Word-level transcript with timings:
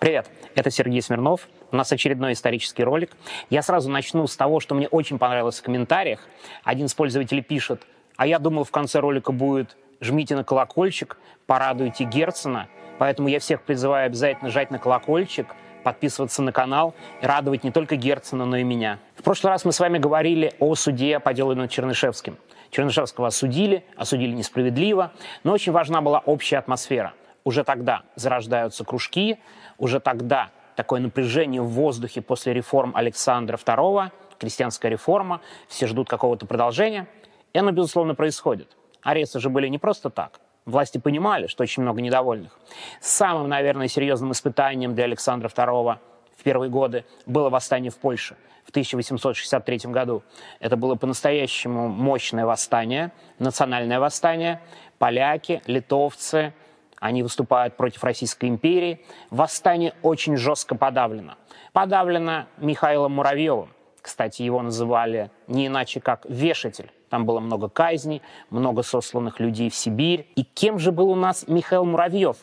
Привет, 0.00 0.30
это 0.54 0.70
Сергей 0.70 1.02
Смирнов. 1.02 1.48
У 1.72 1.76
нас 1.76 1.90
очередной 1.90 2.34
исторический 2.34 2.84
ролик. 2.84 3.10
Я 3.50 3.62
сразу 3.62 3.90
начну 3.90 4.28
с 4.28 4.36
того, 4.36 4.60
что 4.60 4.76
мне 4.76 4.86
очень 4.86 5.18
понравилось 5.18 5.58
в 5.58 5.62
комментариях. 5.64 6.20
Один 6.62 6.86
из 6.86 6.94
пользователей 6.94 7.42
пишет, 7.42 7.82
а 8.16 8.24
я 8.24 8.38
думал, 8.38 8.62
в 8.62 8.70
конце 8.70 9.00
ролика 9.00 9.32
будет 9.32 9.76
«жмите 10.00 10.36
на 10.36 10.44
колокольчик, 10.44 11.18
порадуйте 11.46 12.04
Герцена». 12.04 12.68
Поэтому 12.98 13.26
я 13.26 13.40
всех 13.40 13.62
призываю 13.62 14.06
обязательно 14.06 14.50
жать 14.50 14.70
на 14.70 14.78
колокольчик, 14.78 15.48
подписываться 15.82 16.42
на 16.42 16.52
канал 16.52 16.94
и 17.20 17.26
радовать 17.26 17.64
не 17.64 17.72
только 17.72 17.96
Герцена, 17.96 18.44
но 18.44 18.56
и 18.56 18.62
меня. 18.62 19.00
В 19.16 19.24
прошлый 19.24 19.50
раз 19.50 19.64
мы 19.64 19.72
с 19.72 19.80
вами 19.80 19.98
говорили 19.98 20.52
о 20.60 20.76
суде 20.76 21.18
по 21.18 21.34
делу 21.34 21.56
над 21.56 21.72
Чернышевским. 21.72 22.36
Чернышевского 22.70 23.26
осудили, 23.28 23.84
осудили 23.96 24.32
несправедливо, 24.32 25.12
но 25.42 25.52
очень 25.52 25.72
важна 25.72 26.00
была 26.02 26.20
общая 26.20 26.58
атмосфера. 26.58 27.14
Уже 27.48 27.64
тогда 27.64 28.02
зарождаются 28.14 28.84
кружки, 28.84 29.38
уже 29.78 30.00
тогда 30.00 30.50
такое 30.76 31.00
напряжение 31.00 31.62
в 31.62 31.68
воздухе 31.68 32.20
после 32.20 32.52
реформ 32.52 32.92
Александра 32.94 33.56
II, 33.56 34.10
крестьянская 34.38 34.90
реформа, 34.90 35.40
все 35.66 35.86
ждут 35.86 36.10
какого-то 36.10 36.44
продолжения, 36.44 37.08
и 37.54 37.58
оно, 37.58 37.70
безусловно, 37.70 38.14
происходит. 38.14 38.76
Аресты 39.00 39.40
же 39.40 39.48
были 39.48 39.66
не 39.68 39.78
просто 39.78 40.10
так. 40.10 40.40
Власти 40.66 40.98
понимали, 40.98 41.46
что 41.46 41.62
очень 41.62 41.82
много 41.82 42.02
недовольных. 42.02 42.52
Самым, 43.00 43.48
наверное, 43.48 43.88
серьезным 43.88 44.32
испытанием 44.32 44.94
для 44.94 45.04
Александра 45.04 45.48
II 45.48 45.96
в 46.36 46.42
первые 46.42 46.68
годы 46.68 47.06
было 47.24 47.48
восстание 47.48 47.90
в 47.90 47.96
Польше 47.96 48.36
в 48.66 48.68
1863 48.68 49.78
году. 49.84 50.22
Это 50.60 50.76
было 50.76 50.96
по-настоящему 50.96 51.88
мощное 51.88 52.44
восстание, 52.44 53.10
национальное 53.38 54.00
восстание. 54.00 54.60
Поляки, 54.98 55.62
литовцы, 55.64 56.52
они 57.00 57.22
выступают 57.22 57.76
против 57.76 58.02
Российской 58.04 58.46
империи. 58.46 59.04
Восстание 59.30 59.94
очень 60.02 60.36
жестко 60.36 60.74
подавлено. 60.74 61.34
Подавлено 61.72 62.46
Михаилом 62.58 63.12
Муравьевым. 63.12 63.70
Кстати, 64.00 64.42
его 64.42 64.62
называли 64.62 65.30
не 65.46 65.66
иначе, 65.66 66.00
как 66.00 66.24
вешатель. 66.28 66.90
Там 67.10 67.24
было 67.24 67.40
много 67.40 67.68
казней, 67.68 68.22
много 68.50 68.82
сосланных 68.82 69.40
людей 69.40 69.70
в 69.70 69.74
Сибирь. 69.74 70.30
И 70.36 70.44
кем 70.44 70.78
же 70.78 70.92
был 70.92 71.10
у 71.10 71.14
нас 71.14 71.46
Михаил 71.48 71.84
Муравьев? 71.84 72.36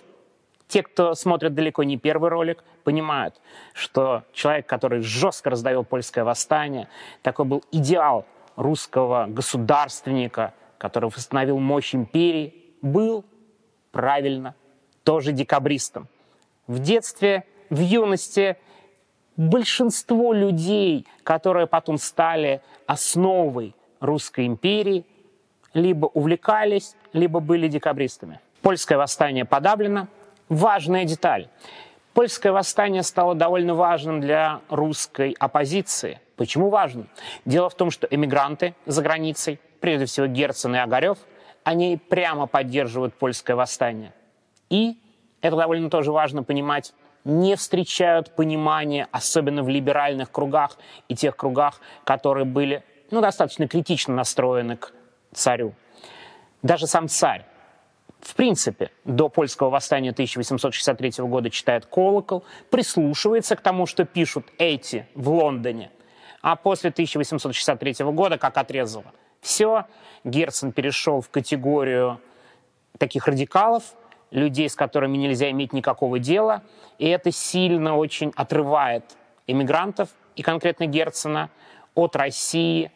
Те, 0.67 0.81
кто 0.81 1.13
смотрит 1.13 1.53
далеко 1.53 1.83
не 1.83 1.97
первый 1.97 2.29
ролик, 2.29 2.63
понимают, 2.83 3.39
что 3.73 4.23
человек, 4.33 4.65
который 4.65 5.01
жестко 5.01 5.51
раздавил 5.51 5.83
польское 5.83 6.23
восстание, 6.23 6.87
такой 7.21 7.45
был 7.45 7.63
идеал 7.71 8.25
русского 8.55 9.27
государственника, 9.27 10.53
который 10.77 11.09
восстановил 11.09 11.59
мощь 11.59 11.93
империи, 11.93 12.73
был 12.81 13.25
правильно, 13.95 14.55
тоже 15.05 15.31
декабристом. 15.31 16.09
В 16.67 16.79
детстве, 16.79 17.45
в 17.69 17.79
юности 17.79 18.57
большинство 19.37 20.33
людей, 20.33 21.07
которые 21.23 21.65
потом 21.65 21.97
стали 21.97 22.61
основой 22.87 23.73
русской 24.01 24.47
империи, 24.47 25.05
либо 25.73 26.07
увлекались, 26.07 26.97
либо 27.13 27.39
были 27.39 27.69
декабристами. 27.69 28.41
Польское 28.61 28.97
восстание 28.97 29.45
подавлено. 29.45 30.09
Важная 30.49 31.05
деталь. 31.05 31.47
Польское 32.13 32.51
восстание 32.51 33.01
стало 33.01 33.33
довольно 33.33 33.75
важным 33.75 34.19
для 34.19 34.59
русской 34.67 35.37
оппозиции. 35.39 36.19
Почему 36.35 36.69
важным? 36.69 37.07
Дело 37.45 37.69
в 37.69 37.75
том, 37.75 37.91
что 37.91 38.07
эмигранты 38.11 38.75
за 38.85 39.01
границей, 39.01 39.61
прежде 39.79 40.05
всего 40.05 40.27
Герцен 40.27 40.75
и 40.75 40.79
Огарев– 40.79 41.17
они 41.65 41.97
прямо 41.97 42.45
поддерживают 42.45 43.15
польское 43.15 43.55
восстание. 43.55 44.13
И, 44.69 44.97
это 45.41 45.57
довольно 45.57 45.89
тоже 45.89 46.11
важно 46.11 46.43
понимать, 46.43 46.93
не 47.23 47.55
встречают 47.55 48.35
понимания, 48.35 49.07
особенно 49.11 49.63
в 49.63 49.67
либеральных 49.67 50.31
кругах 50.31 50.77
и 51.09 51.15
тех 51.15 51.35
кругах, 51.35 51.81
которые 52.03 52.45
были 52.45 52.83
ну, 53.09 53.19
достаточно 53.19 53.67
критично 53.67 54.13
настроены 54.13 54.77
к 54.77 54.93
царю. 55.33 55.73
Даже 56.61 56.85
сам 56.85 57.07
царь, 57.07 57.45
в 58.19 58.35
принципе, 58.35 58.91
до 59.03 59.27
польского 59.27 59.71
восстания 59.71 60.11
1863 60.11 61.13
года 61.25 61.49
читает 61.49 61.87
колокол, 61.87 62.43
прислушивается 62.69 63.55
к 63.55 63.61
тому, 63.61 63.87
что 63.87 64.05
пишут 64.05 64.45
эти 64.59 65.07
в 65.15 65.29
Лондоне, 65.29 65.89
а 66.43 66.55
после 66.55 66.91
1863 66.91 68.05
года 68.11 68.37
как 68.37 68.55
отрезало– 68.57 69.11
все. 69.45 69.85
Герцен 70.23 70.71
перешел 70.71 71.21
в 71.21 71.29
категорию 71.29 72.19
таких 72.97 73.27
радикалов, 73.27 73.83
людей, 74.31 74.67
с 74.67 74.75
которыми 74.75 75.17
нельзя 75.17 75.51
иметь 75.51 75.71
никакого 75.71 76.17
дела. 76.17 76.63
И 76.97 77.07
это 77.07 77.31
сильно 77.31 77.95
очень 77.95 78.33
отрывает 78.35 79.05
иммигрантов, 79.47 80.09
и 80.35 80.41
конкретно 80.41 80.87
Герцена, 80.87 81.49
от 81.93 82.15
России 82.15 82.91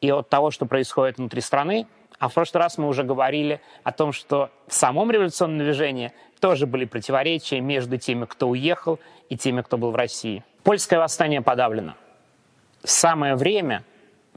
и 0.00 0.10
от 0.10 0.28
того, 0.28 0.50
что 0.50 0.66
происходит 0.66 1.18
внутри 1.18 1.42
страны. 1.42 1.86
А 2.18 2.28
в 2.28 2.34
прошлый 2.34 2.62
раз 2.62 2.78
мы 2.78 2.88
уже 2.88 3.04
говорили 3.04 3.60
о 3.84 3.92
том, 3.92 4.12
что 4.12 4.50
в 4.66 4.74
самом 4.74 5.10
революционном 5.10 5.58
движении 5.58 6.12
тоже 6.40 6.66
были 6.66 6.86
противоречия 6.86 7.60
между 7.60 7.98
теми, 7.98 8.24
кто 8.24 8.48
уехал, 8.48 8.98
и 9.28 9.36
теми, 9.36 9.60
кто 9.60 9.76
был 9.76 9.90
в 9.90 9.96
России. 9.96 10.42
Польское 10.64 10.98
восстание 10.98 11.42
подавлено. 11.42 11.94
Самое 12.82 13.36
время 13.36 13.84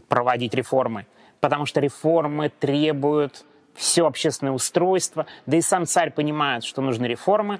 проводить 0.09 0.53
реформы 0.53 1.07
потому 1.43 1.65
что 1.65 1.81
реформы 1.81 2.47
требуют 2.47 3.43
все 3.73 4.07
общественное 4.07 4.53
устройство, 4.53 5.25
да 5.45 5.57
и 5.57 5.61
сам 5.61 5.85
царь 5.85 6.09
понимает, 6.09 6.63
что 6.63 6.81
нужны 6.81 7.05
реформы. 7.05 7.59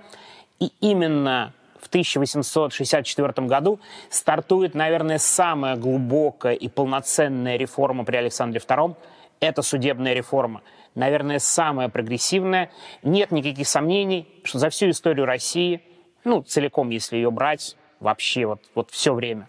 И 0.62 0.72
именно 0.80 1.52
в 1.82 1.88
1864 1.88 3.46
году 3.46 3.82
стартует, 4.10 4.74
наверное, 4.74 5.18
самая 5.18 5.76
глубокая 5.76 6.54
и 6.54 6.70
полноценная 6.70 7.58
реформа 7.58 8.06
при 8.06 8.16
Александре 8.16 8.62
II. 8.66 8.96
Это 9.42 9.62
судебная 9.62 10.14
реформа. 10.14 10.62
Наверное, 10.96 11.40
самая 11.40 11.90
прогрессивная. 11.90 12.72
Нет 13.04 13.32
никаких 13.32 13.68
сомнений, 13.68 14.30
что 14.46 14.60
за 14.60 14.70
всю 14.70 14.92
историю 14.92 15.26
России, 15.26 15.82
ну, 16.24 16.42
целиком, 16.42 16.90
если 16.90 17.18
ее 17.18 17.32
брать, 17.32 17.76
вообще 18.00 18.46
вот, 18.46 18.62
вот 18.76 18.92
все 18.92 19.14
время, 19.14 19.46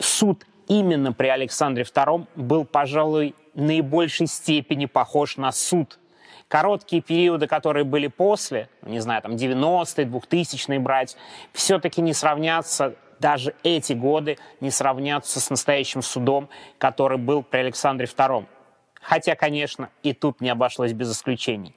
суд 0.00 0.44
именно 0.70 1.12
при 1.12 1.26
Александре 1.26 1.82
II 1.82 2.26
был, 2.36 2.64
пожалуй, 2.64 3.34
наибольшей 3.54 4.28
степени 4.28 4.86
похож 4.86 5.36
на 5.36 5.50
суд. 5.52 5.98
Короткие 6.48 7.02
периоды, 7.02 7.46
которые 7.46 7.84
были 7.84 8.06
после, 8.06 8.68
не 8.82 9.00
знаю, 9.00 9.20
там 9.22 9.32
90-е, 9.32 10.06
2000-е 10.06 10.78
брать, 10.78 11.16
все-таки 11.52 12.00
не 12.00 12.12
сравнятся, 12.12 12.94
даже 13.18 13.54
эти 13.64 13.92
годы 13.92 14.38
не 14.60 14.70
сравнятся 14.70 15.40
с 15.40 15.50
настоящим 15.50 16.02
судом, 16.02 16.48
который 16.78 17.18
был 17.18 17.42
при 17.42 17.58
Александре 17.58 18.06
II. 18.06 18.46
Хотя, 19.02 19.34
конечно, 19.34 19.90
и 20.02 20.12
тут 20.12 20.40
не 20.40 20.50
обошлось 20.50 20.92
без 20.92 21.12
исключений. 21.12 21.74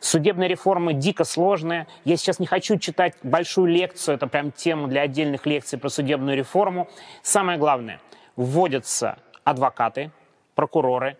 Судебная 0.00 0.48
реформа 0.48 0.92
дико 0.92 1.24
сложная. 1.24 1.86
Я 2.04 2.16
сейчас 2.16 2.38
не 2.38 2.46
хочу 2.46 2.78
читать 2.78 3.14
большую 3.22 3.66
лекцию, 3.68 4.16
это 4.16 4.26
прям 4.26 4.50
тема 4.50 4.88
для 4.88 5.02
отдельных 5.02 5.46
лекций 5.46 5.78
про 5.78 5.88
судебную 5.88 6.36
реформу. 6.36 6.88
Самое 7.22 7.58
главное– 7.58 8.00
вводятся 8.36 9.18
адвокаты, 9.44 10.10
прокуроры, 10.54 11.16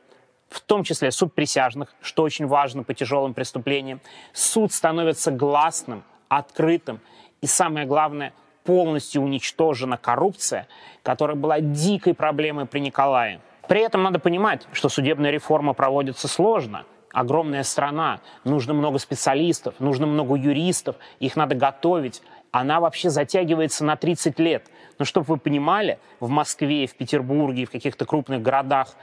в 0.48 0.60
том 0.60 0.84
числе 0.84 1.10
суд 1.10 1.34
присяжных, 1.34 1.94
что 2.00 2.22
очень 2.22 2.46
важно 2.46 2.84
по 2.84 2.94
тяжелым 2.94 3.34
преступлениям. 3.34 4.00
Суд 4.32 4.72
становится 4.72 5.30
гласным, 5.30 6.04
открытым 6.28 7.00
и, 7.40 7.46
самое 7.46 7.86
главное, 7.86 8.32
полностью 8.64 9.22
уничтожена 9.22 9.96
коррупция, 9.96 10.66
которая 11.02 11.36
была 11.36 11.60
дикой 11.60 12.14
проблемой 12.14 12.66
при 12.66 12.80
Николае. 12.80 13.40
При 13.68 13.80
этом 13.80 14.02
надо 14.02 14.18
понимать, 14.18 14.66
что 14.72 14.88
судебная 14.88 15.30
реформа 15.30 15.74
проводится 15.74 16.28
сложно. 16.28 16.84
Огромная 17.12 17.62
страна, 17.62 18.20
нужно 18.44 18.74
много 18.74 18.98
специалистов, 18.98 19.74
нужно 19.78 20.06
много 20.06 20.34
юристов, 20.34 20.96
их 21.20 21.36
надо 21.36 21.54
готовить. 21.54 22.22
Она 22.54 22.78
вообще 22.78 23.10
затягивается 23.10 23.84
на 23.84 23.96
30 23.96 24.38
лет. 24.38 24.70
Но 25.00 25.04
чтобы 25.04 25.26
вы 25.26 25.38
понимали, 25.38 25.98
в 26.20 26.28
Москве, 26.28 26.86
в 26.86 26.94
Петербурге, 26.94 27.64
в 27.64 27.70
каких-то 27.72 28.04
крупных 28.04 28.42
городах 28.42 28.94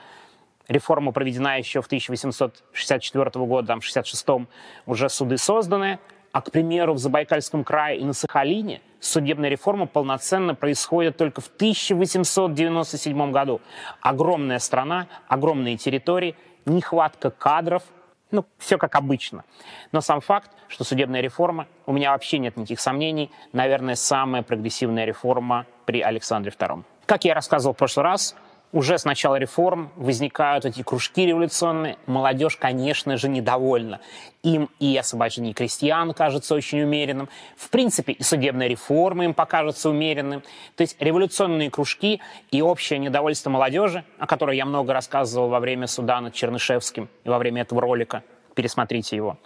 реформа 0.69 1.11
проведена 1.11 1.57
еще 1.57 1.81
в 1.81 1.87
1864 1.87 3.45
году, 3.45 3.67
там, 3.67 3.81
в 3.81 3.83
66-м 3.83 4.47
уже 4.85 5.09
суды 5.09 5.37
созданы, 5.37 5.99
а, 6.31 6.41
к 6.41 6.49
примеру, 6.51 6.93
в 6.93 6.97
Забайкальском 6.97 7.65
крае 7.65 7.99
и 7.99 8.05
на 8.05 8.13
Сахалине 8.13 8.79
судебная 9.01 9.49
реформа 9.49 9.85
полноценно 9.85 10.55
происходит 10.55 11.17
только 11.17 11.41
в 11.41 11.47
1897 11.47 13.31
году. 13.33 13.59
Огромная 13.99 14.59
страна, 14.59 15.07
огромные 15.27 15.75
территории, 15.75 16.37
нехватка 16.65 17.31
кадров– 17.31 17.83
ну, 18.31 18.45
все 18.57 18.77
как 18.77 18.95
обычно. 18.95 19.43
Но 19.91 20.01
сам 20.01 20.21
факт, 20.21 20.51
что 20.67 20.83
судебная 20.83 21.21
реформа, 21.21 21.67
у 21.85 21.93
меня 21.93 22.11
вообще 22.11 22.37
нет 22.39 22.57
никаких 22.57 22.79
сомнений, 22.79 23.31
наверное, 23.53 23.95
самая 23.95 24.41
прогрессивная 24.41 25.05
реформа 25.05 25.65
при 25.85 26.01
Александре 26.01 26.51
II. 26.57 26.83
Как 27.05 27.25
я 27.25 27.33
рассказывал 27.33 27.73
в 27.73 27.77
прошлый 27.77 28.05
раз, 28.05 28.35
уже 28.73 28.97
с 28.97 29.05
начала 29.05 29.35
реформ 29.35 29.91
возникают 29.95 30.65
эти 30.65 30.81
кружки 30.81 31.25
революционные. 31.25 31.97
Молодежь, 32.05 32.55
конечно 32.57 33.17
же, 33.17 33.27
недовольна. 33.27 33.99
Им 34.43 34.69
и 34.79 34.95
освобождение 34.97 35.53
крестьян 35.53 36.13
кажется 36.13 36.55
очень 36.55 36.81
умеренным. 36.81 37.29
В 37.57 37.69
принципе, 37.69 38.13
и 38.13 38.23
судебная 38.23 38.67
реформа 38.67 39.25
им 39.25 39.33
покажется 39.33 39.89
умеренным. 39.89 40.41
То 40.75 40.81
есть 40.81 40.95
революционные 40.99 41.69
кружки 41.69 42.21
и 42.49 42.61
общее 42.61 42.99
недовольство 42.99 43.49
молодежи, 43.49 44.05
о 44.17 44.27
которой 44.27 44.57
я 44.57 44.65
много 44.65 44.93
рассказывал 44.93 45.49
во 45.49 45.59
время 45.59 45.87
суда 45.87 46.21
над 46.21 46.33
Чернышевским 46.33 47.09
и 47.23 47.29
во 47.29 47.37
время 47.37 47.63
этого 47.63 47.81
ролика, 47.81 48.23
пересмотрите 48.55 49.15
его, 49.15 49.37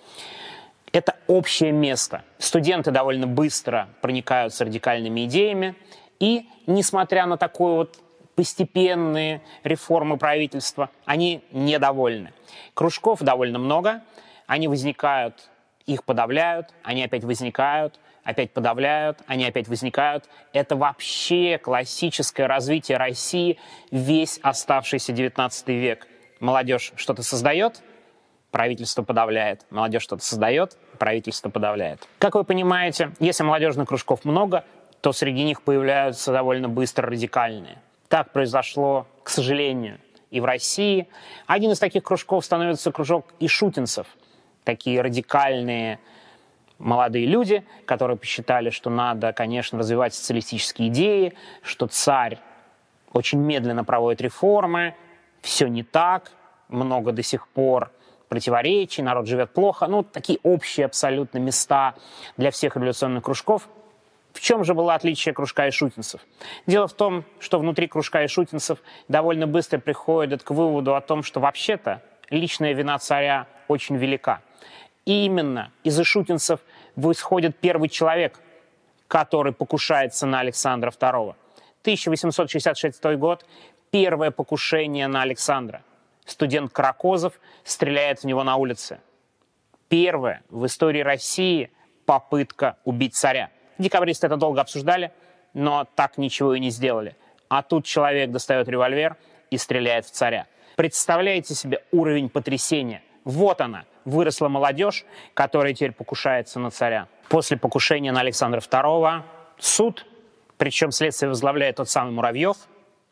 это 0.92 1.16
общее 1.28 1.72
место. 1.72 2.24
Студенты 2.38 2.92
довольно 2.92 3.28
быстро 3.28 3.90
проникаются 4.02 4.64
радикальными 4.64 5.26
идеями, 5.26 5.76
и, 6.20 6.48
несмотря 6.68 7.26
на 7.26 7.36
такой 7.38 7.74
вот 7.74 8.00
постепенные 8.36 9.42
реформы 9.64 10.18
правительства, 10.18 10.90
они 11.06 11.44
недовольны. 11.52 12.34
Кружков 12.74 13.22
довольно 13.22 13.60
много, 13.60 14.02
они 14.48 14.68
возникают, 14.68 15.50
их 15.86 16.04
подавляют, 16.04 16.74
они 16.84 17.04
опять 17.04 17.24
возникают, 17.24 18.00
опять 18.24 18.52
подавляют, 18.52 19.20
они 19.28 19.46
опять 19.46 19.68
возникают. 19.68 20.26
Это 20.52 20.76
вообще 20.76 21.58
классическое 21.58 22.48
развитие 22.48 22.98
России 22.98 23.58
весь 23.92 24.40
оставшийся 24.42 25.14
19 25.14 25.68
век. 25.70 26.08
Молодежь 26.40 26.92
что-то 26.96 27.24
создает, 27.24 27.82
правительство 28.52 29.04
подавляет. 29.04 29.66
Молодежь 29.70 30.04
что-то 30.04 30.24
создает, 30.24 30.78
правительство 30.98 31.50
подавляет. 31.50 32.08
Как 32.20 32.36
вы 32.36 32.44
понимаете, 32.44 33.12
если 33.20 33.44
молодежных 33.44 33.88
кружков 33.88 34.26
много, 34.26 34.66
то 35.02 35.14
среди 35.14 35.44
них 35.44 35.62
появляются 35.62 36.32
довольно 36.32 36.68
быстро 36.68 37.08
радикальные. 37.08 37.78
Так 38.10 38.32
произошло, 38.32 39.08
к 39.24 39.30
сожалению, 39.30 40.00
и 40.30 40.40
в 40.40 40.46
России. 40.46 41.08
Один 41.48 41.72
из 41.72 41.80
таких 41.80 42.04
кружков 42.04 42.46
становится 42.46 42.92
кружок 42.92 43.34
ишутинцев. 43.40 44.08
Такие 44.64 45.02
радикальные 45.02 46.00
молодые 46.78 47.26
люди, 47.26 47.66
которые 47.86 48.18
посчитали, 48.18 48.70
что 48.70 48.90
надо, 48.90 49.34
конечно, 49.34 49.80
развивать 49.80 50.14
социалистические 50.14 50.90
идеи, 50.90 51.34
что 51.62 51.88
царь 51.88 52.40
очень 53.12 53.40
медленно 53.40 53.84
проводит 53.84 54.22
реформы, 54.22 54.96
все 55.42 55.68
не 55.68 55.84
так, 55.84 56.32
много 56.68 57.12
до 57.12 57.24
сих 57.24 57.48
пор 57.48 57.92
противоречий, 58.28 59.04
народ 59.04 59.28
живет 59.28 59.54
плохо. 59.54 59.88
Ну, 59.88 60.04
такие 60.04 60.40
общие 60.44 60.86
абсолютно 60.86 61.38
места 61.38 61.96
для 62.38 62.52
всех 62.52 62.76
революционных 62.76 63.24
кружков– 63.24 63.70
в 64.36 64.42
чем 64.42 64.66
же 64.66 64.74
было 64.74 64.94
отличие 64.94 65.34
кружка 65.34 65.66
и 65.66 65.72
шутинцев? 65.72 66.20
Дело 66.68 66.90
в 66.90 66.94
том, 66.94 67.24
что 67.40 67.58
внутри 67.58 67.88
кружка 67.88 68.22
и 68.22 68.28
шутинцев 68.28 68.80
довольно 69.08 69.48
быстро 69.48 69.80
приходят 69.80 70.44
к 70.44 70.52
выводу 70.52 70.94
о 70.94 71.00
том, 71.00 71.24
что 71.24 71.40
вообще-то 71.40 72.02
личная 72.30 72.74
вина 72.74 73.00
царя 73.00 73.48
очень 73.70 73.96
велика. 73.96 74.42
И 75.06 75.26
именно 75.26 75.72
из 75.86 75.98
шутинцев 76.04 76.60
восходит 76.98 77.58
первый 77.58 77.88
человек, 77.88 78.42
который 79.08 79.54
покушается 79.54 80.26
на 80.26 80.42
Александра 80.42 80.92
II. 80.92 81.36
1866 81.84 83.04
год– 83.16 83.46
первое 83.92 84.32
покушение 84.32 85.08
на 85.08 85.22
Александра. 85.22 85.82
Студент 86.26 86.74
Каракозов 86.74 87.40
стреляет 87.64 88.20
в 88.20 88.24
него 88.26 88.44
на 88.44 88.58
улице. 88.58 89.00
Первая 89.88 90.44
в 90.50 90.66
истории 90.66 91.00
России 91.00 91.72
попытка 92.06 92.76
убить 92.84 93.16
царя. 93.16 93.50
Декабристы 93.78 94.28
это 94.28 94.38
долго 94.38 94.62
обсуждали, 94.62 95.12
но 95.54 95.88
так 95.96 96.18
ничего 96.18 96.54
и 96.56 96.60
не 96.60 96.70
сделали. 96.70 97.16
А 97.50 97.62
тут 97.62 97.86
человек 97.86 98.32
достает 98.32 98.68
револьвер 98.68 99.18
и 99.50 99.58
стреляет 99.58 100.06
в 100.06 100.12
царя. 100.12 100.48
Представляете 100.76 101.56
себе 101.56 101.84
уровень 101.92 102.30
потрясения? 102.30 103.02
Вот 103.24 103.62
она, 103.62 103.86
выросла 104.04 104.50
молодежь, 104.50 105.06
которая 105.34 105.74
теперь 105.74 105.92
покушается 105.92 106.60
на 106.60 106.72
царя. 106.72 107.08
После 107.30 107.58
покушения 107.58 108.12
на 108.12 108.20
Александра 108.20 108.60
II 108.60 109.24
суд, 109.58 110.06
причем 110.58 110.92
следствие 110.92 111.30
возглавляет 111.30 111.78
тот 111.78 111.90
самый 111.90 112.12
Муравьев, 112.12 112.58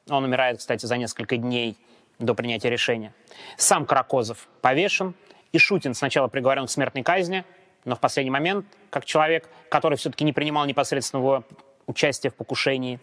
он 0.09 0.23
умирает, 0.23 0.59
кстати, 0.59 0.85
за 0.85 0.97
несколько 0.97 1.37
дней 1.37 1.77
до 2.19 2.33
принятия 2.35 2.69
решения. 2.69 3.13
Сам 3.57 3.85
Каракозов 3.85 4.47
повешен, 4.61 5.15
и 5.51 5.57
Шутин 5.57 5.93
сначала 5.93 6.27
приговорен 6.27 6.67
к 6.67 6.69
смертной 6.69 7.03
казни, 7.03 7.45
но 7.85 7.95
в 7.95 7.99
последний 7.99 8.31
момент, 8.31 8.65
как 8.89 9.05
человек, 9.05 9.49
который 9.69 9.97
все-таки 9.97 10.23
не 10.23 10.33
принимал 10.33 10.65
непосредственного 10.65 11.43
участия 11.85 12.29
в 12.29 12.35
покушении, 12.35 12.99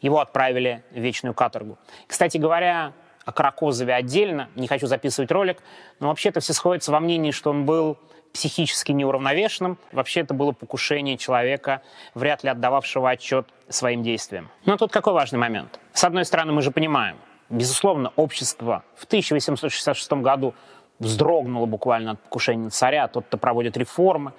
его 0.00 0.20
отправили 0.20 0.82
в 0.90 0.98
вечную 0.98 1.34
каторгу. 1.34 1.78
Кстати 2.06 2.38
говоря, 2.38 2.92
о 3.24 3.32
Каракозове 3.32 3.94
отдельно, 3.94 4.48
не 4.54 4.68
хочу 4.68 4.86
записывать 4.86 5.30
ролик, 5.30 5.62
но 6.00 6.08
вообще-то 6.08 6.40
все 6.40 6.52
сходятся 6.52 6.92
во 6.92 7.00
мнении, 7.00 7.30
что 7.30 7.50
он 7.50 7.66
был 7.66 7.98
психически 8.32 8.92
неуравновешенным. 8.92 9.78
Вообще 9.92 10.20
это 10.20 10.34
было 10.34 10.52
покушение 10.52 11.16
человека, 11.16 11.82
вряд 12.14 12.42
ли 12.42 12.50
отдававшего 12.50 13.10
отчет 13.10 13.48
своим 13.68 14.02
действиям. 14.02 14.48
Но 14.64 14.76
тут 14.76 14.92
какой 14.92 15.12
важный 15.12 15.38
момент. 15.38 15.78
С 15.92 16.04
одной 16.04 16.24
стороны, 16.24 16.52
мы 16.52 16.62
же 16.62 16.70
понимаем, 16.70 17.16
безусловно, 17.50 18.12
общество 18.16 18.84
в 18.96 19.04
1866 19.04 20.12
году 20.12 20.54
вздрогнула 20.98 21.66
буквально 21.66 22.12
от 22.12 22.20
покушения 22.20 22.70
царя, 22.70 23.08
тот, 23.08 23.26
кто 23.26 23.38
проводит 23.38 23.76
реформы. 23.76 24.32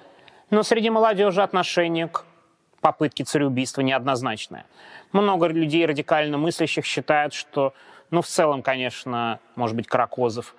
Но 0.50 0.62
среди 0.62 0.90
молодежи 0.90 1.42
отношение 1.42 2.08
к 2.08 2.24
попытке 2.80 3.24
цареубийства 3.24 3.82
неоднозначное. 3.82 4.66
Много 5.12 5.46
людей 5.46 5.84
радикально 5.86 6.38
мыслящих 6.38 6.84
считают, 6.84 7.34
что, 7.34 7.74
ну, 8.10 8.22
в 8.22 8.26
целом, 8.26 8.62
конечно, 8.62 9.38
может 9.54 9.76
быть, 9.76 9.86
Каракозов 9.86 10.54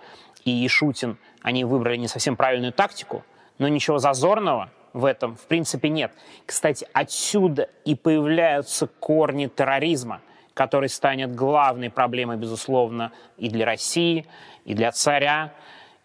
и 0.46 0.66
Ишутин, 0.66 1.18
они 1.42 1.64
выбрали 1.66 1.98
не 1.98 2.08
совсем 2.08 2.36
правильную 2.36 2.74
тактику, 2.74 3.24
но 3.58 3.68
ничего 3.68 3.98
зазорного 3.98 4.70
в 4.94 5.06
этом, 5.06 5.36
в 5.36 5.46
принципе, 5.48 5.90
нет. 5.90 6.12
Кстати, 6.46 6.88
отсюда 6.94 7.70
и 7.86 7.96
появляются 7.96 8.88
корни 8.88 9.48
терроризма, 9.48 10.22
который 10.54 10.90
станет 10.90 11.34
главной 11.34 11.90
проблемой, 11.90 12.38
безусловно, 12.38 13.12
и 13.38 13.50
для 13.50 13.66
России, 13.66 14.26
и 14.66 14.74
для 14.74 14.92
царя, 14.92 15.54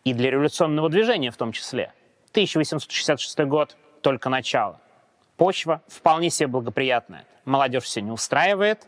и 0.06 0.14
для 0.14 0.30
революционного 0.30 0.88
движения 0.88 1.32
в 1.32 1.36
том 1.36 1.50
числе. 1.50 1.92
1866 2.30 3.40
год– 3.40 3.76
только 4.02 4.28
начало. 4.28 4.80
Почва 5.36 5.82
вполне 5.88 6.30
себе 6.30 6.46
благоприятная. 6.46 7.24
Молодежь 7.44 7.82
все 7.82 8.02
не 8.02 8.12
устраивает, 8.12 8.86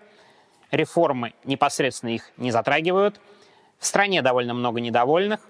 реформы 0.71 1.35
непосредственно 1.43 2.11
их 2.11 2.31
не 2.37 2.53
затрагивают, 2.53 3.21
в 3.81 3.87
стране 3.87 4.23
довольно 4.23 4.55
много 4.55 4.81
недовольных. 4.81 5.41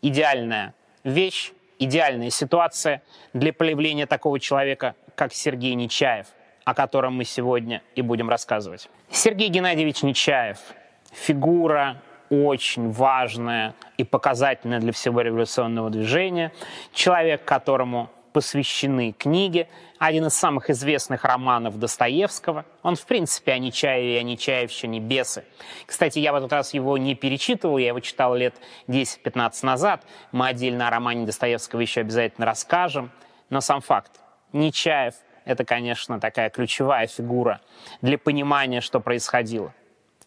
Идеальная 0.00 0.74
вещь, 1.04 1.52
идеальная 1.78 2.30
ситуация 2.30 3.02
для 3.34 3.52
появления 3.52 4.06
такого 4.06 4.40
человека, 4.40 4.94
как 5.16 5.34
Сергей 5.34 5.74
Нечаев, 5.74 6.28
о 6.64 6.72
котором 6.72 7.14
мы 7.14 7.24
сегодня 7.24 7.82
и 7.94 8.00
будем 8.00 8.30
рассказывать. 8.30 8.88
Сергей 9.10 9.48
Геннадьевич 9.48 10.02
Нечаев– 10.02 10.58
фигура 11.12 12.00
очень 12.32 12.90
важная 12.90 13.74
и 13.98 14.04
показательная 14.04 14.80
для 14.80 14.92
всего 14.92 15.20
революционного 15.20 15.90
движения. 15.90 16.50
Человек, 16.94 17.44
которому 17.44 18.08
посвящены 18.32 19.12
книги. 19.12 19.68
Один 19.98 20.26
из 20.26 20.34
самых 20.34 20.70
известных 20.70 21.24
романов 21.24 21.78
Достоевского. 21.78 22.64
Он, 22.82 22.96
в 22.96 23.04
принципе, 23.04 23.52
о 23.52 23.58
Нечаеве 23.58 24.16
и 24.16 24.18
о 24.18 24.22
Нечаевщине 24.22 24.98
«Бесы». 24.98 25.44
Кстати, 25.84 26.18
я 26.20 26.32
в 26.32 26.36
этот 26.36 26.50
раз 26.54 26.72
его 26.72 26.96
не 26.96 27.14
перечитывал, 27.14 27.76
я 27.76 27.88
его 27.88 28.00
читал 28.00 28.34
лет 28.34 28.54
10-15 28.88 29.66
назад. 29.66 30.02
Мы 30.32 30.48
отдельно 30.48 30.88
о 30.88 30.90
романе 30.90 31.26
Достоевского 31.26 31.80
еще 31.80 32.00
обязательно 32.00 32.46
расскажем. 32.46 33.12
Но 33.50 33.60
сам 33.60 33.82
факт. 33.82 34.12
Нечаев– 34.54 35.14
это, 35.44 35.66
конечно, 35.66 36.18
такая 36.18 36.48
ключевая 36.48 37.06
фигура 37.06 37.60
для 38.00 38.16
понимания, 38.16 38.80
что 38.80 39.00
происходило. 39.00 39.74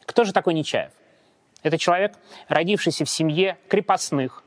Кто 0.06 0.24
же 0.24 0.34
такой 0.34 0.54
Нечаев? 0.54 0.92
Это 1.66 1.80
человек, 1.80 2.14
родившийся 2.48 3.06
в 3.06 3.10
семье 3.10 3.58
крепостных, 3.70 4.44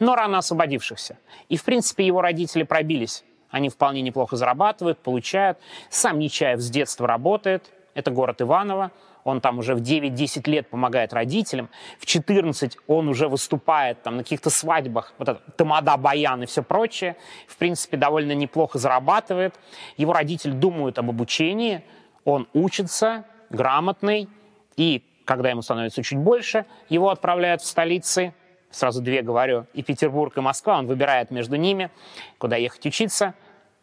но 0.00 0.16
рано 0.16 0.38
освободившихся. 0.38 1.16
И, 1.48 1.56
в 1.56 1.62
принципе, 1.62 2.04
его 2.04 2.20
родители 2.20 2.64
пробились. 2.64 3.22
Они 3.48 3.68
вполне 3.68 4.02
неплохо 4.02 4.34
зарабатывают, 4.34 4.98
получают. 4.98 5.58
Сам 5.88 6.18
Нечаев 6.18 6.58
с 6.58 6.68
детства 6.68 7.06
работает. 7.06 7.70
Это 7.94 8.10
город 8.10 8.42
Иваново. 8.42 8.90
Он 9.22 9.40
там 9.40 9.60
уже 9.60 9.76
в 9.76 9.82
9-10 9.82 10.50
лет 10.50 10.68
помогает 10.68 11.12
родителям. 11.12 11.68
В 12.00 12.06
14 12.06 12.76
он 12.88 13.08
уже 13.08 13.28
выступает 13.28 14.02
там 14.02 14.16
на 14.16 14.24
каких-то 14.24 14.50
свадьбах. 14.50 15.14
Вот 15.18 15.28
это 15.28 15.40
тамада, 15.52 15.96
баян 15.96 16.42
и 16.42 16.46
все 16.46 16.64
прочее. 16.64 17.16
В 17.46 17.56
принципе, 17.56 17.96
довольно 17.96 18.32
неплохо 18.32 18.80
зарабатывает. 18.80 19.54
Его 19.96 20.12
родители 20.12 20.50
думают 20.50 20.98
об 20.98 21.08
обучении. 21.08 21.84
Он 22.24 22.48
учится, 22.52 23.26
грамотный. 23.48 24.28
И 24.76 25.07
когда 25.28 25.50
ему 25.50 25.60
становится 25.60 26.02
чуть 26.02 26.16
больше, 26.16 26.64
его 26.88 27.10
отправляют 27.10 27.60
в 27.60 27.66
столицы, 27.66 28.32
сразу 28.70 29.02
две 29.02 29.20
говорю, 29.20 29.66
и 29.74 29.82
Петербург, 29.82 30.34
и 30.38 30.40
Москва, 30.40 30.78
он 30.78 30.86
выбирает 30.86 31.30
между 31.30 31.56
ними, 31.56 31.90
куда 32.38 32.56
ехать 32.56 32.86
учиться, 32.86 33.34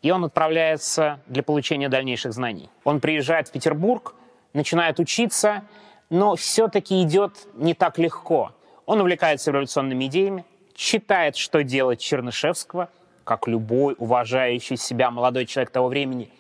и 0.01 0.09
он 0.09 0.25
отправляется 0.25 1.19
для 1.27 1.43
получения 1.43 1.87
дальнейших 1.87 2.33
знаний. 2.33 2.71
Он 2.83 2.99
приезжает 2.99 3.49
в 3.49 3.51
Петербург, 3.51 4.15
начинает 4.53 4.99
учиться, 4.99 5.65
но 6.09 6.35
все-таки 6.35 7.03
идет 7.03 7.47
не 7.53 7.75
так 7.75 7.99
легко. 7.99 8.51
Он 8.87 9.01
увлекается 9.01 9.51
революционными 9.51 10.05
идеями, 10.05 10.45
читает, 10.73 11.35
что 11.35 11.61
делать 11.61 11.99
Чернышевского, 11.99 12.89
как 13.23 13.47
любой 13.47 13.95
уважающий 13.99 14.77
себя 14.77 15.11
молодой 15.11 15.45
человек 15.45 15.69
того 15.69 15.89
времени. 15.89 16.31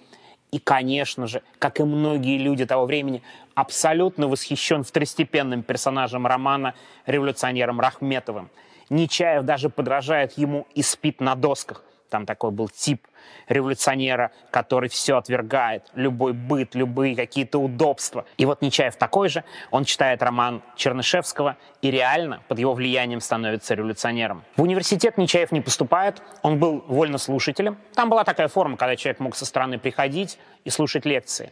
И, 0.51 0.57
конечно 0.57 1.27
же, 1.27 1.43
как 1.59 1.79
и 1.79 1.83
многие 1.83 2.37
люди 2.37 2.65
того 2.65 2.85
времени, 2.85 3.21
абсолютно 3.55 4.27
восхищен 4.27 4.83
второстепенным 4.83 5.63
персонажем 5.63 6.27
романа 6.27 6.75
революционером 7.05 7.79
Рахметовым. 7.79 8.49
Нечаев 8.89 9.43
даже 9.43 9.69
подражает 9.69 10.37
ему 10.37 10.67
и 10.75 10.83
спит 10.83 11.19
на 11.21 11.35
досках– 11.35 11.83
там 12.15 12.25
такой 12.25 12.51
был 12.51 12.69
тип 12.69 13.07
революционера, 13.49 14.31
который 14.51 14.87
все 14.89 15.17
отвергает, 15.17 15.83
любой 15.95 16.33
быт, 16.33 16.75
любые 16.75 17.15
какие-то 17.15 17.57
удобства. 17.57 18.25
И 18.37 18.45
вот 18.45 18.61
Нечаев 18.61 18.95
такой 18.95 19.27
же, 19.27 19.43
он 19.69 19.83
читает 19.83 20.21
роман 20.23 20.61
Чернышевского 20.75 21.57
и 21.81 21.91
реально 21.91 22.41
под 22.47 22.59
его 22.59 22.73
влиянием 22.73 23.19
становится 23.19 23.73
революционером. 23.73 24.43
В 24.55 24.61
университет 24.61 25.17
Нечаев 25.17 25.51
не 25.51 25.61
поступает, 25.61 26.21
он 26.43 26.59
был 26.59 26.85
вольнослушателем. 26.87 27.77
Там 27.95 28.09
была 28.09 28.23
такая 28.23 28.47
форма, 28.47 28.77
когда 28.77 28.95
человек 28.95 29.19
мог 29.19 29.35
со 29.35 29.45
стороны 29.45 29.79
приходить 29.79 30.37
и 30.63 30.69
слушать 30.69 31.05
лекции. 31.05 31.51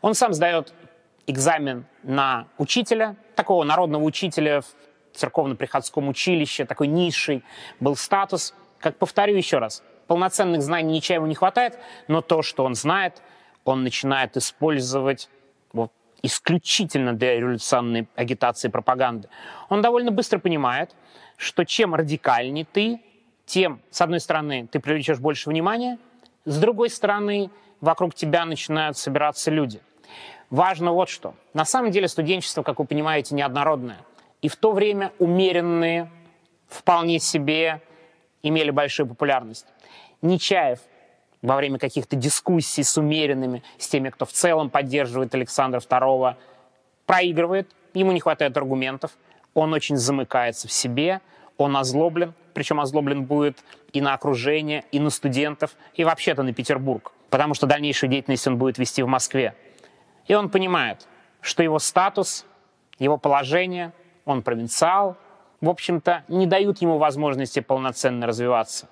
Он 0.00 0.14
сам 0.14 0.34
сдает 0.34 0.72
экзамен 1.26 1.86
на 2.02 2.46
учителя, 2.58 3.16
такого 3.34 3.64
народного 3.64 4.02
учителя 4.02 4.60
в 4.60 4.66
церковно-приходском 5.14 6.08
училище, 6.08 6.64
такой 6.64 6.88
низший 6.88 7.42
был 7.80 7.96
статус. 7.96 8.54
Как 8.80 8.96
повторю 8.96 9.36
еще 9.36 9.58
раз, 9.58 9.82
полноценных 10.06 10.62
знаний 10.62 10.94
Нечаеву 10.94 11.26
не 11.26 11.34
хватает, 11.34 11.78
но 12.08 12.20
то, 12.20 12.42
что 12.42 12.64
он 12.64 12.74
знает, 12.74 13.22
он 13.64 13.82
начинает 13.82 14.36
использовать 14.36 15.30
вот, 15.72 15.90
исключительно 16.22 17.14
для 17.14 17.36
революционной 17.36 18.08
агитации 18.14 18.68
и 18.68 18.70
пропаганды. 18.70 19.28
Он 19.68 19.80
довольно 19.82 20.10
быстро 20.10 20.38
понимает, 20.38 20.94
что 21.36 21.64
чем 21.64 21.94
радикальнее 21.94 22.66
ты, 22.70 23.00
тем, 23.46 23.80
с 23.90 24.00
одной 24.00 24.20
стороны, 24.20 24.68
ты 24.70 24.80
привлечешь 24.80 25.18
больше 25.18 25.48
внимания, 25.48 25.98
с 26.44 26.58
другой 26.58 26.90
стороны, 26.90 27.50
вокруг 27.80 28.14
тебя 28.14 28.44
начинают 28.44 28.98
собираться 28.98 29.50
люди. 29.50 29.80
Важно 30.50 30.92
вот 30.92 31.08
что. 31.08 31.34
На 31.52 31.64
самом 31.64 31.90
деле 31.90 32.08
студенчество, 32.08 32.62
как 32.62 32.78
вы 32.78 32.84
понимаете, 32.84 33.34
неоднородное. 33.34 33.98
И 34.42 34.48
в 34.48 34.56
то 34.56 34.72
время 34.72 35.12
умеренные, 35.18 36.10
вполне 36.68 37.18
себе 37.18 37.80
имели 38.42 38.70
большую 38.70 39.06
популярность. 39.06 39.66
Нечаев 40.22 40.80
во 41.42 41.56
время 41.56 41.78
каких-то 41.78 42.16
дискуссий 42.16 42.82
с 42.82 42.96
умеренными, 42.96 43.62
с 43.78 43.88
теми, 43.88 44.10
кто 44.10 44.24
в 44.24 44.32
целом 44.32 44.70
поддерживает 44.70 45.34
Александра 45.34 45.80
II, 45.80 46.36
проигрывает, 47.06 47.70
ему 47.92 48.12
не 48.12 48.20
хватает 48.20 48.56
аргументов, 48.56 49.12
он 49.52 49.72
очень 49.72 49.96
замыкается 49.96 50.68
в 50.68 50.72
себе, 50.72 51.20
он 51.56 51.76
озлоблен, 51.76 52.34
причем 52.54 52.80
озлоблен 52.80 53.24
будет 53.24 53.58
и 53.92 54.00
на 54.00 54.14
окружение, 54.14 54.84
и 54.90 54.98
на 54.98 55.10
студентов, 55.10 55.76
и 55.94 56.04
вообще-то 56.04 56.42
на 56.42 56.52
Петербург, 56.52 57.12
потому 57.30 57.54
что 57.54 57.66
дальнейшую 57.66 58.10
деятельность 58.10 58.46
он 58.46 58.56
будет 58.56 58.78
вести 58.78 59.02
в 59.02 59.06
Москве. 59.06 59.54
И 60.26 60.34
он 60.34 60.48
понимает, 60.50 61.06
что 61.40 61.62
его 61.62 61.78
статус, 61.78 62.46
его 62.98 63.18
положение, 63.18 63.92
он 64.24 64.42
провинциал, 64.42 65.16
в 65.60 65.68
общем-то, 65.68 66.24
не 66.28 66.46
дают 66.46 66.80
ему 66.82 66.98
возможности 66.98 67.60
полноценно 67.60 68.26
развиваться. 68.26 68.88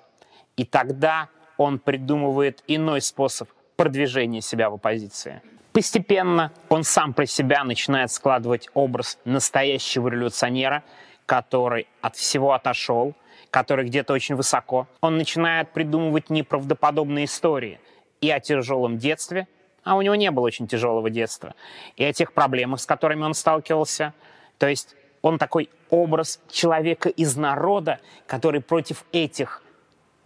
И 0.57 0.65
тогда 0.65 1.29
он 1.57 1.79
придумывает 1.79 2.63
иной 2.67 3.01
способ 3.01 3.49
продвижения 3.75 4.41
себя 4.41 4.69
в 4.69 4.75
оппозиции. 4.75 5.41
Постепенно 5.71 6.51
он 6.69 6.83
сам 6.83 7.13
про 7.13 7.25
себя 7.25 7.63
начинает 7.63 8.11
складывать 8.11 8.69
образ 8.75 9.17
настоящего 9.25 10.07
революционера, 10.07 10.83
который 11.25 11.87
от 12.01 12.15
всего 12.15 12.53
отошел, 12.53 13.15
который 13.49 13.85
где-то 13.85 14.13
очень 14.13 14.35
высоко. 14.35 14.87
Он 15.01 15.17
начинает 15.17 15.71
придумывать 15.71 16.29
неправдоподобные 16.29 17.25
истории 17.25 17.79
и 18.21 18.29
о 18.29 18.39
тяжелом 18.39 18.97
детстве, 18.97 19.47
а 19.83 19.95
у 19.95 20.01
него 20.01 20.15
не 20.15 20.31
было 20.31 20.45
очень 20.45 20.67
тяжелого 20.67 21.09
детства, 21.09 21.55
и 21.95 22.03
о 22.03 22.13
тех 22.13 22.33
проблемах, 22.33 22.79
с 22.79 22.85
которыми 22.85 23.23
он 23.23 23.33
сталкивался. 23.33 24.13
То 24.57 24.67
есть 24.67 24.95
он 25.21 25.37
такой 25.37 25.69
образ 25.89 26.39
человека 26.49 27.09
из 27.09 27.35
народа, 27.35 27.99
который 28.27 28.61
против 28.61 29.05
этих 29.11 29.63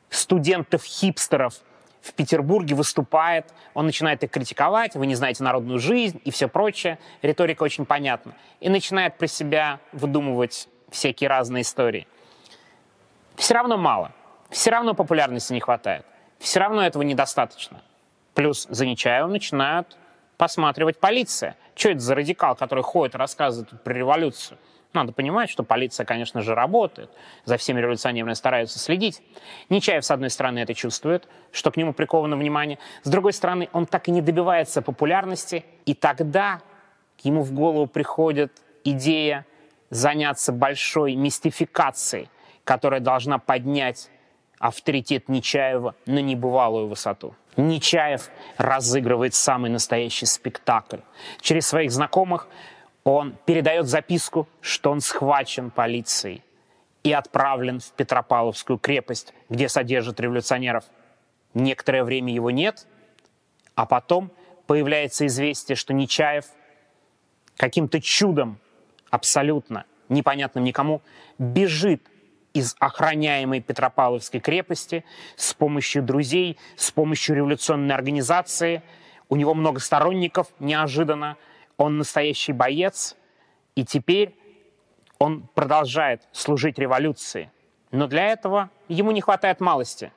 студентов-хипстеров 0.09 1.55
в 2.01 2.13
Петербурге 2.13 2.73
выступает, 2.75 3.53
он 3.73 3.85
начинает 3.85 4.23
их 4.23 4.31
критиковать, 4.31 4.95
вы 4.95 5.07
не 5.07 5.15
знаете 5.15 5.43
народную 5.43 5.79
жизнь 5.79 6.21
и 6.23 6.31
все 6.31 6.47
прочее. 6.47 6.99
Риторика 7.21 7.63
очень 7.63 7.85
понятна. 7.85 8.33
И 8.61 8.69
начинает 8.69 9.17
про 9.17 9.27
себя 9.27 9.79
выдумывать 9.91 10.69
всякие 10.89 11.29
разные 11.29 11.61
истории. 11.61 12.07
Все 13.35 13.53
равно 13.55 13.77
мало. 13.77 14.13
Все 14.49 14.71
равно 14.71 14.93
популярности 14.93 15.51
не 15.51 15.59
хватает. 15.59 16.05
Все 16.39 16.59
равно 16.59 16.81
этого 16.81 17.03
недостаточно. 17.03 17.81
Плюс 18.37 18.67
за 18.69 18.85
Нечаевым 18.85 19.31
начинают 19.31 19.97
посматривать 20.37 20.99
полиция. 20.99 21.55
Что 21.73 21.89
это 21.89 22.01
за 22.01 22.13
радикал, 22.13 22.55
который 22.55 22.83
ходит 22.83 23.15
и 23.15 23.17
рассказывает 23.17 23.81
про 23.81 23.91
революцию? 23.95 24.59
Надо 24.93 25.11
понимать, 25.11 25.49
что 25.49 25.63
полиция, 25.63 26.05
конечно 26.05 26.43
же, 26.43 26.53
работает, 26.53 27.09
за 27.45 27.57
всеми 27.57 27.81
революционерами 27.81 28.33
стараются 28.33 28.77
следить. 28.77 29.23
Нечаев, 29.69 30.05
с 30.05 30.11
одной 30.11 30.29
стороны, 30.29 30.59
это 30.59 30.75
чувствует, 30.75 31.27
что 31.51 31.71
к 31.71 31.77
нему 31.77 31.93
приковано 31.93 32.37
внимание. 32.37 32.77
С 33.01 33.09
другой 33.09 33.33
стороны, 33.33 33.69
он 33.73 33.87
так 33.87 34.07
и 34.07 34.11
не 34.11 34.21
добивается 34.21 34.83
популярности, 34.83 35.65
и 35.87 35.95
тогда 35.95 36.61
ему 37.23 37.41
в 37.41 37.53
голову 37.53 37.87
приходит 37.87 38.51
идея 38.83 39.47
заняться 39.89 40.53
большой 40.53 41.15
мистификацией, 41.15 42.29
которая 42.63 42.99
должна 42.99 43.39
поднять 43.39 44.11
авторитет 44.59 45.27
Нечаева 45.27 45.95
на 46.05 46.19
небывалую 46.19 46.87
высоту. 46.87 47.33
Нечаев 47.57 48.29
разыгрывает 48.57 49.33
самый 49.33 49.69
настоящий 49.71 50.27
спектакль. 50.27 50.99
Через 51.41 51.67
своих 51.67 51.91
знакомых 51.91 52.47
он 53.03 53.35
передает 53.45 53.87
записку, 53.87 54.47
что 54.61 54.91
он 54.91 55.01
схвачен 55.01 55.71
полицией 55.71 56.43
и 57.03 57.11
отправлен 57.11 57.79
в 57.79 57.91
Петропавловскую 57.93 58.77
крепость, 58.77 59.33
где 59.49 59.69
содержат 59.69 60.19
революционеров. 60.19 60.85
Некоторое 61.53 62.03
время 62.03 62.33
его 62.33 62.51
нет, 62.51 62.85
а 63.75 63.85
потом 63.85 64.31
появляется 64.67 65.25
известие, 65.25 65.75
что 65.75 65.93
Нечаев 65.93 66.45
каким-то 67.55 68.01
чудом, 68.01 68.59
абсолютно 69.09 69.85
непонятным 70.09 70.63
никому, 70.63 71.01
бежит 71.39 72.03
из 72.57 72.75
охраняемой 72.79 73.61
Петропавловской 73.61 74.39
крепости 74.39 75.05
с 75.35 75.53
помощью 75.53 76.01
друзей, 76.01 76.57
с 76.75 76.89
помощью 76.89 77.35
революционной 77.35 77.93
организации. 77.93 78.81
У 79.29 79.35
него 79.35 79.53
много 79.53 79.79
сторонников, 79.79 80.47
неожиданно. 80.59 81.37
Он 81.77 81.99
настоящий 81.99 82.53
боец, 82.53 83.15
и 83.75 83.85
теперь 83.85 84.35
он 85.19 85.47
продолжает 85.53 86.27
служить 86.31 86.79
революции. 86.79 87.51
Но 87.91 88.07
для 88.07 88.25
этого 88.25 88.71
ему 88.87 89.11
не 89.11 89.21
хватает 89.21 89.59
малости. 89.59 90.11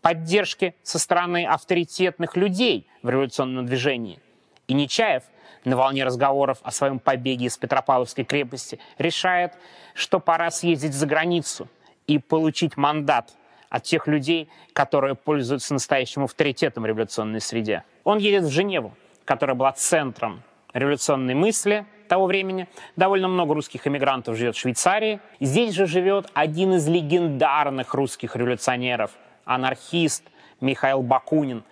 Поддержки 0.00 0.74
со 0.82 0.98
стороны 0.98 1.44
авторитетных 1.44 2.34
людей 2.34 2.88
в 3.02 3.10
революционном 3.10 3.66
движении. 3.66 4.20
И 4.68 4.72
Нечаев 4.72 5.24
на 5.64 5.76
волне 5.76 6.04
разговоров 6.04 6.58
о 6.62 6.70
своем 6.70 6.98
побеге 6.98 7.46
из 7.46 7.56
Петропавловской 7.56 8.24
крепости 8.24 8.78
решает, 8.98 9.52
что 9.94 10.20
пора 10.20 10.50
съездить 10.50 10.94
за 10.94 11.06
границу 11.06 11.68
и 12.06 12.18
получить 12.18 12.76
мандат 12.76 13.34
от 13.68 13.82
тех 13.82 14.06
людей, 14.06 14.48
которые 14.72 15.14
пользуются 15.14 15.74
настоящим 15.74 16.24
авторитетом 16.24 16.84
в 16.84 16.86
революционной 16.86 17.40
среде. 17.40 17.84
Он 18.04 18.18
едет 18.18 18.44
в 18.44 18.50
Женеву, 18.50 18.94
которая 19.24 19.54
была 19.54 19.72
центром 19.72 20.42
революционной 20.72 21.34
мысли 21.34 21.84
того 22.08 22.26
времени. 22.26 22.66
Довольно 22.96 23.28
много 23.28 23.54
русских 23.54 23.86
эмигрантов 23.86 24.36
живет 24.36 24.56
в 24.56 24.58
Швейцарии. 24.58 25.20
Здесь 25.40 25.74
же 25.74 25.86
живет 25.86 26.30
один 26.34 26.74
из 26.74 26.88
легендарных 26.88 27.94
русских 27.94 28.34
революционеров, 28.36 29.10
анархист 29.44 30.24
Михаил 30.60 31.02
Бакунин. 31.02 31.62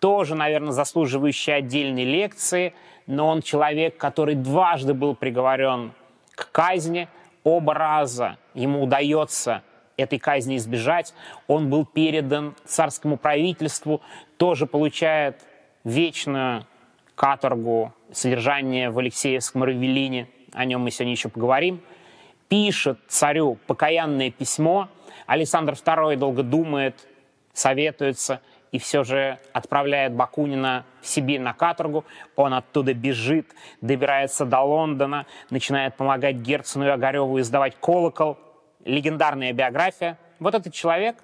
Тоже, 0.00 0.34
наверное, 0.34 0.72
заслуживающий 0.72 1.52
отдельной 1.52 2.04
лекции, 2.04 2.74
но 3.06 3.26
он 3.26 3.42
человек, 3.42 3.96
который 3.96 4.34
дважды 4.34 4.94
был 4.94 5.14
приговорен 5.14 5.92
к 6.34 6.50
казни. 6.52 7.08
Оба 7.42 7.74
раза 7.74 8.36
ему 8.54 8.82
удается 8.82 9.62
этой 9.96 10.18
казни 10.18 10.56
избежать. 10.56 11.14
Он 11.48 11.68
был 11.68 11.84
передан 11.84 12.54
царскому 12.64 13.16
правительству, 13.16 14.00
тоже 14.36 14.66
получает 14.66 15.44
вечную 15.84 16.64
каторгу, 17.14 17.92
содержание 18.12 18.90
в 18.90 18.98
Алексеевском 18.98 19.64
Равелине, 19.64 20.28
о 20.52 20.64
нем 20.64 20.82
мы 20.82 20.90
сегодня 20.90 21.12
еще 21.12 21.28
поговорим, 21.28 21.80
пишет 22.48 22.98
царю 23.08 23.58
покаянное 23.66 24.30
письмо. 24.30 24.88
Александр 25.26 25.72
II 25.72 26.16
долго 26.16 26.42
думает, 26.42 26.94
советуется 27.52 28.40
и 28.72 28.78
все 28.78 29.04
же 29.04 29.38
отправляет 29.52 30.12
Бакунина 30.12 30.84
в 31.00 31.06
Сибирь 31.06 31.40
на 31.40 31.52
каторгу. 31.54 32.04
Он 32.36 32.54
оттуда 32.54 32.94
бежит, 32.94 33.48
добирается 33.80 34.44
до 34.44 34.60
Лондона, 34.60 35.26
начинает 35.50 35.96
помогать 35.96 36.36
Герцену 36.36 36.86
и 36.86 36.88
Огареву 36.88 37.40
издавать 37.40 37.76
«Колокол». 37.80 38.38
Легендарная 38.84 39.52
биография. 39.52 40.18
Вот 40.38 40.54
этот 40.54 40.72
человек, 40.72 41.16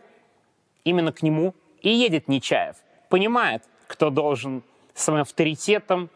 именно 0.85 1.13
к 1.13 1.23
нему 1.23 1.55
и 1.81 1.91
едет 1.91 2.29
Нечаев. 2.29 2.77
Понимает, 3.09 3.63
кто 3.87 4.11
должен 4.11 4.63
своим 4.95 5.23
авторитетом 5.23 6.11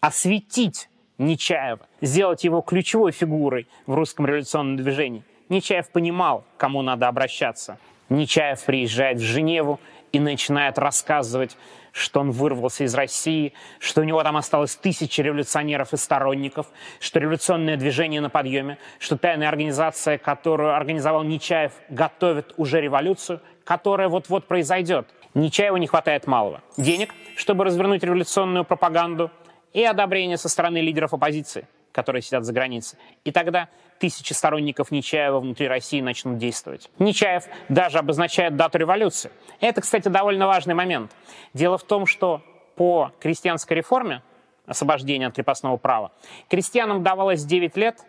осветить 0.00 0.88
Нечаева, 1.18 1.86
сделать 2.00 2.44
его 2.44 2.60
ключевой 2.60 3.12
фигурой 3.12 3.66
в 3.86 3.94
русском 3.94 4.26
революционном 4.26 4.76
движении. 4.76 5.24
Нечаев 5.48 5.90
понимал, 5.90 6.44
кому 6.56 6.82
надо 6.82 7.08
обращаться. 7.08 7.78
Нечаев 8.08 8.64
приезжает 8.64 9.18
в 9.18 9.22
Женеву 9.22 9.80
и 10.12 10.20
начинает 10.20 10.78
рассказывать, 10.78 11.56
что 11.92 12.20
он 12.20 12.30
вырвался 12.30 12.84
из 12.84 12.94
России, 12.94 13.54
что 13.78 14.02
у 14.02 14.04
него 14.04 14.22
там 14.22 14.36
осталось 14.36 14.76
тысячи 14.76 15.20
революционеров 15.20 15.92
и 15.92 15.96
сторонников, 15.96 16.66
что 17.00 17.18
революционное 17.18 17.76
движение 17.76 18.20
на 18.20 18.30
подъеме, 18.30 18.78
что 18.98 19.16
тайная 19.16 19.48
организация, 19.48 20.18
которую 20.18 20.74
организовал 20.74 21.24
Нечаев, 21.24 21.72
готовит 21.88 22.54
уже 22.56 22.80
революцию, 22.80 23.40
которая 23.64 24.08
вот-вот 24.08 24.46
произойдет. 24.46 25.08
Нечаеву 25.34 25.76
не 25.76 25.86
хватает 25.86 26.26
малого. 26.26 26.62
Денег, 26.76 27.14
чтобы 27.36 27.64
развернуть 27.64 28.02
революционную 28.02 28.64
пропаганду, 28.64 29.30
и 29.72 29.84
одобрение 29.84 30.36
со 30.36 30.48
стороны 30.48 30.78
лидеров 30.78 31.12
оппозиции, 31.14 31.68
которые 31.92 32.22
сидят 32.22 32.44
за 32.44 32.52
границей. 32.52 32.98
И 33.24 33.32
тогда 33.32 33.68
тысячи 33.98 34.32
сторонников 34.32 34.90
Нечаева 34.90 35.40
внутри 35.40 35.68
России 35.68 36.00
начнут 36.00 36.38
действовать. 36.38 36.90
Нечаев 36.98 37.44
даже 37.68 37.98
обозначает 37.98 38.56
дату 38.56 38.78
революции. 38.78 39.30
Это, 39.60 39.80
кстати, 39.80 40.08
довольно 40.08 40.46
важный 40.46 40.74
момент. 40.74 41.10
Дело 41.54 41.78
в 41.78 41.84
том, 41.84 42.06
что 42.06 42.42
по 42.76 43.12
крестьянской 43.20 43.76
реформе, 43.76 44.22
освобождения 44.66 45.26
от 45.26 45.34
крепостного 45.34 45.76
права, 45.76 46.12
крестьянам 46.48 47.02
давалось 47.02 47.44
9 47.44 47.76
лет 47.76 48.04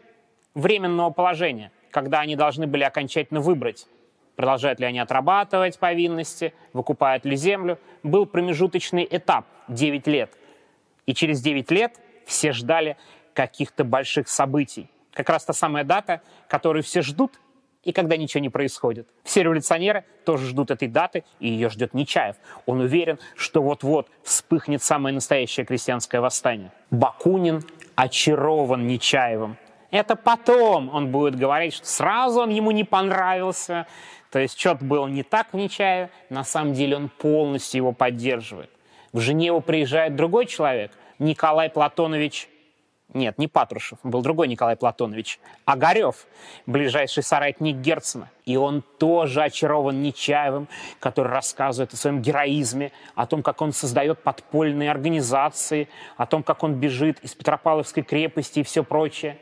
временного 0.54 1.10
положения, 1.10 1.72
когда 1.92 2.20
они 2.20 2.36
должны 2.36 2.68
были 2.68 2.84
окончательно 2.84 3.40
выбрать, 3.40 3.88
продолжают 4.36 4.80
ли 4.80 4.86
они 4.86 5.00
отрабатывать 5.00 5.80
повинности, 5.80 6.54
выкупают 6.72 7.26
ли 7.26 7.36
землю. 7.36 7.80
Был 8.04 8.26
промежуточный 8.26 9.08
этап– 9.10 9.46
9 9.68 10.08
лет. 10.08 10.32
И 11.06 11.14
через 11.14 11.42
9 11.42 11.72
лет 11.72 12.00
все 12.26 12.54
ждали 12.54 12.96
каких-то 13.34 13.84
больших 13.84 14.28
событий– 14.28 14.90
как 15.20 15.30
раз 15.30 15.44
та 15.44 15.52
самая 15.52 15.84
дата, 15.84 16.22
которую 16.48 16.82
все 16.82 17.02
ждут, 17.02 17.42
и 17.84 17.92
когда 17.92 18.16
ничего 18.16 18.42
не 18.42 18.50
происходит. 18.50 19.06
Все 19.24 19.44
революционеры 19.44 20.06
тоже 20.26 20.48
ждут 20.48 20.72
этой 20.72 20.88
даты, 20.88 21.26
и 21.42 21.50
ее 21.50 21.70
ждет 21.70 21.94
Нечаев. 21.94 22.38
Он 22.66 22.80
уверен, 22.80 23.20
что 23.36 23.62
вот-вот 23.62 24.08
вспыхнет 24.24 24.82
самое 24.82 25.14
настоящее 25.14 25.66
крестьянское 25.66 26.22
восстание. 26.22 26.72
Бакунин 26.90 27.64
очарован 27.96 28.88
Нечаевым. 28.88 29.58
Это 29.92 30.16
потом 30.16 30.90
он 30.94 31.12
будет 31.12 31.36
говорить, 31.36 31.74
что 31.74 31.88
сразу 31.88 32.42
он 32.42 32.50
ему 32.50 32.72
не 32.72 32.86
понравился, 32.86 33.88
то 34.32 34.40
есть 34.40 34.58
что-то 34.60 34.86
было 34.86 35.08
не 35.08 35.24
так 35.24 35.48
в 35.52 35.58
Нечаеве. 35.58 36.12
На 36.30 36.46
самом 36.46 36.74
деле 36.74 36.96
он 36.96 37.10
полностью 37.10 37.80
его 37.80 37.92
поддерживает. 37.92 38.70
В 39.12 39.20
Женеву 39.20 39.60
приезжает 39.60 40.16
другой 40.16 40.46
человек, 40.46 40.92
Николай 41.18 41.70
Платонович 41.70 42.48
нет, 43.13 43.39
не 43.39 43.48
Патрушев, 43.48 43.98
был 44.04 44.22
другой 44.22 44.48
Николай 44.48 44.75
Платонович. 44.75 45.39
Огарев, 45.66 46.28
ближайший 46.68 47.24
соратник 47.24 47.78
Герцена. 47.78 48.30
И 48.46 48.56
он 48.56 48.84
тоже 49.00 49.42
очарован 49.42 50.04
Нечаевым, 50.04 50.68
который 51.00 51.32
рассказывает 51.32 51.92
о 51.94 51.98
своем 51.98 52.22
героизме, 52.22 52.92
о 53.16 53.25
том, 53.25 53.42
как 53.42 53.62
он 53.63 53.74
создает 53.74 54.22
подпольные 54.22 54.92
организации, 54.92 55.89
о 56.18 56.28
том, 56.28 56.44
как 56.44 56.63
он 56.63 56.75
бежит 56.75 57.20
из 57.22 57.34
Петропавловской 57.34 58.04
крепости 58.04 58.60
и 58.60 58.63
все 58.63 58.84
прочее. 58.84 59.39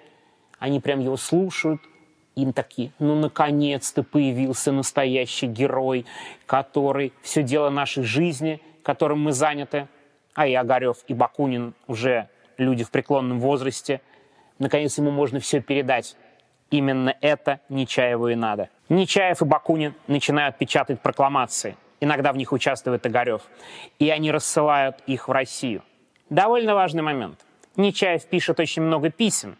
Они 0.59 0.79
прям 0.79 1.01
его 1.01 1.17
слушают, 1.17 1.81
им 2.36 2.53
такие, 2.53 2.93
ну, 3.00 3.15
наконец-то 3.15 4.03
появился 4.03 4.71
настоящий 4.71 5.47
герой, 5.47 6.05
который 6.45 7.12
все 7.21 7.43
дело 7.43 7.69
нашей 7.69 8.03
жизни, 8.03 8.62
которым 8.82 9.21
мы 9.21 9.34
заняты. 9.34 9.89
А 10.36 10.47
и 10.47 10.53
Огарев, 10.53 10.97
и 11.08 11.13
Бакунин 11.13 11.73
уже 11.88 12.30
люди 12.58 12.84
в 12.84 12.91
преклонном 12.91 13.39
возрасте. 13.39 14.02
Наконец, 14.60 14.98
ему 14.98 15.12
можно 15.12 15.39
все 15.39 15.62
передать. 15.62 16.15
Именно 16.70 17.15
это 17.22 17.62
Нечаеву 17.70 18.28
и 18.28 18.36
надо. 18.36 18.70
Нечаев 18.89 19.41
и 19.41 19.46
Бакунин 19.46 19.93
начинают 20.08 20.58
печатать 20.58 21.02
прокламации. 21.02 21.78
Иногда 22.00 22.32
в 22.34 22.38
них 22.38 22.52
участвует 22.52 23.06
Огарев. 23.06 23.41
И 24.00 24.10
они 24.10 24.32
рассылают 24.32 24.98
их 25.08 25.28
в 25.28 25.32
Россию. 25.32 25.84
Довольно 26.30 26.76
важный 26.76 27.02
момент. 27.02 27.46
Нечаев 27.78 28.26
пишет 28.26 28.60
очень 28.60 28.82
много 28.82 29.10
писем, 29.10 29.58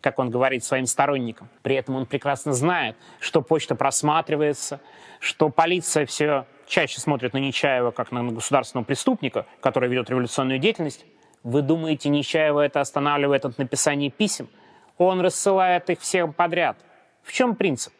как 0.00 0.18
он 0.18 0.30
говорит 0.30 0.64
своим 0.64 0.86
сторонникам. 0.86 1.48
При 1.62 1.76
этом 1.76 1.96
он 1.96 2.06
прекрасно 2.06 2.52
знает, 2.52 2.96
что 3.20 3.42
почта 3.42 3.74
просматривается, 3.74 4.80
что 5.20 5.48
полиция 5.48 6.06
все 6.06 6.46
чаще 6.66 7.00
смотрит 7.00 7.32
на 7.32 7.38
Нечаева 7.38 7.90
как 7.90 8.12
на 8.12 8.24
государственного 8.24 8.84
преступника, 8.84 9.46
который 9.60 9.88
ведет 9.88 10.10
революционную 10.10 10.58
деятельность, 10.58 11.04
вы 11.42 11.62
думаете, 11.62 12.08
Нечаева 12.08 12.60
это 12.60 12.80
останавливает 12.80 13.44
от 13.44 13.58
написания 13.58 14.10
писем? 14.10 14.48
Он 14.96 15.20
рассылает 15.20 15.88
их 15.90 16.00
всем 16.00 16.32
подряд. 16.32 16.76
В 17.22 17.32
чем 17.32 17.54
принцип? 17.54 17.92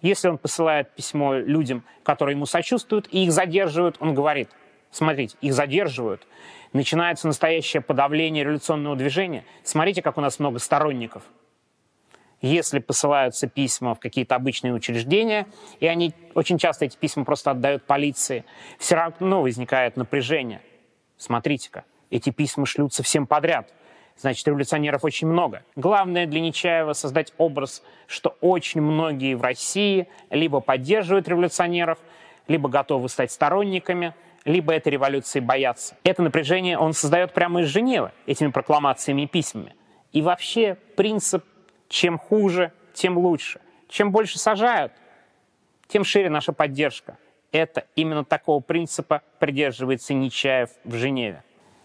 Если 0.00 0.28
он 0.28 0.38
посылает 0.38 0.90
письмо 0.94 1.34
людям, 1.34 1.84
которые 2.02 2.34
ему 2.34 2.46
сочувствуют, 2.46 3.06
и 3.10 3.24
их 3.24 3.32
задерживают, 3.32 3.96
он 4.00 4.14
говорит, 4.14 4.48
смотрите, 4.90 5.36
их 5.42 5.52
задерживают, 5.52 6.26
начинается 6.72 7.26
настоящее 7.26 7.82
подавление 7.82 8.44
революционного 8.44 8.96
движения. 8.96 9.44
Смотрите, 9.62 10.00
как 10.00 10.16
у 10.16 10.20
нас 10.22 10.38
много 10.38 10.58
сторонников. 10.58 11.22
Если 12.40 12.78
посылаются 12.78 13.46
письма 13.46 13.94
в 13.94 14.00
какие-то 14.00 14.34
обычные 14.34 14.72
учреждения, 14.72 15.46
и 15.78 15.86
они 15.86 16.14
очень 16.34 16.56
часто 16.56 16.86
эти 16.86 16.96
письма 16.96 17.26
просто 17.26 17.50
отдают 17.50 17.84
полиции, 17.84 18.46
все 18.78 18.94
равно 18.94 19.42
возникает 19.42 19.98
напряжение. 19.98 20.62
Смотрите-ка, 21.18 21.84
эти 22.10 22.30
письма 22.30 22.66
шлются 22.66 23.02
всем 23.02 23.26
подряд. 23.26 23.72
Значит, 24.16 24.46
революционеров 24.46 25.04
очень 25.04 25.28
много. 25.28 25.62
Главное 25.76 26.26
для 26.26 26.40
Нечаева 26.40 26.92
создать 26.92 27.32
образ, 27.38 27.82
что 28.06 28.36
очень 28.40 28.82
многие 28.82 29.34
в 29.34 29.42
России 29.42 30.08
либо 30.28 30.60
поддерживают 30.60 31.26
революционеров, 31.28 31.98
либо 32.46 32.68
готовы 32.68 33.08
стать 33.08 33.30
сторонниками, 33.32 34.14
либо 34.44 34.74
этой 34.74 34.90
революции 34.90 35.40
боятся. 35.40 35.96
Это 36.04 36.22
напряжение 36.22 36.76
он 36.76 36.92
создает 36.92 37.32
прямо 37.32 37.62
из 37.62 37.68
Женевы, 37.68 38.10
этими 38.26 38.48
прокламациями 38.48 39.22
и 39.22 39.26
письмами. 39.26 39.74
И 40.12 40.22
вообще 40.22 40.76
принцип 40.96 41.44
«чем 41.88 42.18
хуже, 42.18 42.72
тем 42.92 43.16
лучше». 43.16 43.60
Чем 43.88 44.12
больше 44.12 44.38
сажают, 44.38 44.92
тем 45.88 46.04
шире 46.04 46.30
наша 46.30 46.52
поддержка. 46.52 47.18
Это 47.50 47.86
именно 47.96 48.24
такого 48.24 48.60
принципа 48.60 49.22
придерживается 49.40 50.14
Нечаев 50.14 50.70
в 50.84 50.94
Женеве. 50.94 51.42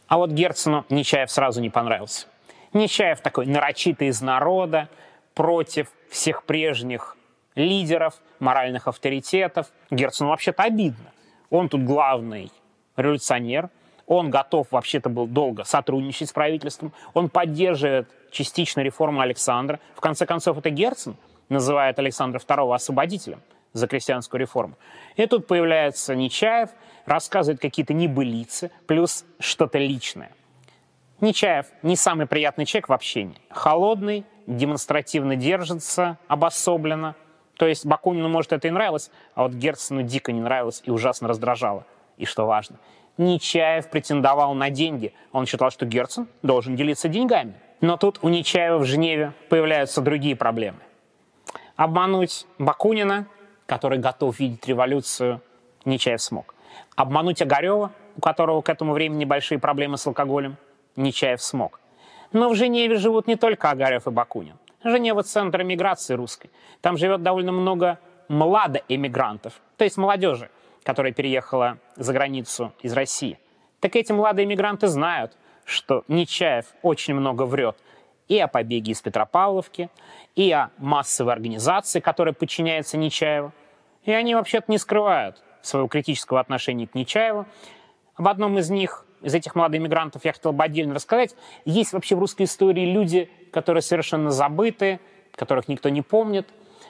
А 0.07 0.17
вот 0.17 0.31
Герцену 0.31 0.85
Нечаев 0.89 1.31
сразу 1.31 1.61
не 1.61 1.69
понравился. 1.69 2.27
Нечаев 2.73 3.21
такой 3.21 3.45
нарочитый 3.45 4.09
из 4.09 4.21
народа, 4.21 4.89
против 5.35 5.91
всех 6.09 6.43
прежних 6.43 7.15
лидеров, 7.55 8.15
моральных 8.39 8.87
авторитетов. 8.87 9.67
Герцену 9.91 10.31
вообще-то 10.31 10.63
обидно. 10.63 11.11
Он 11.49 11.69
тут 11.69 11.83
главный 11.83 12.51
революционер, 12.95 13.69
он 14.07 14.29
готов 14.29 14.67
вообще-то 14.71 15.09
был 15.09 15.27
долго 15.27 15.63
сотрудничать 15.63 16.29
с 16.29 16.33
правительством, 16.33 16.93
он 17.13 17.29
поддерживает 17.29 18.09
частично 18.31 18.81
реформу 18.81 19.21
Александра. 19.21 19.79
В 19.95 20.01
конце 20.01 20.25
концов, 20.25 20.57
это 20.57 20.69
Герцен 20.69 21.15
называет 21.49 21.99
Александра 21.99 22.39
II 22.39 22.73
освободителем 22.73 23.41
за 23.75 23.87
крестьянскую 23.87 24.41
реформу. 24.41 24.75
И 25.15 25.25
тут 25.27 25.45
появляется 25.45 26.15
Нечаев– 26.15 26.69
рассказывает 27.05 27.61
какие-то 27.61 27.93
небылицы, 27.93 28.71
плюс 28.87 29.25
что-то 29.39 29.77
личное. 29.77 30.31
Нечаев 31.21 31.67
не 31.81 31.95
самый 31.95 32.25
приятный 32.25 32.65
человек 32.65 32.89
в 32.89 32.93
общении. 32.93 33.37
Холодный, 33.49 34.25
демонстративно 34.47 35.35
держится, 35.35 36.17
обособленно. 36.27 37.15
То 37.55 37.67
есть 37.67 37.85
Бакунину, 37.85 38.27
может, 38.27 38.51
это 38.51 38.67
и 38.67 38.71
нравилось, 38.71 39.11
а 39.33 39.43
вот 39.43 39.53
Герцену 39.53 40.03
дико 40.03 40.33
не 40.33 40.41
нравилось 40.41 40.81
и 40.85 40.91
ужасно 40.91 41.27
раздражало. 41.27 41.85
И 42.17 42.25
что 42.25 42.45
важно, 42.45 42.77
Нечаев 43.17 43.89
претендовал 43.89 44.53
на 44.53 44.69
деньги. 44.69 45.13
Он 45.31 45.45
считал, 45.45 45.71
что 45.71 45.85
Герцен 45.85 46.27
должен 46.41 46.75
делиться 46.75 47.07
деньгами. 47.07 47.53
Но 47.79 47.97
тут 47.97 48.19
у 48.21 48.29
Нечаева 48.29 48.77
в 48.77 48.85
Женеве 48.85 49.33
появляются 49.49 50.01
другие 50.01 50.35
проблемы. 50.35 50.79
Обмануть 51.77 52.45
Бакунина, 52.57 53.27
который 53.65 53.99
готов 53.99 54.39
видеть 54.39 54.67
революцию, 54.67 55.41
Нечаев 55.85 56.21
смог. 56.21 56.55
Обмануть 56.95 57.41
Огарева, 57.41 57.91
у 58.17 58.21
которого 58.21 58.61
к 58.61 58.69
этому 58.69 58.93
времени 58.93 59.25
большие 59.25 59.59
проблемы 59.59 59.97
с 59.97 60.07
алкоголем, 60.07 60.57
Нечаев 60.95 61.41
смог. 61.41 61.79
Но 62.31 62.49
в 62.49 62.55
Женеве 62.55 62.97
живут 62.97 63.27
не 63.27 63.35
только 63.35 63.69
Огарев 63.69 64.07
и 64.07 64.11
Бакунин. 64.11 64.57
Женева– 64.83 65.21
центр 65.23 65.61
эмиграции 65.61 66.13
русской. 66.13 66.49
Там 66.81 66.97
живет 66.97 67.23
довольно 67.23 67.51
много 67.51 67.99
младоэмигрантов, 68.27 69.53
то 69.77 69.83
есть 69.83 69.97
молодежи, 69.97 70.49
которая 70.83 71.11
переехала 71.11 71.77
за 71.95 72.13
границу 72.13 72.73
из 72.81 72.93
России, 72.93 73.39
так 73.79 73.95
эти 73.95 74.11
молодые 74.11 74.45
мигранты 74.45 74.87
знают, 74.87 75.37
что 75.63 76.03
Нечаев 76.07 76.65
очень 76.81 77.13
много 77.15 77.43
врет 77.43 77.77
и 78.27 78.39
о 78.39 78.47
побеге 78.47 78.91
из 78.91 79.01
Петропавловки, 79.01 79.89
и 80.35 80.51
о 80.51 80.71
массовой 80.77 81.33
организации, 81.33 81.99
которая 81.99 82.33
подчиняется 82.33 82.97
Нечаеву. 82.97 83.51
И 84.03 84.11
они 84.11 84.35
вообще-то 84.35 84.71
не 84.71 84.77
скрывают 84.77 85.43
своего 85.61 85.87
критического 85.87 86.39
отношения 86.39 86.87
к 86.87 86.95
Нечаеву. 86.95 87.45
Об 88.15 88.27
одном 88.27 88.57
из 88.57 88.69
них, 88.69 89.05
из 89.21 89.33
этих 89.33 89.55
молодых 89.55 89.81
мигрантов, 89.81 90.25
я 90.25 90.33
хотел 90.33 90.53
бы 90.53 90.63
отдельно 90.63 90.93
рассказать. 90.93 91.35
Есть 91.65 91.93
вообще 91.93 92.15
в 92.15 92.19
русской 92.19 92.43
истории 92.43 92.85
люди, 92.85 93.29
которые 93.51 93.81
совершенно 93.81 94.31
забыты, 94.31 94.99
которых 95.33 95.67
никто 95.67 95.89
не 95.89 96.01
помнит. 96.01 96.47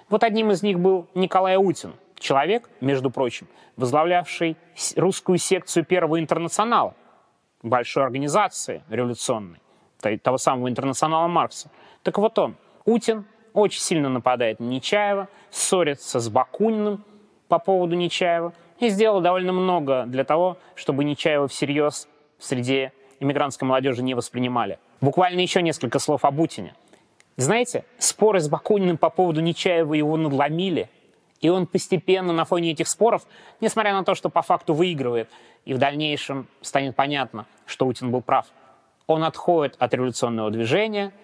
Вот 0.09 0.23
одним 0.23 0.51
из 0.51 0.61
них 0.61 0.79
был 0.79 1.07
Николай 1.15 1.55
Аутин, 1.55 1.95
человек, 2.19 2.69
между 2.81 3.09
прочим, 3.09 3.47
возглавлявший 3.75 4.57
русскую 4.95 5.37
секцию 5.37 5.85
Первого 5.85 6.19
интернационала, 6.19 6.95
большой 7.63 8.03
организации 8.03 8.83
революционной, 8.89 9.59
того 10.23 10.37
самого 10.37 10.69
интернационала 10.69 11.27
Маркса. 11.27 11.69
Так 12.03 12.17
вот 12.17 12.37
он, 12.39 12.55
Утин, 12.85 13.25
очень 13.53 13.81
сильно 13.81 14.09
нападает 14.09 14.59
на 14.59 14.65
Нечаева, 14.65 15.29
ссорится 15.49 16.19
с 16.19 16.29
Бакуниным 16.29 17.03
по 17.47 17.59
поводу 17.59 17.95
Нечаева 17.95 18.53
и 18.79 18.89
сделал 18.89 19.21
довольно 19.21 19.53
много 19.53 20.03
для 20.05 20.23
того, 20.23 20.57
чтобы 20.75 21.03
Нечаева 21.03 21.47
всерьез 21.47 22.07
в 22.37 22.43
среде 22.43 22.91
иммигрантской 23.19 23.67
молодежи 23.67 24.03
не 24.03 24.13
воспринимали. 24.13 24.79
Буквально 25.01 25.39
еще 25.39 25.61
несколько 25.61 25.99
слов 25.99 26.25
об 26.25 26.39
Утине. 26.39 26.75
Знаете, 27.37 27.85
споры 27.97 28.39
с 28.39 28.47
Бакуниным 28.47 28.97
по 28.97 29.09
поводу 29.09 29.41
Нечаева 29.41 29.93
его 29.93 30.15
надломили, 30.15 30.89
и 31.41 31.49
он 31.49 31.67
постепенно 31.67 32.33
на 32.33 32.45
фоне 32.45 32.71
этих 32.71 32.87
споров, 32.87 33.23
несмотря 33.59 33.93
на 33.93 34.03
то, 34.03 34.15
что 34.15 34.29
по 34.29 34.41
факту 34.41 34.73
выигрывает, 34.73 35.29
и 35.65 35.73
в 35.73 35.77
дальнейшем 35.77 36.47
станет 36.61 36.95
понятно, 36.95 37.45
что 37.65 37.87
Утин 37.87 38.11
был 38.11 38.21
прав, 38.21 38.47
он 39.07 39.23
отходит 39.23 39.75
от 39.79 39.93
революционного 39.93 40.51
движения– 40.51 41.11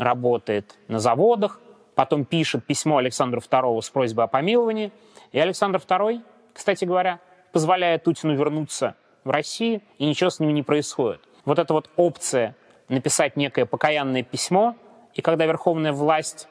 работает 0.00 0.78
на 0.88 0.98
заводах, 0.98 1.60
потом 1.94 2.24
пишет 2.24 2.64
письмо 2.64 2.96
Александру 2.96 3.40
II 3.40 3.82
с 3.82 3.90
просьбой 3.90 4.24
о 4.24 4.28
помиловании, 4.28 4.92
и 5.30 5.38
Александр 5.38 5.78
II, 5.78 6.22
кстати 6.54 6.86
говоря, 6.86 7.20
позволяет 7.52 8.04
Путину 8.04 8.34
вернуться 8.34 8.96
в 9.24 9.30
Россию, 9.30 9.82
и 9.98 10.06
ничего 10.06 10.30
с 10.30 10.40
ним 10.40 10.54
не 10.54 10.62
происходит. 10.62 11.20
Вот 11.44 11.58
эта 11.58 11.74
вот 11.74 11.90
опция 11.96 12.56
написать 12.88 13.36
некое 13.36 13.66
покаянное 13.66 14.22
письмо, 14.22 14.74
и 15.12 15.20
когда 15.20 15.44
верховная 15.44 15.92
власть 15.92 16.48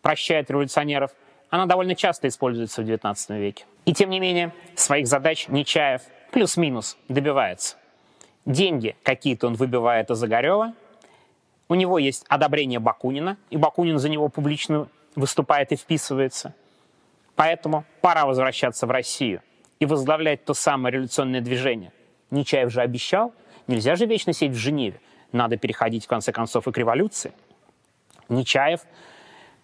прощает 0.00 0.50
революционеров, 0.50 1.10
она 1.50 1.66
довольно 1.66 1.94
часто 1.94 2.28
используется 2.28 2.82
в 2.82 2.86
XIX 2.86 3.38
веке. 3.38 3.66
И 3.84 3.92
тем 3.92 4.08
не 4.08 4.20
менее, 4.20 4.54
своих 4.74 5.06
задач 5.06 5.48
Нечаев 5.48 6.00
плюс-минус 6.32 6.96
добивается. 7.08 7.76
Деньги 8.46 8.96
какие-то 9.02 9.48
он 9.48 9.54
выбивает 9.54 10.10
из 10.10 10.22
Огарева– 10.22 10.72
у 11.68 11.74
него 11.74 11.98
есть 11.98 12.24
одобрение 12.28 12.78
Бакунина, 12.78 13.38
и 13.50 13.56
Бакунин 13.56 13.98
за 13.98 14.08
него 14.08 14.28
публично 14.28 14.88
выступает 15.16 15.72
и 15.72 15.76
вписывается. 15.76 16.54
Поэтому 17.34 17.84
пора 18.00 18.24
возвращаться 18.24 18.86
в 18.86 18.90
Россию 18.90 19.42
и 19.80 19.86
возглавлять 19.86 20.44
то 20.44 20.54
самое 20.54 20.94
революционное 20.94 21.40
движение. 21.40 21.92
Нечаев 22.30 22.70
же 22.70 22.80
обещал, 22.80 23.34
нельзя 23.66 23.96
же 23.96 24.06
вечно 24.06 24.32
сидеть 24.32 24.56
в 24.56 24.58
Женеве. 24.58 25.00
Надо 25.32 25.56
переходить, 25.56 26.04
в 26.04 26.08
конце 26.08 26.32
концов, 26.32 26.68
и 26.68 26.72
к 26.72 26.78
революции. 26.78 27.32
Нечаев 28.28 28.82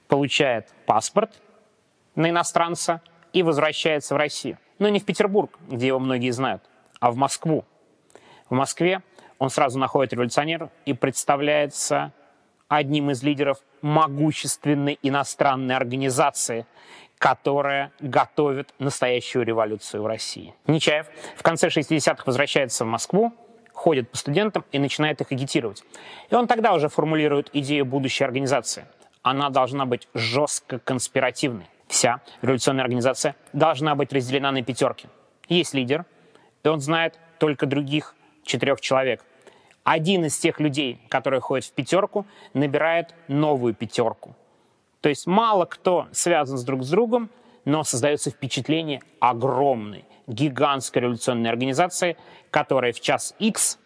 получает 0.09 0.69
паспорт 0.87 1.41
на 2.15 2.31
иностранца 2.31 3.01
и 3.33 3.43
возвращается 3.43 4.15
в 4.15 4.19
Россию. 4.19 4.59
Но 4.79 4.89
не 4.89 4.99
в 4.99 5.05
Петербург, 5.05 5.59
где 5.69 5.87
его 5.87 6.01
многие 6.01 6.31
знают, 6.31 6.63
а 6.99 7.13
в 7.13 7.17
Москву. 7.17 7.65
В 8.53 8.55
Москве 8.55 9.01
он 9.39 9.49
сразу 9.49 9.79
находит 9.79 10.13
революционера 10.13 10.69
и 10.85 10.93
представляется 10.93 12.13
одним 12.69 13.11
из 13.11 13.23
лидеров 13.23 13.57
могущественной 13.81 14.99
иностранной 15.01 15.75
организации, 15.75 16.67
которая 17.17 17.93
готовит 18.01 18.75
настоящую 18.79 19.47
революцию 19.47 20.03
в 20.03 20.07
России. 20.07 20.55
Нечаев 20.67 21.07
в 21.35 21.43
конце 21.43 21.69
60-х 21.69 22.25
возвращается 22.27 22.85
в 22.85 22.89
Москву, 22.89 23.33
ходит 23.73 24.11
по 24.11 24.19
студентам 24.19 24.67
и 24.71 24.79
начинает 24.79 25.23
их 25.23 25.33
агитировать. 25.33 25.83
И 26.29 26.35
он 26.35 26.47
тогда 26.47 26.75
уже 26.75 26.91
формулирует 26.91 27.49
идею 27.55 27.87
будущей 27.87 28.25
организации. 28.25 28.85
Она 29.23 29.49
должна 29.49 29.87
быть 29.87 30.09
жестко 30.13 30.79
конспиративной. 30.79 31.71
Вся 31.89 32.21
революционная 32.43 32.85
организация 32.85 33.35
должна 33.55 33.95
быть 33.95 34.13
разделена 34.13 34.53
на 34.53 34.63
пятерки. 34.63 35.09
Есть 35.49 35.73
лидер, 35.73 36.05
и 36.65 36.69
он 36.69 36.81
знает 36.81 37.19
только 37.39 37.65
других 37.65 38.15
четырех 38.45 38.81
человек 38.81 39.25
один 39.85 40.25
из 40.25 40.39
тех 40.39 40.61
людей, 40.61 41.01
которые 41.09 41.41
ходят 41.41 41.65
в 41.65 41.73
пятерку, 41.73 42.27
набирает 42.55 43.15
новую 43.29 43.75
пятерку. 43.75 44.35
То 45.01 45.09
есть 45.09 45.27
мало 45.27 45.65
кто 45.65 46.07
связан 46.13 46.59
с 46.59 46.65
друг 46.65 46.85
с 46.85 46.91
другом, 46.91 47.31
но 47.65 47.83
создается 47.83 48.31
впечатление 48.31 49.03
огромной, 49.21 50.05
гигантской 50.27 51.03
революционной 51.03 51.51
организации, 51.51 52.17
которая 52.51 52.93
в 52.93 53.01
час 53.01 53.35
X 53.39 53.79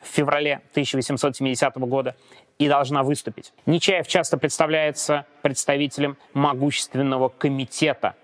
в 0.00 0.06
феврале 0.06 0.62
1870 0.72 1.76
года 1.76 2.16
и 2.58 2.68
должна 2.68 3.02
выступить. 3.02 3.52
Нечаев 3.64 4.06
часто 4.06 4.36
представляется 4.36 5.26
представителем 5.40 6.18
могущественного 6.34 7.28
комитета, 7.30 8.14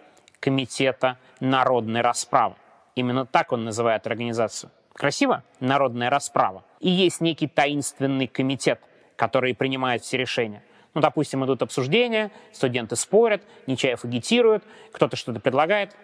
комитета 0.40 1.18
народной 1.40 2.02
расправы. 2.02 2.56
Именно 2.94 3.24
так 3.24 3.52
он 3.52 3.64
называет 3.64 4.06
организацию. 4.06 4.70
Красиво? 4.98 5.44
Народная 5.60 6.10
расправа. 6.10 6.64
И 6.80 6.90
есть 6.90 7.20
некий 7.20 7.46
таинственный 7.46 8.26
комитет, 8.26 8.80
который 9.14 9.54
принимает 9.54 10.02
все 10.02 10.16
решения. 10.18 10.60
Ну, 10.92 11.00
допустим, 11.00 11.44
идут 11.44 11.62
обсуждения, 11.62 12.32
студенты 12.52 12.96
спорят, 12.96 13.44
Нечаев 13.68 14.04
агитирует, 14.04 14.64
кто-то 14.90 15.14
что-то 15.14 15.38
предлагает, 15.38 15.94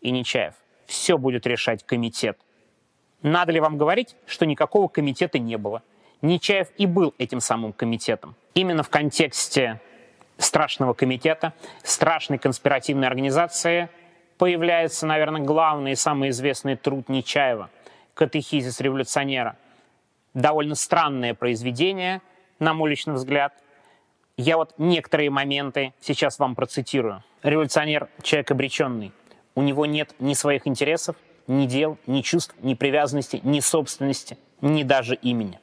и 0.00 0.10
Нечаев. 0.10 0.54
Все 0.86 1.18
будет 1.18 1.46
решать 1.46 1.86
комитет. 1.86 2.36
Надо 3.22 3.52
ли 3.52 3.60
вам 3.60 3.78
говорить, 3.78 4.16
что 4.26 4.44
никакого 4.44 4.88
комитета 4.88 5.38
не 5.38 5.56
было? 5.56 5.84
Нечаев 6.20 6.66
и 6.78 6.86
был 6.86 7.14
этим 7.16 7.38
самым 7.38 7.72
комитетом. 7.72 8.34
Именно 8.54 8.82
в 8.82 8.88
контексте 8.88 9.80
страшного 10.36 10.94
комитета, 10.94 11.52
страшной 11.84 12.38
конспиративной 12.38 13.06
организации 13.06 13.88
появляется, 14.36 15.06
наверное, 15.06 15.42
главный 15.42 15.92
и 15.92 15.96
самый 15.96 16.30
известный 16.30 16.74
труд 16.74 17.08
Нечаева– 17.08 17.70
«Катехизис 18.14 18.80
революционера». 18.80 19.56
Довольно 20.34 20.76
странное 20.76 21.34
произведение, 21.34 22.22
на 22.60 22.72
мой 22.72 22.90
личный 22.90 23.14
взгляд. 23.14 23.54
Я 24.36 24.56
вот 24.56 24.74
некоторые 24.78 25.30
моменты 25.30 25.92
сейчас 26.00 26.38
вам 26.38 26.54
процитирую. 26.54 27.24
Революционер– 27.42 28.08
человек 28.22 28.50
обреченный. 28.52 29.12
У 29.54 29.62
него 29.62 29.86
нет 29.86 30.14
ни 30.20 30.34
своих 30.34 30.66
интересов, 30.66 31.16
ни 31.48 31.66
дел, 31.66 31.98
ни 32.06 32.20
чувств, 32.20 32.54
ни 32.60 32.74
привязанности, 32.74 33.40
ни 33.42 33.58
собственности, 33.60 34.38
ни 34.60 34.84
даже 34.84 35.16
имени. 35.16 35.58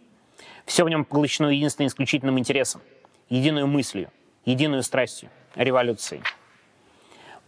Все 0.65 0.83
в 0.83 0.89
нем 0.89 1.05
поглощено 1.05 1.47
единственным 1.47 1.88
исключительным 1.88 2.38
интересом, 2.38 2.81
единую 3.29 3.67
мыслью, 3.67 4.12
единую 4.43 4.83
страстью– 4.83 5.29
революцией. 5.55 6.21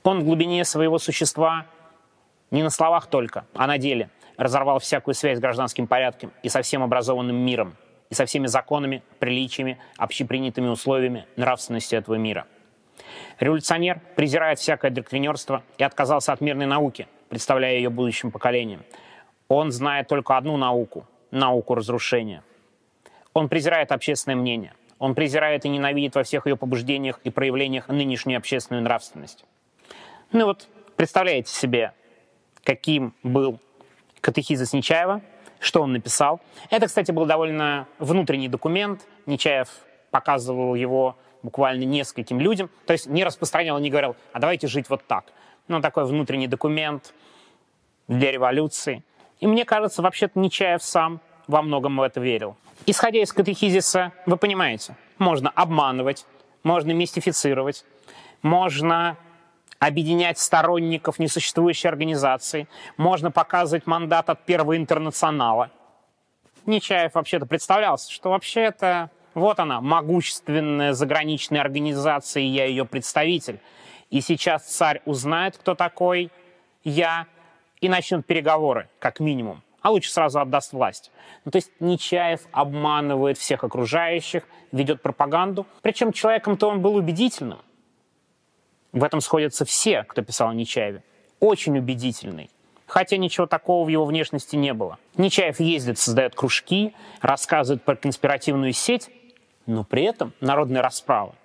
Он 0.03 0.21
в 0.21 0.23
глубине 0.23 0.63
своего 0.63 0.99
существа 0.99 1.65
не 2.49 2.63
на 2.63 2.69
словах 2.69 3.07
только, 3.07 3.45
а 3.53 3.67
на 3.67 3.77
деле– 3.77 4.09
разорвал 4.39 4.79
всякую 4.79 5.15
связь 5.15 5.37
с 5.37 5.41
гражданским 5.41 5.85
порядком 5.85 6.31
и 6.43 6.49
со 6.49 6.61
всем 6.61 6.81
образованным 6.81 7.35
миром, 7.35 7.75
и 8.09 8.13
со 8.13 8.25
всеми 8.25 8.47
законами, 8.47 9.03
приличиями, 9.19 9.77
общепринятыми 9.97 10.69
условиями 10.69 11.27
нравственности 11.35 11.95
этого 11.95 12.15
мира. 12.15 12.47
Революционер 13.39 13.99
презирает 14.15 14.57
всякое 14.57 14.91
доктринерство 14.91 15.61
и 15.77 15.83
отказался 15.83 16.31
от 16.31 16.39
мирной 16.39 16.67
науки, 16.67 17.07
представляя 17.27 17.75
ее 17.75 17.89
будущим 17.89 18.31
поколениям. 18.31 18.83
Он 19.49 19.71
знает 19.71 20.07
только 20.07 20.37
одну 20.37 20.55
науку– 20.55 21.05
науку 21.31 21.75
разрушения. 21.75 22.41
Он 23.33 23.49
презирает 23.49 23.91
общественное 23.91 24.37
мнение. 24.37 24.73
Он 24.99 25.15
презирает 25.15 25.65
и 25.65 25.69
ненавидит 25.69 26.15
во 26.15 26.23
всех 26.23 26.47
ее 26.47 26.55
побуждениях 26.55 27.19
и 27.25 27.29
проявлениях 27.29 27.89
нынешнюю 27.89 28.37
общественную 28.37 28.83
нравственность. 28.83 29.43
Ну 30.31 30.45
вот, 30.45 30.69
представляете 30.95 31.51
себе, 31.51 31.93
каким 32.63 33.13
был 33.21 33.59
катехизис 34.21 34.73
Нечаева, 34.73 35.21
что 35.59 35.81
он 35.81 35.93
написал. 35.93 36.41
Это, 36.69 36.87
кстати, 36.87 37.11
был 37.11 37.25
довольно 37.25 37.87
внутренний 37.99 38.47
документ. 38.47 39.01
Нечаев 39.25 39.69
показывал 40.11 40.75
его 40.75 41.17
буквально 41.43 41.83
нескольким 41.83 42.39
людям. 42.39 42.69
То 42.85 42.93
есть 42.93 43.07
не 43.07 43.23
распространял, 43.23 43.79
не 43.79 43.89
говорил, 43.89 44.15
а 44.33 44.39
давайте 44.39 44.67
жить 44.67 44.89
вот 44.89 45.05
так. 45.05 45.25
Ну, 45.67 45.81
такой 45.81 46.05
внутренний 46.05 46.47
документ 46.47 47.13
для 48.07 48.31
революции. 48.31 49.03
И 49.39 49.47
мне 49.47 49.65
кажется, 49.65 50.01
вообще-то 50.01 50.39
Нечаев 50.39 50.83
сам 50.83 51.21
во 51.47 51.61
многом 51.61 51.97
в 51.97 52.01
это 52.01 52.19
верил. 52.19 52.57
Исходя 52.85 53.19
из 53.21 53.31
катехизиса, 53.33 54.13
вы 54.25 54.37
понимаете, 54.37 54.95
можно 55.17 55.49
обманывать, 55.49 56.25
можно 56.63 56.91
мистифицировать, 56.91 57.85
можно 58.41 59.17
объединять 59.79 60.37
сторонников 60.37 61.19
несуществующей 61.19 61.89
организации, 61.89 62.67
можно 62.97 63.31
показывать 63.31 63.87
мандат 63.87 64.29
от 64.29 64.45
Первого 64.45 64.77
интернационала. 64.77 65.71
Нечаев 66.65 67.15
вообще-то 67.15 67.45
представлялся, 67.45 68.11
что 68.11 68.29
вообще-то 68.29 69.09
вот 69.33 69.59
она, 69.59 69.79
могущественная 69.81 70.93
заграничная 70.93 71.61
организация, 71.61 72.43
и 72.43 72.47
я 72.47 72.65
ее 72.65 72.85
представитель. 72.85 73.59
И 74.09 74.21
сейчас 74.21 74.65
царь 74.65 75.01
узнает, 75.05 75.57
кто 75.57 75.75
такой 75.75 76.29
я, 76.83 77.27
и 77.79 77.87
начнет 77.87 78.25
переговоры, 78.25 78.89
как 78.99 79.19
минимум. 79.19 79.61
А 79.81 79.91
лучше 79.91 80.11
сразу 80.11 80.41
отдаст 80.41 80.73
власть. 80.73 81.11
Ну, 81.45 81.51
то 81.51 81.57
есть 81.57 81.71
Нечаев 81.79 82.41
обманывает 82.51 83.37
всех 83.37 83.63
окружающих, 83.63 84.43
ведет 84.73 85.01
пропаганду. 85.01 85.65
Причем 85.81 86.11
человеком-то 86.11 86.67
он 86.67 86.81
был 86.81 86.95
убедительным. 86.95 87.59
В 88.91 89.03
этом 89.03 89.21
сходятся 89.21 89.65
все, 89.65 90.03
кто 90.03 90.21
писал 90.21 90.49
о 90.49 90.53
Нечаеве. 90.53 91.03
Очень 91.39 91.77
убедительный. 91.77 92.49
Хотя 92.87 93.17
ничего 93.17 93.45
такого 93.45 93.85
в 93.85 93.89
его 93.89 94.05
внешности 94.05 94.55
не 94.55 94.73
было. 94.73 94.97
Нечаев 95.15 95.59
ездит, 95.59 95.99
создает 95.99 96.33
кружки, 96.33 96.95
рассказывает 97.21 97.83
про 97.83 97.95
конспиративную 97.95 98.73
сеть, 98.73 99.11
но 99.67 99.83
при 99.83 100.03
этом 100.03 100.33
народная 100.41 100.81
расправа. 100.81 101.35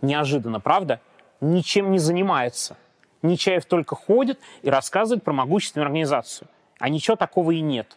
Неожиданно, 0.00 0.60
правда? 0.60 1.00
Ничем 1.40 1.90
не 1.90 1.98
занимается. 1.98 2.76
Нечаев 3.22 3.64
только 3.64 3.96
ходит 3.96 4.38
и 4.62 4.70
рассказывает 4.70 5.24
про 5.24 5.32
могущественную 5.32 5.86
организацию. 5.86 6.46
А 6.78 6.88
ничего 6.88 7.16
такого 7.16 7.50
и 7.50 7.60
нет. 7.60 7.96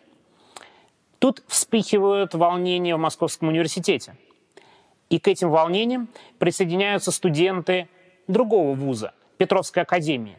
Тут 1.19 1.43
вспыхивают 1.47 2.33
волнения 2.33 2.95
в 2.95 2.99
Московском 2.99 3.49
университете. 3.49 4.15
И 5.09 5.19
к 5.19 5.27
этим 5.27 5.49
волнениям 5.49 6.09
присоединяются 6.39 7.11
студенты 7.11 7.87
другого 8.27 8.73
вуза, 8.75 9.13
Петровской 9.37 9.83
академии. 9.83 10.37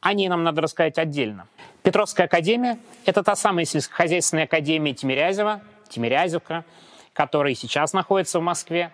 О 0.00 0.12
ней 0.12 0.28
нам 0.28 0.44
надо 0.44 0.62
рассказать 0.62 0.98
отдельно. 0.98 1.48
Петровская 1.82 2.26
академия– 2.26 2.78
это 3.04 3.22
та 3.22 3.34
самая 3.34 3.64
сельскохозяйственная 3.64 4.44
академия 4.44 4.94
Тимирязева, 4.94 5.60
Тимирязевка, 5.88 6.64
которая 7.12 7.54
сейчас 7.54 7.92
находится 7.92 8.38
в 8.38 8.42
Москве. 8.42 8.92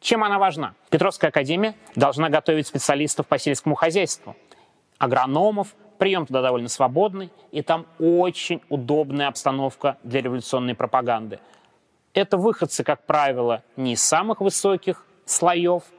Чем 0.00 0.24
она 0.24 0.38
важна? 0.38 0.74
Петровская 0.90 1.30
академия 1.30 1.74
должна 1.94 2.28
готовить 2.28 2.66
специалистов 2.66 3.26
по 3.26 3.38
сельскому 3.38 3.74
хозяйству, 3.74 4.36
агрономов, 4.98 5.74
прием 5.98 6.26
туда 6.26 6.42
довольно 6.42 6.68
свободный, 6.68 7.30
и 7.50 7.62
там 7.62 7.86
очень 7.98 8.60
удобная 8.68 9.28
обстановка 9.28 9.96
для 10.02 10.20
революционной 10.20 10.74
пропаганды. 10.74 11.38
Это 12.12 12.36
выходцы, 12.36 12.84
как 12.84 13.06
правило, 13.06 13.62
не 13.76 13.94
из 13.94 14.02
самых 14.02 14.40
высоких 14.40 15.06
слоев– 15.24 15.84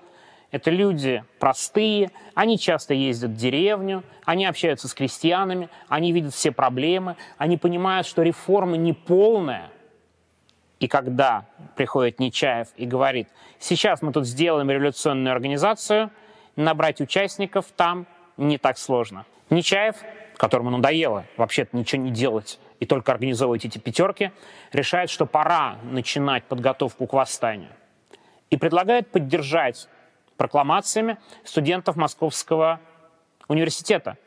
это 0.53 0.69
люди 0.69 1.23
простые, 1.39 2.11
они 2.35 2.59
часто 2.59 2.93
ездят 2.93 3.31
в 3.31 3.35
деревню, 3.35 4.03
они 4.23 4.45
общаются 4.45 4.87
с 4.87 4.93
крестьянами, 4.93 5.67
они 5.87 6.11
видят 6.11 6.35
все 6.35 6.51
проблемы, 6.51 7.17
они 7.39 7.57
понимают, 7.57 8.05
что 8.05 8.21
реформа 8.21 8.77
не 8.77 8.93
полная. 8.93 9.71
И 10.79 10.87
когда 10.87 11.47
приходит 11.75 12.19
Нечаев 12.19 12.67
и 12.77 12.85
говорит, 12.85 13.29
сейчас 13.57 14.03
мы 14.03 14.11
тут 14.11 14.27
сделаем 14.27 14.69
революционную 14.69 15.33
организацию, 15.33 16.11
набрать 16.55 17.01
участников 17.01 17.65
там 17.75 18.05
не 18.37 18.59
так 18.59 18.77
сложно. 18.77 19.25
Нечаев, 19.49 19.95
которому 20.37 20.69
надоело 20.69 21.25
вообще-то 21.35 21.75
ничего 21.75 22.03
не 22.03 22.11
делать 22.11 22.59
и 22.79 22.85
только 22.85 23.11
организовывать 23.11 23.65
эти 23.65 23.79
пятерки, 23.79 24.31
решает, 24.71 25.09
что 25.09 25.25
пора 25.25 25.77
начинать 25.81 26.43
подготовку 26.43 27.07
к 27.07 27.13
восстанию. 27.13 27.71
И 28.51 28.57
предлагает 28.57 29.09
поддержать 29.09 29.87
прокламациями 30.37 31.17
студентов 31.43 31.95
Московского 31.95 32.79
университета, 33.47 34.17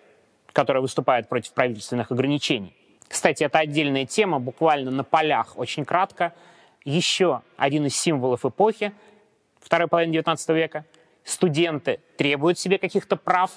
которые 0.53 0.81
выступают 0.81 1.29
против 1.29 1.53
правительственных 1.53 2.11
ограничений. 2.11 2.75
Кстати, 3.09 3.45
это 3.45 3.59
отдельная 3.59 4.07
тема, 4.07 4.40
буквально 4.40 4.90
на 4.90 5.05
полях, 5.05 5.59
очень 5.59 5.85
кратко. 5.85 6.33
Еще 6.85 7.42
один 7.57 7.87
из 7.87 7.97
символов 7.97 8.45
эпохи 8.45 8.92
второй 9.66 9.88
половины 9.88 10.16
XIX 10.16 10.55
века. 10.55 10.85
Студенты 11.25 12.01
требуют 12.16 12.59
себе 12.59 12.79
каких-то 12.79 13.16
прав, 13.16 13.51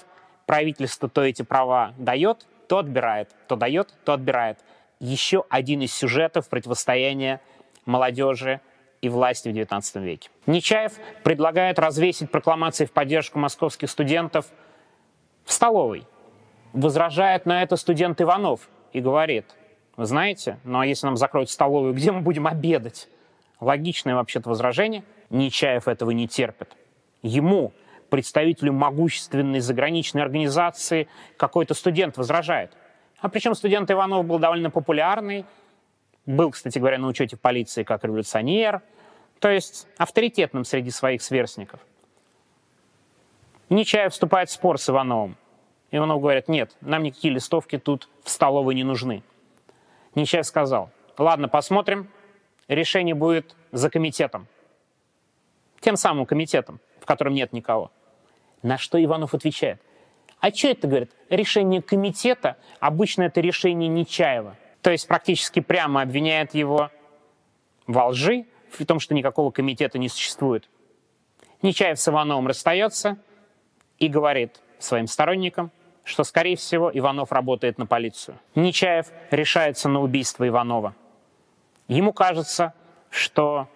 правительство 0.44 1.08
то 1.08 1.22
эти 1.22 1.42
права 1.42 1.94
дает, 1.98 2.46
то 2.68 2.78
отбирает, 2.78 3.30
то 3.46 3.54
дает, 3.54 3.94
то 4.04 4.12
отбирает. 4.12 4.58
Еще 4.98 5.44
один 5.48 5.82
из 5.82 5.94
сюжетов 5.94 6.48
противостояния 6.48 7.40
молодежи 7.86 8.60
и 9.02 9.08
власти 9.08 9.48
в 9.48 9.52
XIX 9.52 10.02
веке. 10.02 10.30
Нечаев 10.46 10.92
предлагает 11.22 11.78
развесить 11.78 12.30
прокламации 12.30 12.84
в 12.84 12.92
поддержку 12.92 13.38
московских 13.38 13.90
студентов 13.90 14.46
в 15.44 15.52
столовой. 15.52 16.06
Возражает 16.72 17.46
на 17.46 17.62
это 17.62 17.76
студент 17.76 18.20
Иванов 18.20 18.68
и 18.92 19.00
говорит, 19.00 19.46
вы 19.96 20.04
знаете, 20.04 20.58
ну 20.64 20.80
а 20.80 20.86
если 20.86 21.06
нам 21.06 21.16
закроют 21.16 21.50
столовую, 21.50 21.94
где 21.94 22.12
мы 22.12 22.20
будем 22.20 22.46
обедать? 22.46 23.08
Логичное 23.58 24.14
вообще-то 24.14 24.48
возражение. 24.48 25.02
Нечаев 25.30 25.88
этого 25.88 26.10
не 26.10 26.26
терпит. 26.26 26.76
Ему, 27.22 27.72
представителю 28.08 28.72
могущественной 28.72 29.60
заграничной 29.60 30.22
организации, 30.22 31.08
какой-то 31.36 31.74
студент 31.74 32.16
возражает. 32.16 32.72
А 33.20 33.28
причем 33.28 33.54
студент 33.54 33.90
Иванов 33.90 34.24
был 34.26 34.38
довольно 34.38 34.70
популярный, 34.70 35.44
был, 36.30 36.50
кстати 36.50 36.78
говоря, 36.78 36.98
на 36.98 37.08
учете 37.08 37.36
полиции 37.36 37.82
как 37.82 38.04
революционер, 38.04 38.82
то 39.38 39.50
есть 39.50 39.86
авторитетным 39.96 40.64
среди 40.64 40.90
своих 40.90 41.22
сверстников. 41.22 41.80
Нечаев 43.68 44.12
вступает 44.12 44.48
в 44.48 44.52
спор 44.52 44.78
с 44.78 44.88
Ивановым. 44.88 45.36
Иванов 45.90 46.20
говорит, 46.20 46.48
нет, 46.48 46.76
нам 46.80 47.02
никакие 47.02 47.34
листовки 47.34 47.78
тут 47.78 48.08
в 48.22 48.30
столовой 48.30 48.74
не 48.74 48.84
нужны. 48.84 49.22
Нечаев 50.14 50.46
сказал, 50.46 50.90
ладно, 51.18 51.48
посмотрим, 51.48 52.08
решение 52.68 53.14
будет 53.14 53.54
за 53.72 53.90
комитетом. 53.90 54.46
Тем 55.80 55.96
самым 55.96 56.26
комитетом, 56.26 56.80
в 57.00 57.06
котором 57.06 57.34
нет 57.34 57.52
никого. 57.52 57.90
На 58.62 58.76
что 58.76 59.02
Иванов 59.02 59.34
отвечает, 59.34 59.80
а 60.40 60.50
что 60.50 60.68
это, 60.68 60.86
говорит, 60.86 61.12
решение 61.28 61.82
комитета, 61.82 62.56
обычно 62.78 63.22
это 63.22 63.40
решение 63.40 63.88
Нечаева– 63.88 64.56
то 64.82 64.90
есть 64.90 65.06
практически 65.06 65.60
прямо 65.60 66.02
обвиняет 66.02 66.54
его 66.54 66.90
во 67.86 68.08
лжи, 68.08 68.46
в 68.70 68.84
том, 68.86 69.00
что 69.00 69.14
никакого 69.14 69.50
комитета 69.50 69.98
не 69.98 70.08
существует. 70.08 70.68
Нечаев 71.62 71.98
с 71.98 72.08
Ивановым 72.08 72.46
расстается 72.46 73.18
и 73.98 74.08
говорит 74.08 74.60
своим 74.78 75.06
сторонникам, 75.06 75.70
что, 76.04 76.24
скорее 76.24 76.56
всего, 76.56 76.90
Иванов 76.92 77.32
работает 77.32 77.78
на 77.78 77.86
полицию. 77.86 78.38
Нечаев 78.54 79.08
решается 79.30 79.88
на 79.88 80.00
убийство 80.00 80.46
Иванова. 80.48 80.94
Ему 81.88 82.12
кажется, 82.12 82.72
что 83.10 83.68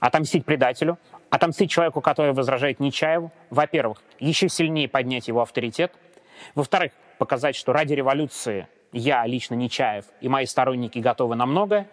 отомстить 0.00 0.44
предателю, 0.44 0.98
отомстить 1.30 1.70
человеку, 1.70 2.00
который 2.00 2.32
возражает 2.32 2.80
Нечаеву, 2.80 3.30
во-первых, 3.50 4.02
еще 4.18 4.48
сильнее 4.48 4.88
поднять 4.88 5.28
его 5.28 5.42
авторитет, 5.42 5.92
во-вторых, 6.54 6.92
показать, 7.18 7.56
что 7.56 7.72
ради 7.72 7.92
революции 7.94 8.66
я 8.92 9.26
лично 9.26 9.54
Нечаев 9.54 10.04
и 10.20 10.28
мои 10.28 10.46
сторонники 10.46 10.98
готовы 10.98 11.34
на 11.34 11.46
многое. 11.46 11.88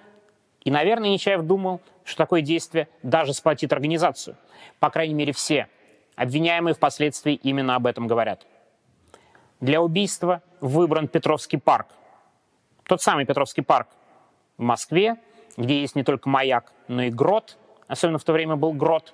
И, 0.63 0.71
наверное, 0.71 1.09
Нечаев 1.09 1.41
думал, 1.43 1.81
что 2.03 2.17
такое 2.17 2.41
действие 2.41 2.89
даже 3.01 3.33
сплотит 3.33 3.71
организацию. 3.71 4.35
По 4.79 4.89
крайней 4.89 5.13
мере, 5.13 5.31
все 5.31 5.67
обвиняемые 6.15 6.73
впоследствии 6.73 7.33
именно 7.33 7.75
об 7.75 7.87
этом 7.87 8.07
говорят. 8.07 8.45
Для 9.61 9.81
убийства 9.81 10.41
выбран 10.59 11.07
Петровский 11.07 11.57
парк. 11.57 11.87
Тот 12.83 13.01
самый 13.01 13.25
Петровский 13.25 13.61
парк 13.61 13.87
в 14.57 14.61
Москве, 14.61 15.15
где 15.55 15.81
есть 15.81 15.95
не 15.95 16.03
только 16.03 16.27
маяк, 16.27 16.73
но 16.87 17.03
и 17.03 17.09
грот. 17.09 17.57
Особенно 17.87 18.19
в 18.19 18.23
то 18.23 18.33
время 18.33 18.57
был 18.57 18.73
грот. 18.73 19.13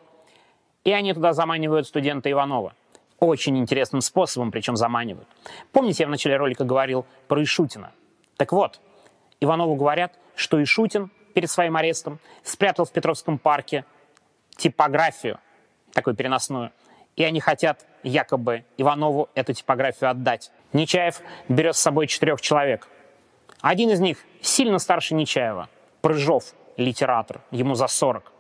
И 0.84 0.92
они 0.92 1.14
туда 1.14 1.34
заманивают 1.34 1.88
студента 1.88 2.32
Иванова– 2.32 2.74
очень 3.20 3.58
интересным 3.58 4.02
способом, 4.02 4.52
причем 4.52 4.76
заманивают. 4.76 5.28
Помните, 5.72 6.04
я 6.04 6.08
в 6.08 6.10
начале 6.12 6.38
ролика 6.38 6.64
говорил 6.64 7.06
про 7.28 7.42
Ишутина? 7.44 7.92
Так 8.38 8.52
вот, 8.52 8.82
Иванову 9.40 9.76
говорят, 9.76 10.18
что 10.36 10.62
Ишутин 10.62 11.12
перед 11.34 11.50
своим 11.50 11.76
арестом 11.76 12.20
спрятал 12.44 12.86
в 12.86 12.92
Петровском 12.92 13.38
парке 13.38 13.86
типографию, 14.58 15.40
такую 15.94 16.16
переносную, 16.16 16.72
и 17.16 17.24
они 17.24 17.40
хотят 17.40 17.86
якобы 18.04 18.66
Иванову 18.78 19.30
эту 19.36 19.54
типографию 19.54 20.10
отдать. 20.10 20.52
Нечаев 20.74 21.22
берет 21.48 21.76
с 21.76 21.80
собой 21.80 22.08
четырех 22.08 22.42
человек. 22.42 22.88
Один 23.62 23.90
из 23.90 24.00
них 24.00 24.20
сильно 24.42 24.80
старше 24.80 25.16
Нечаева, 25.16 25.70
Прыжов, 26.02 26.54
литератор, 26.78 27.42
ему 27.52 27.76
за 27.76 27.88
40. 27.88 28.32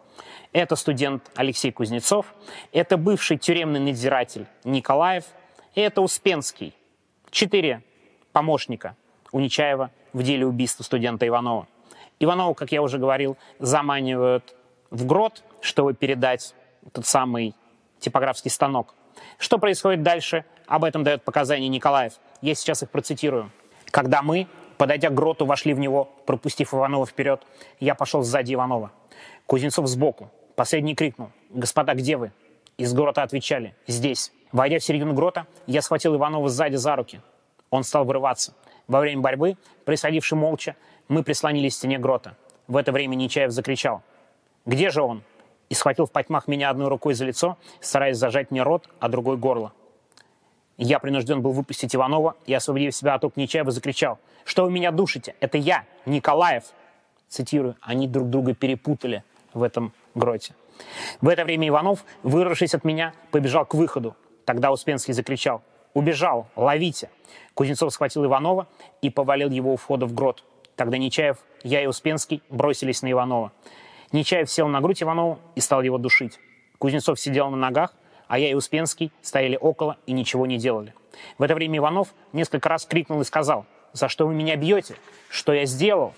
Это 0.53 0.75
студент 0.75 1.29
Алексей 1.35 1.71
Кузнецов, 1.71 2.33
это 2.71 2.97
бывший 2.97 3.37
тюремный 3.37 3.79
надзиратель 3.79 4.47
Николаев, 4.63 5.25
и 5.73 5.81
это 5.81 6.01
Успенский. 6.01 6.73
Четыре 7.29 7.83
помощника 8.31 8.95
у 9.31 9.39
Нечаева 9.39 9.91
в 10.13 10.23
деле 10.23 10.45
убийства 10.45 10.83
студента 10.83 11.27
Иванова. 11.27 11.67
Иванову, 12.19 12.53
как 12.53 12.71
я 12.71 12.81
уже 12.81 12.97
говорил, 12.97 13.37
заманивают 13.59 14.55
в 14.89 15.05
грот, 15.05 15.43
чтобы 15.59 15.93
передать 15.93 16.55
тот 16.93 17.05
самый 17.05 17.53
типографский 17.99 18.49
станок. 18.49 18.93
Что 19.37 19.57
происходит 19.57 20.03
дальше, 20.03 20.45
об 20.67 20.83
этом 20.83 21.03
дает 21.03 21.23
показания 21.23 21.67
Николаев. 21.67 22.13
Я 22.41 22.55
сейчас 22.55 22.83
их 22.83 22.89
процитирую. 22.89 23.51
«Когда 23.91 24.21
мы, 24.21 24.47
подойдя 24.77 25.09
к 25.09 25.13
гроту, 25.13 25.45
вошли 25.45 25.73
в 25.73 25.79
него, 25.79 26.09
пропустив 26.25 26.73
Иванова 26.73 27.05
вперед, 27.05 27.41
я 27.79 27.95
пошел 27.95 28.23
сзади 28.23 28.53
Иванова. 28.53 28.91
Кузнецов 29.47 29.87
сбоку. 29.87 30.31
Последний 30.55 30.95
крикнул. 30.95 31.29
«Господа, 31.49 31.93
где 31.93 32.17
вы?» 32.17 32.31
Из 32.77 32.93
грота 32.93 33.23
отвечали. 33.23 33.75
«Здесь». 33.87 34.31
Войдя 34.51 34.79
в 34.79 34.83
середину 34.83 35.13
грота, 35.13 35.47
я 35.67 35.81
схватил 35.81 36.15
Иванова 36.15 36.47
сзади 36.47 36.77
за 36.77 36.95
руки. 36.95 37.19
Он 37.69 37.83
стал 37.83 38.05
вырываться. 38.05 38.53
Во 38.87 39.01
время 39.01 39.21
борьбы, 39.21 39.57
присадивши 39.83 40.35
молча, 40.35 40.75
мы 41.09 41.23
прислонились 41.23 41.75
к 41.75 41.77
стене 41.77 41.97
грота. 41.99 42.37
В 42.67 42.77
это 42.77 42.91
время 42.91 43.15
Нечаев 43.15 43.51
закричал. 43.51 44.01
«Где 44.65 44.89
же 44.89 45.01
он?» 45.01 45.23
И 45.69 45.73
схватил 45.73 46.05
в 46.05 46.11
потьмах 46.11 46.47
меня 46.47 46.69
одной 46.69 46.87
рукой 46.87 47.15
за 47.15 47.25
лицо, 47.25 47.57
стараясь 47.81 48.17
зажать 48.17 48.49
мне 48.49 48.63
рот, 48.63 48.89
а 48.99 49.09
другой 49.09 49.37
горло. 49.37 49.73
Я 50.77 50.99
принужден 50.99 51.41
был 51.41 51.51
выпустить 51.51 51.95
Иванова 51.95 52.35
и, 52.45 52.53
освободив 52.53 52.95
себя 52.95 53.15
от 53.15 53.23
рук 53.23 53.35
Нечаева, 53.35 53.71
закричал. 53.71 54.19
«Что 54.43 54.63
вы 54.63 54.71
меня 54.71 54.91
душите? 54.91 55.35
Это 55.39 55.57
я, 55.57 55.85
Николаев!» 56.05 56.63
Цитирую, 57.27 57.75
они 57.81 58.07
друг 58.07 58.29
друга 58.29 58.53
перепутали 58.53 59.23
в 59.55 59.63
этом 59.63 59.93
гроте. 60.13 60.53
В 61.21 61.29
это 61.29 61.43
время 61.43 61.67
Иванов, 61.69 62.05
вырвавшись 62.21 62.75
от 62.75 62.83
меня, 62.83 63.13
побежал 63.31 63.65
к 63.65 63.73
выходу. 63.73 64.15
Тогда 64.45 64.71
Успенский 64.71 65.13
закричал. 65.13 65.63
«Убежал! 65.95 66.47
Ловите!» 66.57 67.09
Кузнецов 67.53 67.93
схватил 67.93 68.25
Иванова 68.25 68.67
и 69.01 69.09
повалил 69.09 69.49
его 69.49 69.73
у 69.73 69.77
входа 69.77 70.05
в 70.05 70.13
грот. 70.13 70.43
Тогда 70.75 70.97
Нечаев, 70.97 71.37
я 71.63 71.81
и 71.81 71.87
Успенский 71.87 72.43
бросились 72.49 73.01
на 73.01 73.09
Иванова. 73.11 73.53
Нечаев 74.11 74.51
сел 74.51 74.67
на 74.67 74.81
грудь 74.81 75.01
Иванову 75.01 75.39
и 75.55 75.61
стал 75.61 75.81
его 75.81 75.97
душить. 75.97 76.37
Кузнецов 76.79 77.17
сидел 77.17 77.49
на 77.49 77.55
ногах, 77.55 77.93
а 78.27 78.37
я 78.37 78.49
и 78.49 78.53
Успенский 78.53 79.11
стояли 79.21 79.57
около 79.59 79.97
и 80.05 80.11
ничего 80.11 80.45
не 80.45 80.57
делали. 80.57 80.93
В 81.37 81.43
это 81.43 81.55
время 81.55 81.77
Иванов 81.77 82.13
несколько 82.33 82.67
раз 82.67 82.85
крикнул 82.85 83.21
и 83.21 83.23
сказал, 83.23 83.65
«За 83.93 84.09
что 84.09 84.27
вы 84.27 84.33
меня 84.33 84.57
бьете? 84.57 84.95
Что 85.29 85.53
я 85.53 85.65
сделал?» 85.65 86.13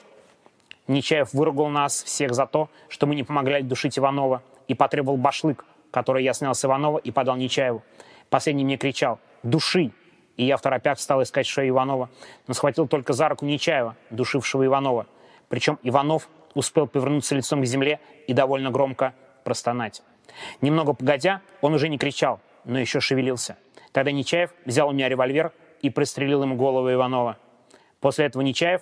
Нечаев 0.87 1.33
выругал 1.33 1.67
нас 1.69 2.03
всех 2.03 2.33
за 2.33 2.45
то, 2.45 2.69
что 2.87 3.07
мы 3.07 3.15
не 3.15 3.23
помогли 3.23 3.61
душить 3.61 3.97
Иванова, 3.97 4.41
и 4.67 4.73
потребовал 4.73 5.17
башлык, 5.17 5.65
который 5.91 6.23
я 6.23 6.33
снял 6.33 6.53
с 6.53 6.63
Иванова 6.63 6.97
и 6.97 7.11
подал 7.11 7.37
Нечаеву. 7.37 7.83
Последний 8.29 8.65
мне 8.65 8.77
кричал 8.77 9.19
«Души!» 9.43 9.91
И 10.35 10.45
я 10.45 10.57
в 10.57 10.61
торопях 10.61 10.99
стал 10.99 11.23
искать 11.23 11.47
шею 11.47 11.69
Иванова, 11.69 12.09
но 12.47 12.53
схватил 12.53 12.87
только 12.87 13.13
за 13.13 13.29
руку 13.29 13.45
Нечаева, 13.45 13.95
душившего 14.11 14.65
Иванова. 14.65 15.07
Причем 15.49 15.79
Иванов 15.83 16.29
успел 16.53 16.87
повернуться 16.87 17.35
лицом 17.35 17.61
к 17.61 17.65
земле 17.65 17.99
и 18.27 18.33
довольно 18.33 18.69
громко 18.69 19.13
простонать. 19.43 20.03
Немного 20.61 20.93
погодя, 20.93 21.41
он 21.61 21.73
уже 21.73 21.89
не 21.89 21.97
кричал, 21.97 22.39
но 22.65 22.79
еще 22.79 22.99
шевелился. 22.99 23.57
Тогда 23.91 24.11
Нечаев 24.11 24.51
взял 24.65 24.89
у 24.89 24.91
меня 24.91 25.09
револьвер 25.09 25.53
и 25.81 25.89
пристрелил 25.89 26.43
ему 26.43 26.55
голову 26.55 26.91
Иванова. 26.91 27.37
После 27.99 28.25
этого 28.25 28.43
Нечаев 28.43 28.81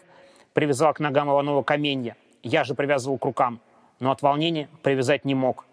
привязал 0.56 0.94
к 0.94 1.02
ногам 1.02 1.30
Иванова 1.30 1.62
каменья. 1.64 2.16
Я 2.42 2.64
же 2.64 2.76
привязывал 2.76 3.18
к 3.18 3.26
рукам, 3.26 3.60
но 4.00 4.10
от 4.10 4.22
волнения 4.22 4.70
привязать 4.82 5.26
не 5.26 5.36
мог. 5.36 5.66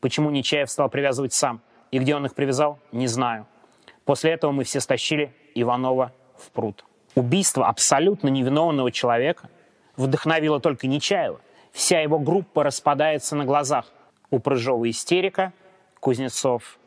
Почему 0.00 0.30
Нечаев 0.30 0.70
стал 0.70 0.88
привязывать 0.88 1.32
сам? 1.32 1.60
И 1.90 1.98
где 1.98 2.14
он 2.14 2.24
их 2.24 2.34
привязал, 2.34 2.78
не 2.92 3.08
знаю. 3.08 3.46
После 4.04 4.30
этого 4.30 4.52
мы 4.52 4.62
все 4.62 4.78
стащили 4.78 5.34
Иванова 5.56 6.12
в 6.38 6.50
пруд. 6.52 6.84
Убийство 7.16 7.66
абсолютно 7.66 8.28
невиновного 8.28 8.92
человека 8.92 9.50
вдохновило 9.96 10.60
только 10.60 10.86
Нечаева. 10.86 11.40
Вся 11.72 12.00
его 12.00 12.20
группа 12.20 12.62
распадается 12.62 13.34
на 13.34 13.44
глазах. 13.44 13.86
У 14.30 14.38
Прыжова 14.38 14.88
истерика, 14.88 15.52
Кузнецов 15.98 16.78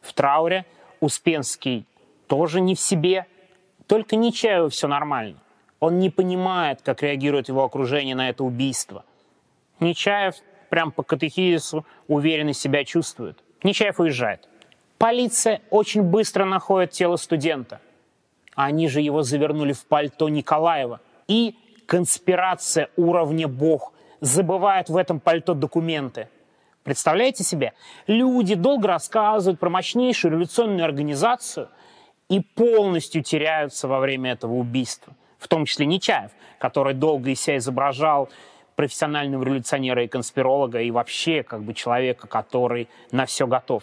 в 0.00 0.14
трауре, 0.14 0.64
Успенский 1.00 1.84
тоже 2.26 2.62
не 2.62 2.74
в 2.74 2.80
себе. 2.80 3.26
Только 3.86 4.16
Нечаеву 4.16 4.70
все 4.70 4.88
нормально. 4.88 5.36
Он 5.80 5.98
не 5.98 6.10
понимает, 6.10 6.82
как 6.82 7.02
реагирует 7.02 7.48
его 7.48 7.64
окружение 7.64 8.14
на 8.14 8.28
это 8.28 8.44
убийство. 8.44 9.04
Нечаев 9.80 10.36
прям 10.70 10.90
по 10.90 11.02
катехизису 11.02 11.84
уверенно 12.08 12.52
себя 12.52 12.84
чувствует. 12.84 13.38
Нечаев 13.62 14.00
уезжает. 14.00 14.48
Полиция 14.98 15.60
очень 15.70 16.02
быстро 16.02 16.44
находит 16.44 16.92
тело 16.92 17.16
студента. 17.16 17.80
Они 18.54 18.88
же 18.88 19.02
его 19.02 19.22
завернули 19.22 19.74
в 19.74 19.84
пальто 19.84 20.28
Николаева. 20.30 21.00
И 21.28 21.56
конспирация 21.86 22.88
уровня 22.96 23.46
бог 23.46 23.92
забывает 24.20 24.88
в 24.88 24.96
этом 24.96 25.20
пальто 25.20 25.52
документы. 25.52 26.28
Представляете 26.82 27.44
себе? 27.44 27.74
Люди 28.06 28.54
долго 28.54 28.88
рассказывают 28.88 29.60
про 29.60 29.68
мощнейшую 29.68 30.32
революционную 30.32 30.84
организацию 30.84 31.68
и 32.28 32.40
полностью 32.40 33.22
теряются 33.22 33.88
во 33.88 33.98
время 34.00 34.32
этого 34.32 34.54
убийства. 34.54 35.14
В 35.38 35.48
том 35.48 35.64
числе 35.64 35.86
Нечаев, 35.86 36.30
который 36.58 36.94
долго 36.94 37.30
из 37.30 37.40
себя 37.40 37.58
изображал 37.58 38.28
профессионального 38.74 39.42
революционера 39.42 40.04
и 40.04 40.08
конспиролога, 40.08 40.80
и 40.80 40.90
вообще 40.90 41.42
как 41.42 41.62
бы 41.62 41.74
человека, 41.74 42.26
который 42.26 42.88
на 43.10 43.26
все 43.26 43.46
готов. 43.46 43.82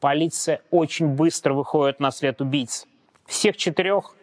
Полиция 0.00 0.62
очень 0.70 1.08
быстро 1.08 1.54
выходит 1.54 1.98
на 1.98 2.10
след 2.12 2.40
убийц. 2.40 2.86
Всех 3.26 3.56
четырех 3.56 4.14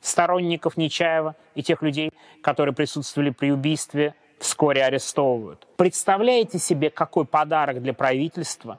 сторонников 0.00 0.76
Нечаева 0.76 1.36
и 1.54 1.62
тех 1.62 1.80
людей, 1.82 2.12
которые 2.42 2.74
присутствовали 2.74 3.30
при 3.30 3.50
убийстве, 3.50 4.14
вскоре 4.38 4.84
арестовывают. 4.84 5.66
Представляете 5.76 6.58
себе, 6.58 6.90
какой 6.90 7.24
подарок 7.24 7.80
для 7.80 7.94
правительства 7.94 8.78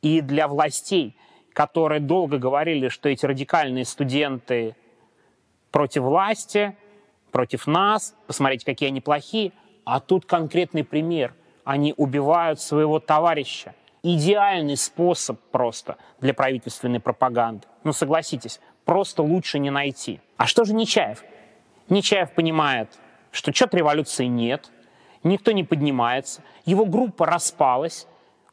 и 0.00 0.20
для 0.20 0.48
властей, 0.48 1.16
которые 1.52 2.00
долго 2.00 2.38
говорили, 2.38 2.88
что 2.88 3.08
эти 3.08 3.26
радикальные 3.26 3.84
студенты 3.84 4.76
против 5.70 6.02
власти, 6.02 6.76
против 7.30 7.66
нас, 7.66 8.14
посмотрите, 8.26 8.64
какие 8.64 8.88
они 8.88 9.00
плохие, 9.00 9.52
а 9.84 10.00
тут 10.00 10.26
конкретный 10.26 10.84
пример. 10.84 11.34
Они 11.64 11.94
убивают 11.96 12.60
своего 12.60 13.00
товарища. 13.00 13.74
Идеальный 14.02 14.76
способ 14.76 15.38
просто 15.50 15.96
для 16.20 16.32
правительственной 16.32 17.00
пропаганды. 17.00 17.66
Ну, 17.84 17.92
согласитесь, 17.92 18.60
просто 18.84 19.22
лучше 19.22 19.58
не 19.58 19.70
найти. 19.70 20.20
А 20.36 20.46
что 20.46 20.64
же 20.64 20.74
Нечаев? 20.74 21.22
Нечаев 21.88 22.32
понимает, 22.32 22.98
что 23.30 23.52
что-то 23.52 23.76
революции 23.76 24.26
нет– 24.26 24.70
никто 25.22 25.52
не 25.52 25.64
поднимается, 25.64 26.42
его 26.64 26.84
группа 26.84 27.26
распалась, 27.26 28.06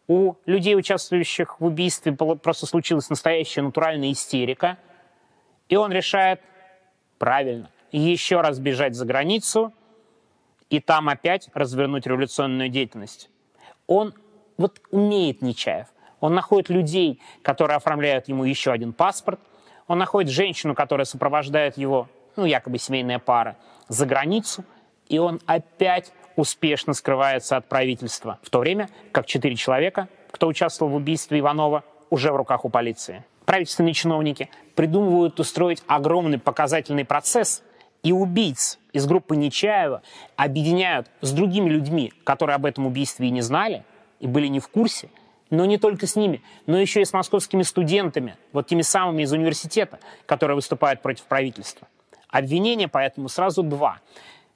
у 0.09 0.35
людей, 0.45 0.75
участвующих 0.75 1.59
в 1.59 1.65
убийстве, 1.65 2.13
просто 2.13 2.65
случилась 2.65 3.09
настоящая 3.09 3.61
натуральная 3.61 4.11
истерика, 4.11 4.77
и 5.67 5.75
он 5.75 5.91
решает 5.91 6.39
правильно 7.17 7.69
еще 7.91 8.41
раз 8.41 8.59
бежать 8.59 8.95
за 8.95 9.05
границу 9.05 9.73
и 10.69 10.79
там 10.79 11.09
опять 11.09 11.49
развернуть 11.53 12.05
революционную 12.05 12.69
деятельность. 12.69 13.29
Он 13.87 14.13
вот 14.57 14.81
умеет 14.91 15.41
Нечаев. 15.41 15.87
Он 16.19 16.33
находит 16.33 16.69
людей, 16.69 17.21
которые 17.43 17.77
оформляют 17.77 18.27
ему 18.27 18.43
еще 18.43 18.71
один 18.71 18.91
паспорт. 18.91 19.39
Он 19.87 19.97
находит 19.99 20.31
женщину, 20.31 20.75
которая 20.75 21.05
сопровождает 21.05 21.77
его, 21.77 22.09
ну, 22.35 22.45
якобы 22.45 22.79
семейная 22.79 23.19
пара, 23.19 23.55
за 23.87 24.05
границу. 24.05 24.65
И 25.07 25.19
он 25.19 25.39
опять 25.45 26.11
успешно 26.35 26.93
скрывается 26.93 27.55
от 27.55 27.69
правительства, 27.69 28.39
в 28.41 28.49
то 28.49 28.59
время 28.59 28.89
как 29.11 29.25
четыре 29.25 29.55
человека, 29.55 30.09
кто 30.31 30.47
участвовал 30.47 30.91
в 30.91 30.95
убийстве 30.95 31.39
Иванова, 31.39 31.83
уже 32.09 32.31
в 32.31 32.35
руках 32.35 32.65
у 32.65 32.69
полиции. 32.69 33.23
Правительственные 33.45 33.93
чиновники 33.93 34.49
придумывают 34.75 35.39
устроить 35.39 35.81
огромный 35.87 36.37
показательный 36.37 37.05
процесс, 37.05 37.63
и 38.03 38.11
убийц 38.11 38.79
из 38.93 39.05
группы 39.05 39.35
Нечаева 39.35 40.01
объединяют 40.35 41.09
с 41.21 41.31
другими 41.31 41.69
людьми, 41.69 42.13
которые 42.23 42.55
об 42.55 42.65
этом 42.65 42.85
убийстве 42.85 43.27
и 43.27 43.31
не 43.31 43.41
знали, 43.41 43.83
и 44.19 44.27
были 44.27 44.47
не 44.47 44.59
в 44.59 44.67
курсе, 44.69 45.09
но 45.49 45.65
не 45.65 45.77
только 45.77 46.07
с 46.07 46.15
ними, 46.15 46.41
но 46.65 46.77
еще 46.77 47.01
и 47.01 47.05
с 47.05 47.13
московскими 47.13 47.61
студентами, 47.63 48.35
вот 48.53 48.67
теми 48.67 48.81
самыми 48.81 49.23
из 49.23 49.31
университета, 49.31 49.99
которые 50.25 50.55
выступают 50.55 51.01
против 51.01 51.23
правительства. 51.25 51.87
Обвинения 52.29 52.87
поэтому 52.87 53.29
сразу 53.29 53.63
два. 53.63 53.99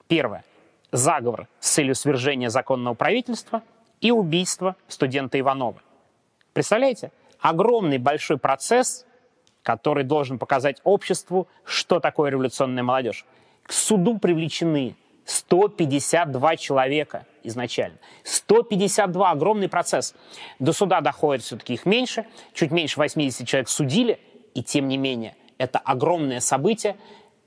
Первое 0.07 0.43
заговор 0.91 1.47
с 1.59 1.71
целью 1.71 1.95
свержения 1.95 2.49
законного 2.49 2.93
правительства 2.93 3.63
и 4.01 4.11
убийство 4.11 4.75
студента 4.87 5.39
Иванова. 5.39 5.81
Представляете? 6.53 7.11
Огромный 7.39 7.97
большой 7.97 8.37
процесс, 8.37 9.05
который 9.63 10.03
должен 10.03 10.39
показать 10.39 10.81
обществу, 10.83 11.47
что 11.63 11.99
такое 11.99 12.31
революционная 12.31 12.83
молодежь. 12.83 13.25
К 13.63 13.71
суду 13.71 14.17
привлечены 14.17 14.95
152 15.25 16.55
человека 16.57 17.25
изначально. 17.43 17.97
152, 18.23 19.31
огромный 19.31 19.69
процесс. 19.69 20.15
До 20.59 20.73
суда 20.73 21.01
доходит 21.01 21.43
все-таки 21.43 21.73
их 21.73 21.85
меньше, 21.85 22.25
чуть 22.53 22.71
меньше 22.71 22.99
80 22.99 23.47
человек 23.47 23.69
судили, 23.69 24.19
и 24.53 24.63
тем 24.63 24.87
не 24.87 24.97
менее, 24.97 25.35
это 25.57 25.79
огромное 25.79 26.39
событие, 26.39 26.97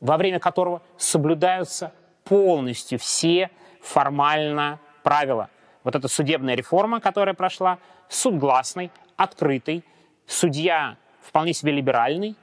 во 0.00 0.16
время 0.16 0.38
которого 0.38 0.82
соблюдаются 0.96 1.92
полностью 2.24 2.98
все 2.98 3.50
формально 3.82 4.80
правила. 5.02 5.50
Вот 5.82 5.94
эта 5.94 6.08
судебная 6.08 6.54
реформа, 6.54 7.00
которая 7.00 7.34
прошла, 7.34 7.78
суд 8.08 8.38
гласный, 8.38 8.90
открытый, 9.16 9.84
судья 10.26 10.96
вполне 11.24 11.52
себе 11.52 11.72
либеральный, 11.72 12.36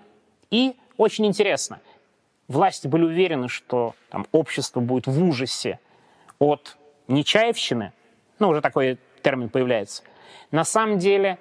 И 0.52 0.76
очень 0.98 1.26
интересно, 1.26 1.80
власти 2.48 2.88
были 2.88 3.06
уверены, 3.06 3.48
что 3.48 3.96
там, 4.10 4.28
общество 4.32 4.82
будет 4.82 5.08
в 5.08 5.24
ужасе 5.24 5.80
от 6.40 6.78
Нечаевщины, 7.08 7.94
ну, 8.40 8.50
уже 8.50 8.62
такой 8.62 8.98
термин 9.24 9.50
появляется. 9.50 10.04
На 10.52 10.64
самом 10.64 10.98
деле 10.98 11.40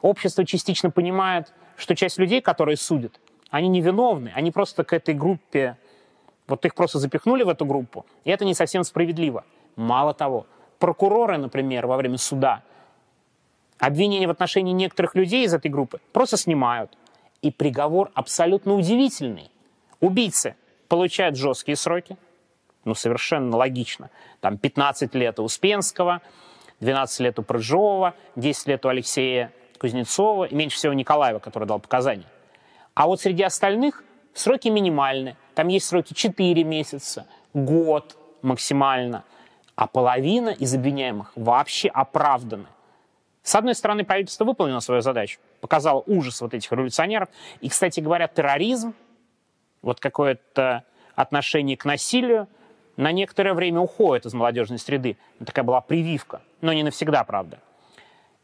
общество 0.00 0.44
частично 0.44 0.90
понимает, 0.90 1.52
что 1.76 1.94
часть 1.94 2.18
людей, 2.18 2.40
которые 2.40 2.76
судят, 2.76 3.20
они 3.50 3.68
невиновны, 3.68 4.32
они 4.34 4.50
просто 4.50 4.84
к 4.84 4.92
этой 4.92 5.14
группе, 5.14 5.76
вот 6.46 6.64
их 6.64 6.74
просто 6.74 6.98
запихнули 6.98 7.42
в 7.42 7.48
эту 7.48 7.64
группу, 7.66 8.06
и 8.24 8.30
это 8.30 8.44
не 8.44 8.54
совсем 8.54 8.84
справедливо. 8.84 9.44
Мало 9.76 10.14
того, 10.14 10.46
прокуроры, 10.78 11.38
например, 11.38 11.86
во 11.86 11.96
время 11.96 12.18
суда 12.18 12.62
обвинения 13.78 14.26
в 14.26 14.30
отношении 14.30 14.72
некоторых 14.72 15.14
людей 15.14 15.44
из 15.44 15.54
этой 15.54 15.70
группы 15.70 16.00
просто 16.12 16.36
снимают. 16.36 16.96
И 17.42 17.50
приговор 17.50 18.10
абсолютно 18.14 18.74
удивительный. 18.74 19.50
Убийцы 20.00 20.56
получают 20.88 21.36
жесткие 21.36 21.76
сроки, 21.76 22.16
ну, 22.84 22.94
совершенно 22.94 23.56
логично. 23.56 24.10
Там 24.40 24.58
15 24.58 25.14
лет 25.14 25.38
у 25.38 25.44
Успенского, 25.44 26.22
12 26.80 27.20
лет 27.20 27.38
у 27.38 27.42
Прыжова, 27.42 28.14
10 28.36 28.66
лет 28.68 28.84
у 28.86 28.88
Алексея 28.88 29.52
Кузнецова 29.78 30.44
и 30.44 30.54
меньше 30.54 30.76
всего 30.76 30.92
Николаева, 30.92 31.38
который 31.38 31.66
дал 31.66 31.78
показания. 31.78 32.26
А 32.94 33.06
вот 33.06 33.20
среди 33.20 33.42
остальных 33.42 34.02
сроки 34.34 34.68
минимальны. 34.68 35.36
Там 35.54 35.68
есть 35.68 35.86
сроки 35.86 36.14
4 36.14 36.64
месяца, 36.64 37.26
год 37.54 38.16
максимально. 38.42 39.24
А 39.76 39.86
половина 39.86 40.48
из 40.48 40.74
обвиняемых 40.74 41.32
вообще 41.36 41.88
оправданы. 41.88 42.66
С 43.42 43.54
одной 43.54 43.74
стороны, 43.74 44.04
правительство 44.04 44.44
выполнило 44.44 44.80
свою 44.80 45.00
задачу, 45.00 45.40
показало 45.60 46.02
ужас 46.06 46.40
вот 46.40 46.54
этих 46.54 46.70
революционеров. 46.70 47.28
И, 47.60 47.68
кстати 47.68 48.00
говоря, 48.00 48.28
терроризм, 48.28 48.94
вот 49.82 50.00
какое-то 50.00 50.84
отношение 51.14 51.76
к 51.76 51.84
насилию, 51.84 52.48
на 52.96 53.12
некоторое 53.12 53.54
время 53.54 53.80
уходит 53.80 54.26
из 54.26 54.34
молодежной 54.34 54.78
среды. 54.78 55.16
Такая 55.44 55.64
была 55.64 55.80
прививка, 55.80 56.42
но 56.60 56.72
не 56.72 56.82
навсегда, 56.82 57.22
правда. 57.24 57.60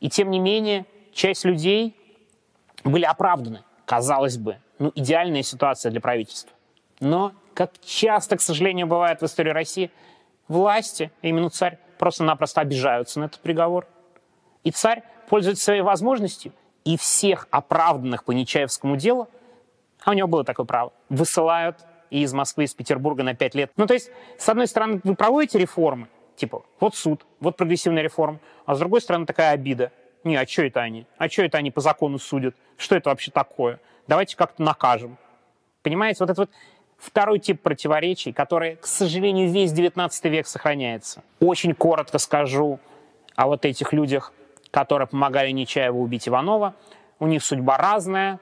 И 0.00 0.08
тем 0.08 0.30
не 0.30 0.38
менее, 0.38 0.86
часть 1.12 1.44
людей 1.44 1.96
были 2.84 3.04
оправданы, 3.04 3.62
казалось 3.84 4.38
бы. 4.38 4.58
Ну, 4.78 4.92
идеальная 4.94 5.42
ситуация 5.42 5.90
для 5.90 6.00
правительства. 6.00 6.52
Но, 7.00 7.32
как 7.54 7.72
часто, 7.84 8.36
к 8.36 8.40
сожалению, 8.40 8.86
бывает 8.86 9.20
в 9.20 9.24
истории 9.24 9.50
России, 9.50 9.90
власти, 10.48 11.10
именно 11.22 11.50
царь, 11.50 11.78
просто-напросто 11.98 12.60
обижаются 12.60 13.20
на 13.20 13.24
этот 13.24 13.40
приговор. 13.40 13.86
И 14.64 14.70
царь 14.70 15.02
пользуется 15.28 15.64
своей 15.64 15.82
возможностью 15.82 16.52
и 16.84 16.96
всех 16.96 17.48
оправданных 17.50 18.24
по 18.24 18.32
Нечаевскому 18.32 18.96
делу, 18.96 19.28
а 20.04 20.10
у 20.10 20.14
него 20.14 20.28
было 20.28 20.44
такое 20.44 20.66
право, 20.66 20.92
высылают 21.08 21.78
и 22.10 22.22
из 22.22 22.32
Москвы, 22.32 22.64
из 22.64 22.74
Петербурга 22.74 23.22
на 23.22 23.34
пять 23.34 23.54
лет. 23.54 23.70
Ну, 23.76 23.86
то 23.86 23.94
есть, 23.94 24.10
с 24.38 24.48
одной 24.48 24.66
стороны, 24.66 25.00
вы 25.04 25.14
проводите 25.14 25.58
реформы, 25.58 26.08
типа, 26.36 26.64
вот 26.80 26.94
суд, 26.94 27.24
вот 27.40 27.56
прогрессивная 27.56 28.02
реформа, 28.02 28.40
а 28.66 28.74
с 28.74 28.78
другой 28.78 29.00
стороны, 29.00 29.26
такая 29.26 29.52
обида– 29.52 29.92
не, 30.24 30.36
а 30.36 30.46
что 30.46 30.62
это 30.62 30.80
они? 30.80 31.06
А 31.18 31.28
что 31.28 31.42
это 31.42 31.58
они 31.58 31.70
по 31.70 31.82
закону 31.82 32.18
судят? 32.18 32.56
Что 32.78 32.96
это 32.96 33.10
вообще 33.10 33.30
такое? 33.30 33.78
Давайте 34.08 34.36
как-то 34.36 34.62
накажем. 34.62 35.18
Понимаете, 35.82 36.18
вот 36.20 36.30
это 36.30 36.40
вот 36.42 36.50
второй 36.96 37.38
тип 37.38 37.60
противоречий, 37.60 38.32
который, 38.32 38.76
к 38.76 38.86
сожалению, 38.86 39.50
весь 39.50 39.72
19 39.72 40.24
век 40.24 40.46
сохраняется. 40.46 41.22
Очень 41.40 41.74
коротко 41.74 42.18
скажу 42.18 42.80
о 43.36 43.46
вот 43.48 43.66
этих 43.66 43.92
людях, 43.92 44.32
которые 44.74 45.06
помогали 45.06 45.52
Нечаеву 45.52 46.02
убить 46.02 46.26
Иванова. 46.26 46.74
У 47.20 47.28
них 47.28 47.44
судьба 47.44 47.76
разная. 47.76 48.40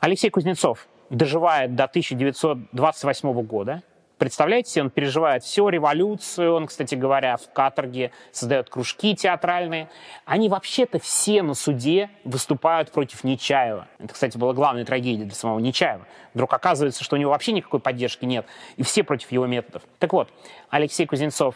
Алексей 0.00 0.30
Кузнецов 0.30 0.88
доживает 1.10 1.76
до 1.76 1.84
1928 1.84 3.42
года. 3.42 3.84
Представляете, 4.18 4.82
он 4.82 4.90
переживает 4.90 5.44
всю 5.44 5.68
революцию, 5.68 6.54
он, 6.54 6.66
кстати 6.66 6.96
говоря, 6.96 7.36
в 7.36 7.52
каторге 7.52 8.10
создает 8.32 8.68
кружки 8.68 9.14
театральные. 9.14 9.88
Они 10.24 10.48
вообще-то 10.48 10.98
все 10.98 11.42
на 11.42 11.54
суде 11.54 12.10
выступают 12.24 12.90
против 12.90 13.22
Нечаева. 13.22 13.86
Это, 14.00 14.12
кстати, 14.12 14.36
была 14.36 14.54
главная 14.54 14.84
трагедия 14.84 15.22
для 15.22 15.36
самого 15.36 15.60
Нечаева. 15.60 16.04
Вдруг 16.34 16.52
оказывается, 16.52 17.04
что 17.04 17.14
у 17.14 17.18
него 17.20 17.30
вообще 17.30 17.52
никакой 17.52 17.78
поддержки 17.78 18.24
нет, 18.24 18.44
и 18.76 18.82
все 18.82 19.04
против 19.04 19.30
его 19.30 19.46
методов. 19.46 19.82
Так 20.00 20.12
вот, 20.12 20.30
Алексей 20.68 21.06
Кузнецов 21.06 21.54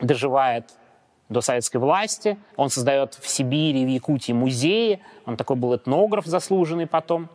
доживает 0.00 0.70
до 1.28 1.40
советской 1.40 1.78
власти, 1.78 2.38
он 2.56 2.70
создает 2.70 3.14
в 3.14 3.28
Сибири, 3.28 3.84
в 3.84 3.88
Якутии 3.88 4.32
музеи, 4.32 5.00
он 5.24 5.36
такой 5.36 5.56
был 5.56 5.74
этнограф 5.74 6.26
заслуженный 6.26 6.86
потом. 6.86 7.28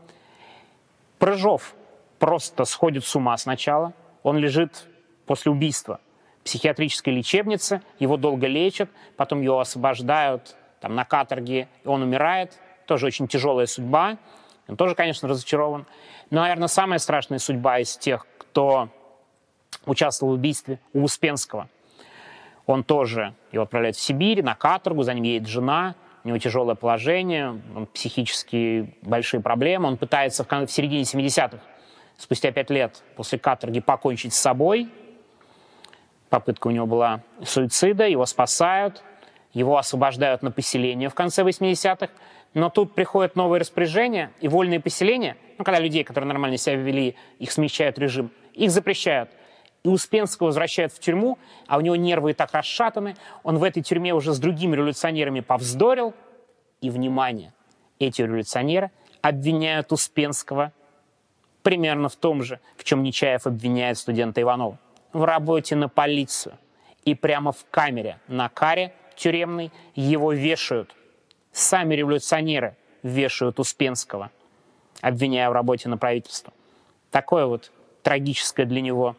Прыжов 1.18 1.74
просто 2.20 2.66
сходит 2.66 3.04
с 3.06 3.16
ума 3.16 3.36
сначала, 3.38 3.94
он 4.24 4.38
лежит 4.38 4.86
после 5.26 5.52
убийства 5.52 6.00
в 6.40 6.44
психиатрической 6.46 7.14
лечебнице, 7.14 7.82
его 8.00 8.18
долго 8.18 8.48
лечат, 8.48 8.90
потом 9.18 9.42
его 9.42 9.60
освобождают 9.60 10.56
там, 10.80 10.96
на 10.96 11.06
каторге, 11.06 11.68
он 11.86 12.02
умирает. 12.02 12.58
Тоже 12.86 13.06
очень 13.06 13.28
тяжелая 13.28 13.68
судьба. 13.68 14.18
Он 14.68 14.76
тоже, 14.76 14.96
конечно, 14.96 15.28
разочарован. 15.28 15.86
Но, 16.32 16.42
наверное, 16.42 16.68
самая 16.68 17.00
страшная 17.00 17.40
судьба 17.40 17.80
из 17.80 17.98
тех, 17.98 18.26
кто 18.38 18.90
участвовал 19.86 20.34
в 20.34 20.36
убийстве 20.36 20.80
у 20.94 21.04
Успенского. 21.04 21.70
Он 22.70 22.84
тоже 22.84 23.34
его 23.52 23.64
отправляют 23.64 23.96
в 23.96 24.00
Сибирь, 24.00 24.44
на 24.44 24.54
каторгу, 24.54 25.02
за 25.02 25.16
ним 25.16 25.24
едет 25.24 25.48
жена, 25.48 25.96
у 26.24 26.28
него 26.28 26.38
тяжелое 26.38 26.76
положение, 26.76 27.60
он 27.76 27.88
психически 27.88 28.94
большие 29.02 29.42
проблемы. 29.42 29.88
Он 29.88 29.98
пытается 29.98 30.44
в, 30.44 30.48
в 30.48 30.68
середине 30.68 31.02
70-х 31.02 31.58
спустя 32.16 32.52
пять 32.52 32.70
лет 32.70 33.02
после 33.16 33.40
каторги 33.40 33.80
покончить 33.80 34.36
с 34.36 34.40
собой. 34.40 34.88
Попытка 36.30 36.68
у 36.68 36.70
него 36.70 36.86
была 36.86 37.24
суицида, 37.44 38.08
его 38.08 38.28
спасают, 38.28 39.02
его 39.52 39.80
освобождают 39.80 40.44
на 40.44 40.52
поселение 40.52 41.10
в 41.10 41.16
конце 41.16 41.42
80-х. 41.42 42.10
Но 42.54 42.70
тут 42.70 42.94
приходит 42.94 43.36
новое 43.36 43.62
распоряжение, 43.62 44.30
и 44.42 44.48
вольные 44.48 44.80
поселения, 44.80 45.38
ну, 45.58 45.64
когда 45.64 45.80
людей, 45.80 46.04
которые 46.04 46.28
нормально 46.28 46.58
себя 46.58 46.76
вели, 46.76 47.16
их 47.40 47.52
смещают 47.52 47.98
режим, 47.98 48.30
их 48.54 48.70
запрещают. 48.70 49.32
И 49.84 49.88
Успенского 49.88 50.48
возвращают 50.48 50.92
в 50.92 51.00
тюрьму, 51.00 51.38
а 51.68 51.78
у 51.78 51.82
него 51.82 51.96
нервы 51.96 52.32
и 52.32 52.34
так 52.34 52.54
расшатаны. 52.54 53.16
Он 53.44 53.58
в 53.58 53.64
этой 53.64 53.82
тюрьме 53.82 54.14
уже 54.14 54.34
с 54.34 54.40
другими 54.40 54.76
революционерами 54.76 55.40
повздорил. 55.40 56.14
И, 56.82 56.90
внимание, 56.90 57.54
эти 57.98 58.22
революционеры 58.22 58.92
обвиняют 59.22 59.92
Успенского 59.92 60.74
примерно 61.64 62.10
в 62.10 62.16
том 62.16 62.44
же, 62.44 62.60
в 62.78 62.84
чем 62.84 63.04
Нечаев 63.04 63.46
обвиняет 63.46 63.98
студента 63.98 64.42
Иванова. 64.42 64.78
В 65.14 65.24
работе 65.24 65.76
на 65.76 65.90
полицию. 65.90 66.58
И 67.06 67.16
прямо 67.16 67.52
в 67.52 67.66
камере 67.72 68.20
на 68.28 68.50
каре 68.50 68.94
тюремной 69.16 69.72
его 69.96 70.32
вешают. 70.32 70.96
Сами 71.52 71.96
революционеры 71.96 72.76
вешают 73.02 73.60
Успенского, 73.60 74.32
обвиняя 75.02 75.50
в 75.50 75.54
работе 75.54 75.90
на 75.90 75.98
правительство. 75.98 76.54
Такое 77.12 77.46
вот 77.46 77.72
трагическое 78.04 78.66
для 78.66 78.82
него 78.82 79.16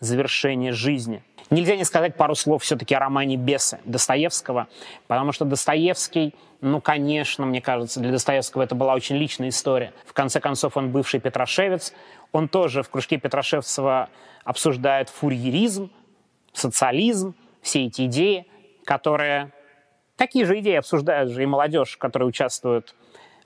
завершение 0.00 0.72
жизни. 0.72 1.22
Нельзя 1.50 1.76
не 1.76 1.84
сказать 1.84 2.16
пару 2.16 2.34
слов 2.34 2.62
все-таки 2.62 2.94
о 2.94 2.98
романе 2.98 3.36
«Бесы» 3.36 3.78
Достоевского, 3.84 4.68
потому 5.06 5.32
что 5.32 5.44
Достоевский– 5.44 6.34
ну, 6.60 6.80
конечно, 6.80 7.46
мне 7.46 7.60
кажется, 7.60 8.00
для 8.00 8.10
Достоевского 8.10 8.62
это 8.62 8.74
была 8.74 8.94
очень 8.94 9.16
личная 9.16 9.50
история. 9.50 9.92
В 10.04 10.12
конце 10.12 10.40
концов, 10.40 10.76
он 10.76 10.90
бывший 10.90 11.20
петрошевец. 11.20 11.92
Он 12.32 12.48
тоже 12.48 12.82
в 12.82 12.90
кружке 12.90 13.16
Петрошевцева 13.16 14.08
обсуждает 14.44 15.08
фурьеризм, 15.08 15.90
социализм, 16.52 17.34
все 17.62 17.86
эти 17.86 18.06
идеи, 18.06 18.46
которые... 18.84 19.52
Такие 20.16 20.44
же 20.44 20.58
идеи 20.58 20.74
обсуждают 20.74 21.30
же 21.30 21.44
и 21.44 21.46
молодежь, 21.46 21.96
которая 21.96 22.28
участвует 22.28 22.96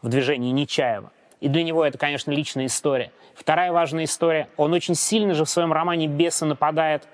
в 0.00 0.08
движении 0.08 0.50
Нечаева. 0.52 1.12
И 1.42 1.48
для 1.48 1.64
него 1.64 1.84
это, 1.84 1.98
конечно, 1.98 2.30
личная 2.30 2.66
история. 2.66 3.10
Вторая 3.34 3.72
важная 3.72 4.04
история. 4.04 4.48
Он 4.56 4.72
очень 4.74 4.94
сильно 4.94 5.34
же 5.34 5.44
в 5.44 5.50
своем 5.50 5.72
романе 5.72 6.06
«Бесы» 6.06 6.46
нападает 6.46 7.08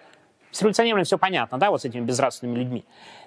с 0.50 0.60
революционерами 0.60 1.04
все 1.04 1.16
понятно, 1.16 1.56
да, 1.56 1.70
вот 1.70 1.80
с 1.80 1.86
этими 1.86 2.02
безнравственными 2.02 2.58
людьми. 2.58 2.84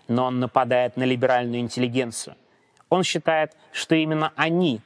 Но 0.08 0.26
он 0.26 0.40
нападает 0.40 0.98
на 0.98 1.04
либеральную 1.04 1.60
интеллигенцию. 1.60 2.36
Он 2.90 3.04
считает, 3.04 3.58
что 3.72 3.96
именно 3.96 4.32
они 4.36 4.80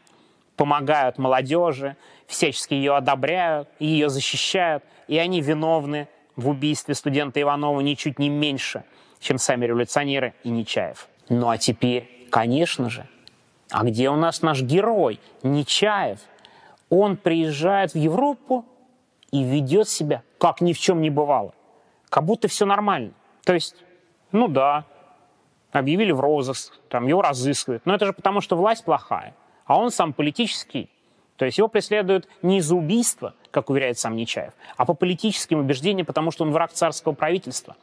помогают 0.56 1.18
молодежи, 1.18 1.98
всячески 2.28 2.74
ее 2.74 2.96
одобряют, 2.96 3.68
ее 3.80 4.08
защищают, 4.08 4.86
и 5.10 5.18
они 5.18 5.42
виновны 5.42 6.08
в 6.38 6.48
убийстве 6.48 6.96
студента 6.96 7.42
Иванова 7.42 7.82
ничуть 7.82 8.20
не 8.20 8.30
меньше, 8.30 8.86
чем 9.20 9.38
сами 9.38 9.66
революционеры 9.66 10.34
и 10.46 10.50
Нечаев. 10.50 11.10
Ну 11.28 11.50
а 11.50 11.58
теперь, 11.58 12.28
конечно 12.30 12.90
же, 12.90 13.06
а 13.72 13.84
где 13.84 14.10
у 14.10 14.16
нас 14.16 14.42
наш 14.42 14.62
герой, 14.62 15.20
Нечаев? 15.44 16.20
Он 16.90 17.18
приезжает 17.18 17.94
в 17.94 17.98
Европу 17.98 18.66
и 19.32 19.44
ведет 19.44 19.90
себя, 19.90 20.24
как 20.38 20.62
ни 20.62 20.74
в 20.74 20.80
чем 20.80 21.02
не 21.02 21.10
бывало. 21.10 21.54
Как 22.10 22.24
будто 22.24 22.48
все 22.48 22.66
нормально. 22.66 23.14
То 23.44 23.54
есть, 23.54 23.76
ну 24.32 24.48
да, 24.48 24.86
объявили 25.72 26.12
в 26.12 26.20
розыск, 26.20 26.74
там 26.90 27.08
его 27.08 27.22
разыскивают. 27.22 27.86
Но 27.86 27.96
это 27.96 28.06
же 28.06 28.14
потому, 28.14 28.42
что 28.42 28.56
власть 28.56 28.86
плохая. 28.86 29.36
А 29.66 29.80
он 29.80 29.92
сам 29.92 30.14
политический 30.14 30.90
То 31.38 31.46
есть 31.46 31.58
его 31.58 31.68
преследуют 31.68 32.28
не 32.44 32.60
из-за 32.60 32.76
убийства, 32.76 33.34
как 33.52 33.70
уверяет 33.70 33.98
сам 33.98 34.16
Нечаев, 34.16 34.54
а 34.78 34.86
по 34.86 34.94
политическим 34.94 35.60
убеждениям, 35.60 36.06
потому 36.06 36.32
что 36.32 36.44
он 36.44 36.52
враг 36.52 36.72
царского 36.72 37.14
правительства. 37.14 37.76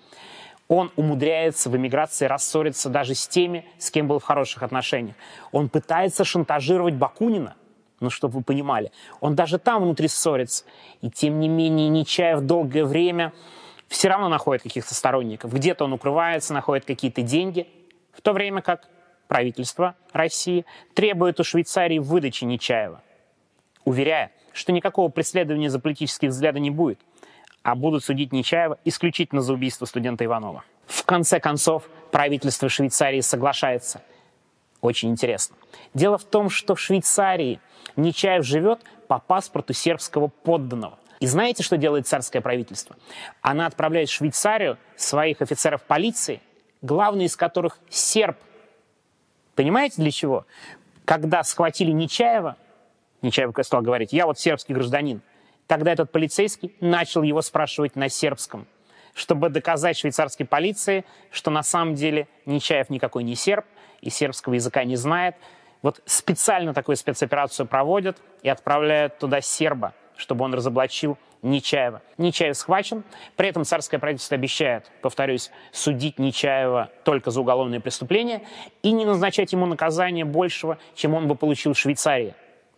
Он 0.68 0.90
умудряется 0.96 1.68
в 1.68 1.76
эмиграции 1.76 2.26
рассориться 2.26 2.88
даже 2.88 3.14
с 3.14 3.28
теми, 3.28 3.66
с 3.78 3.90
кем 3.90 4.08
был 4.08 4.18
в 4.18 4.24
хороших 4.24 4.62
отношениях. 4.62 5.16
Он 5.50 5.68
пытается 5.68 6.24
шантажировать 6.24 6.94
Бакунина, 6.94 7.56
ну, 8.00 8.10
чтобы 8.10 8.38
вы 8.38 8.42
понимали. 8.42 8.90
Он 9.20 9.34
даже 9.34 9.58
там 9.58 9.82
внутри 9.82 10.08
ссорится. 10.08 10.64
И 11.02 11.10
тем 11.10 11.40
не 11.40 11.48
менее 11.48 11.88
Нечаев 11.88 12.40
долгое 12.40 12.84
время 12.84 13.32
все 13.88 14.08
равно 14.08 14.28
находит 14.28 14.62
каких-то 14.62 14.94
сторонников. 14.94 15.52
Где-то 15.52 15.84
он 15.84 15.92
укрывается, 15.92 16.54
находит 16.54 16.84
какие-то 16.84 17.22
деньги, 17.22 17.68
в 18.12 18.20
то 18.22 18.32
время 18.32 18.62
как 18.62 18.88
правительство 19.28 19.96
России 20.12 20.64
требует 20.94 21.40
у 21.40 21.44
Швейцарии 21.44 21.98
выдачи 21.98 22.44
Нечаева, 22.44 23.02
уверяя, 23.84 24.30
что 24.52 24.72
никакого 24.72 25.10
преследования 25.10 25.70
за 25.70 25.78
политические 25.78 26.30
взгляды 26.30 26.60
не 26.60 26.70
будет, 26.70 27.00
а 27.62 27.74
будут 27.74 28.04
судить 28.04 28.32
Нечаева 28.32 28.78
исключительно 28.84 29.40
за 29.40 29.52
убийство 29.52 29.86
студента 29.86 30.24
Иванова. 30.24 30.64
В 30.86 31.04
конце 31.04 31.40
концов, 31.40 31.88
правительство 32.10 32.68
Швейцарии 32.68 33.20
соглашается. 33.20 34.02
Очень 34.80 35.10
интересно. 35.10 35.56
Дело 35.94 36.18
в 36.18 36.24
том, 36.24 36.50
что 36.50 36.74
в 36.74 36.80
Швейцарии 36.80 37.60
Нечаев 37.96 38.44
живет 38.44 38.80
по 39.06 39.18
паспорту 39.18 39.72
сербского 39.72 40.28
подданного. 40.28 40.98
И 41.20 41.26
знаете, 41.26 41.62
что 41.62 41.76
делает 41.76 42.08
царское 42.08 42.40
правительство? 42.40 42.96
Она 43.42 43.66
отправляет 43.66 44.08
в 44.08 44.12
Швейцарию 44.12 44.76
своих 44.96 45.40
офицеров 45.40 45.82
полиции, 45.82 46.40
главный 46.82 47.26
из 47.26 47.36
которых 47.36 47.78
серб. 47.88 48.36
Понимаете, 49.54 50.02
для 50.02 50.10
чего? 50.10 50.46
Когда 51.04 51.44
схватили 51.44 51.92
Нечаева, 51.92 52.56
Нечаев 53.22 53.54
стал 53.62 53.82
говорить, 53.82 54.12
я 54.12 54.26
вот 54.26 54.40
сербский 54.40 54.74
гражданин, 54.74 55.20
тогда 55.66 55.92
этот 55.92 56.12
полицейский 56.12 56.74
начал 56.80 57.22
его 57.22 57.42
спрашивать 57.42 57.96
на 57.96 58.08
сербском, 58.08 58.66
чтобы 59.14 59.48
доказать 59.48 59.96
швейцарской 59.96 60.46
полиции, 60.46 61.04
что 61.30 61.50
на 61.50 61.62
самом 61.62 61.94
деле 61.94 62.28
Нечаев 62.46 62.90
никакой 62.90 63.24
не 63.24 63.34
серб 63.34 63.64
и 64.00 64.10
сербского 64.10 64.54
языка 64.54 64.84
не 64.84 64.96
знает. 64.96 65.36
Вот 65.82 66.00
специально 66.06 66.74
такую 66.74 66.96
спецоперацию 66.96 67.66
проводят 67.66 68.18
и 68.42 68.48
отправляют 68.48 69.18
туда 69.18 69.40
серба, 69.40 69.94
чтобы 70.16 70.44
он 70.44 70.54
разоблачил 70.54 71.18
Нечаева. 71.42 72.02
Нечаев 72.18 72.56
схвачен, 72.56 73.02
при 73.36 73.48
этом 73.48 73.64
царское 73.64 73.98
правительство 73.98 74.36
обещает, 74.36 74.90
повторюсь, 75.02 75.50
судить 75.72 76.20
Нечаева 76.20 76.90
только 77.04 77.32
за 77.32 77.40
уголовные 77.40 77.80
преступления 77.80 78.42
и 78.82 78.92
не 78.92 79.04
назначать 79.04 79.52
ему 79.52 79.66
наказание 79.66 80.24
большего, 80.24 80.78
чем 80.94 81.14
он 81.14 81.26
бы 81.26 81.34
получил 81.34 81.72
в 81.72 81.78
Швейцарии. 81.78 82.34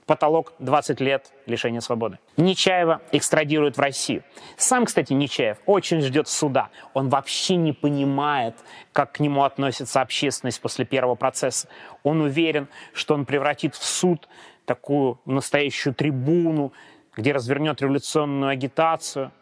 Потолок 0.06 0.52
20 0.58 1.00
лет 1.00 1.32
лишения 1.46 1.80
свободы. 1.80 2.18
Нечаева 2.36 3.00
экстрадируют 3.12 3.78
в 3.78 3.80
Россию. 3.80 4.22
Сам, 4.56 4.84
кстати, 4.84 5.14
Нечаев 5.14 5.56
очень 5.64 6.02
ждет 6.02 6.28
суда. 6.28 6.68
Он 6.92 7.08
вообще 7.08 7.56
не 7.56 7.72
понимает, 7.72 8.54
как 8.92 9.12
к 9.12 9.20
нему 9.20 9.44
относится 9.44 10.02
общественность 10.02 10.60
после 10.60 10.84
первого 10.84 11.14
процесса. 11.14 11.68
Он 12.02 12.20
уверен, 12.20 12.68
что 12.92 13.14
он 13.14 13.24
превратит 13.24 13.74
в 13.74 13.84
суд 13.84 14.28
такую 14.66 15.18
настоящую 15.24 15.94
трибуну, 15.94 16.74
где 17.16 17.32
развернет 17.32 17.80
революционную 17.80 18.50
агитацию. 18.50 19.32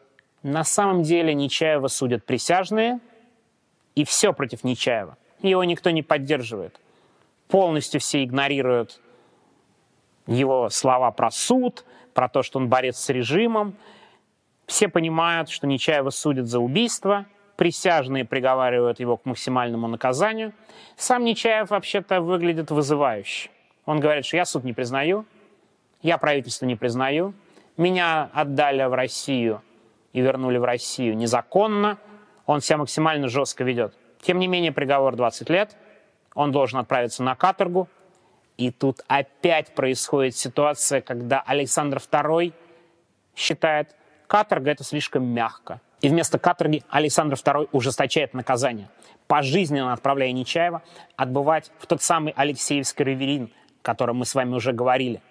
На 0.44 0.62
самом 0.62 1.02
деле 1.02 1.34
Нечаева 1.34 1.88
судят 1.88 2.24
присяжные, 2.24 3.00
и 3.96 4.04
все 4.04 4.32
против 4.32 4.62
Нечаева. 4.62 5.16
Его 5.40 5.64
никто 5.64 5.90
не 5.90 6.02
поддерживает. 6.02 6.80
Полностью 7.48 8.00
все 8.00 8.22
игнорируют 8.22 9.00
его 10.32 10.68
слова 10.70 11.10
про 11.10 11.30
суд, 11.30 11.84
про 12.14 12.28
то, 12.28 12.42
что 12.42 12.58
он 12.58 12.68
борец 12.68 12.96
с 12.98 13.08
режимом. 13.08 13.74
Все 14.66 14.88
понимают, 14.88 15.48
что 15.48 15.66
Нечаева 15.66 16.10
судят 16.10 16.46
за 16.46 16.60
убийство, 16.60 17.26
присяжные 17.56 18.24
приговаривают 18.24 19.00
его 19.00 19.16
к 19.16 19.24
максимальному 19.24 19.88
наказанию. 19.88 20.52
Сам 20.96 21.24
Нечаев 21.24 21.70
вообще-то 21.70 22.20
выглядит 22.20 22.70
вызывающе. 22.70 23.50
Он 23.84 24.00
говорит, 24.00 24.24
что 24.24 24.36
я 24.36 24.44
суд 24.44 24.64
не 24.64 24.72
признаю, 24.72 25.26
я 26.02 26.18
правительство 26.18 26.66
не 26.66 26.76
признаю, 26.76 27.34
меня 27.76 28.30
отдали 28.32 28.84
в 28.84 28.94
Россию 28.94 29.62
и 30.12 30.20
вернули 30.20 30.58
в 30.58 30.64
Россию 30.64 31.16
незаконно. 31.16 31.98
Он 32.46 32.60
себя 32.60 32.78
максимально 32.78 33.28
жестко 33.28 33.64
ведет. 33.64 33.94
Тем 34.20 34.38
не 34.38 34.46
менее, 34.46 34.72
приговор 34.72 35.16
20 35.16 35.48
лет. 35.50 35.76
Он 36.34 36.52
должен 36.52 36.78
отправиться 36.78 37.22
на 37.22 37.34
каторгу. 37.34 37.88
И 38.56 38.70
тут 38.70 39.00
опять 39.08 39.74
происходит 39.74 40.36
ситуация, 40.36 41.00
когда 41.00 41.40
Александр 41.40 41.98
II 41.98 42.52
считает, 43.34 43.96
каторга 44.26 44.70
это 44.70 44.84
слишком 44.84 45.24
мягко. 45.24 45.80
И 46.00 46.08
вместо 46.08 46.38
каторги 46.38 46.82
Александр 46.90 47.34
II 47.34 47.68
ужесточает 47.72 48.34
наказание, 48.34 48.88
пожизненно 49.28 49.92
отправляя 49.92 50.32
Нечаева 50.32 50.82
отбывать 51.16 51.70
в 51.78 51.86
тот 51.86 52.02
самый 52.02 52.32
Алексеевский 52.36 53.04
равелин, 53.04 53.50
о 53.82 53.84
котором 53.84 54.16
мы 54.16 54.26
с 54.26 54.34
вами 54.34 54.54
уже 54.54 54.72
говорили. 54.72 55.22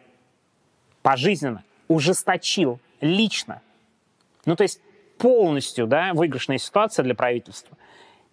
Пожизненно 1.01 1.63
ужесточил 1.87 2.79
лично. 3.01 3.61
Ну, 4.45 4.55
то 4.55 4.63
есть 4.63 4.81
полностью 5.17 5.87
да, 5.87 6.13
выигрышная 6.13 6.57
ситуация 6.57 7.03
для 7.03 7.15
правительства. 7.15 7.77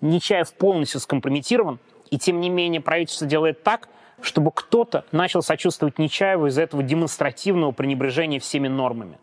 Нечаев 0.01 0.53
полностью 0.55 1.01
скомпрометирован, 1.01 1.81
и 2.11 2.19
тем 2.19 2.41
не 2.41 2.49
менее 2.49 2.81
правительство 2.81 3.27
делает 3.27 3.63
так, 3.63 3.89
чтобы 4.21 4.51
кто-то 4.53 5.05
начал 5.13 5.43
сочувствовать 5.43 5.99
Нечаеву 5.99 6.47
из-за 6.47 6.63
этого 6.63 6.83
демонстративного 6.83 7.73
пренебрежения 7.73 8.41
всеми 8.41 8.69
нормами. 8.69 9.19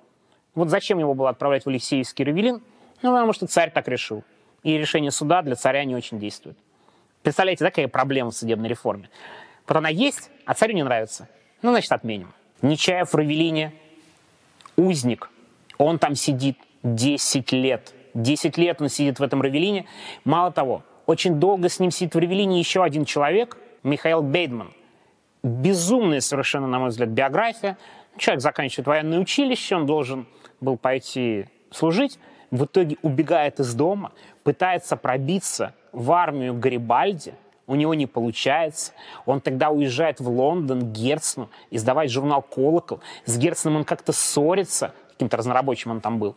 Вот 0.54 0.70
зачем 0.70 1.00
его 1.00 1.14
было 1.14 1.30
отправлять 1.30 1.66
в 1.66 1.70
Алексеевский 1.70 2.26
Равелин? 2.26 2.62
Ну, 3.02 3.12
потому 3.12 3.34
что 3.34 3.46
царь 3.48 3.72
так 3.72 3.88
решил. 3.88 4.24
И 4.64 4.78
решение 4.78 5.12
суда 5.12 5.42
для 5.42 5.56
царя 5.56 5.84
не 5.84 5.96
очень 5.96 6.20
действует. 6.20 6.58
Представляете, 7.22 7.64
да, 7.64 7.72
какая 7.72 7.88
проблема 7.88 8.32
в 8.32 8.36
судебной 8.36 8.70
реформе? 8.70 9.10
Вот 9.68 9.78
она 9.78 9.90
есть, 9.90 10.30
а 10.46 10.54
царю 10.54 10.74
не 10.74 10.84
нравится. 10.84 11.28
Ну, 11.62 11.72
значит, 11.72 11.92
отменим. 11.92 12.34
Нечаев 12.62 13.12
в 13.12 13.16
Равелине 13.16 13.74
узник, 14.78 15.30
он 15.78 16.00
там 16.00 16.16
сидит 16.16 16.58
10 16.84 17.52
лет. 17.52 17.94
10 18.14 18.58
лет 18.58 18.82
он 18.82 18.90
сидит 18.90 19.20
в 19.20 19.24
этом 19.24 19.42
Равелине. 19.42 19.88
Мало 20.24 20.52
того, 20.52 20.84
очень 21.06 21.40
долго 21.40 21.68
с 21.68 21.80
ним 21.80 21.92
сидит 21.92 22.16
в 22.16 22.18
Равелине 22.18 22.60
еще 22.60 22.84
один 22.84 23.06
человек, 23.06 23.58
Михаил 23.84 24.22
Бейдман. 24.22 24.74
Безумная 25.46 26.22
совершенно, 26.22 26.66
на 26.66 26.80
мой 26.80 26.90
взгляд, 26.90 27.10
биография. 27.10 27.78
Человек 28.18 28.42
заканчивает 28.42 28.88
военное 28.88 29.20
училище, 29.20 29.76
он 29.76 29.86
должен 29.86 30.26
был 30.60 30.76
пойти 30.76 31.46
служить, 31.70 32.18
в 32.50 32.66
итоге 32.66 32.98
убегает 33.04 33.60
из 33.60 33.76
дома, 33.76 34.12
пытается 34.44 34.98
пробиться 34.98 35.76
в 35.92 36.12
армию 36.12 36.56
Гарибальди, 36.56 37.36
у 37.68 37.76
него 37.76 37.94
не 37.94 38.08
получается. 38.08 38.94
Он 39.28 39.40
тогда 39.40 39.70
уезжает 39.70 40.20
в 40.20 40.28
Лондон 40.28 40.82
к 40.82 40.92
Герцену, 40.92 41.52
издавать 41.70 42.10
журнал 42.10 42.42
«Колокол». 42.42 43.02
С 43.26 43.38
Герценом 43.38 43.78
он 43.78 43.84
как-то 43.84 44.14
ссорится, 44.14 44.96
каким-то 45.12 45.38
разнорабочим 45.38 45.92
он 45.92 46.02
там 46.02 46.18
был. 46.18 46.36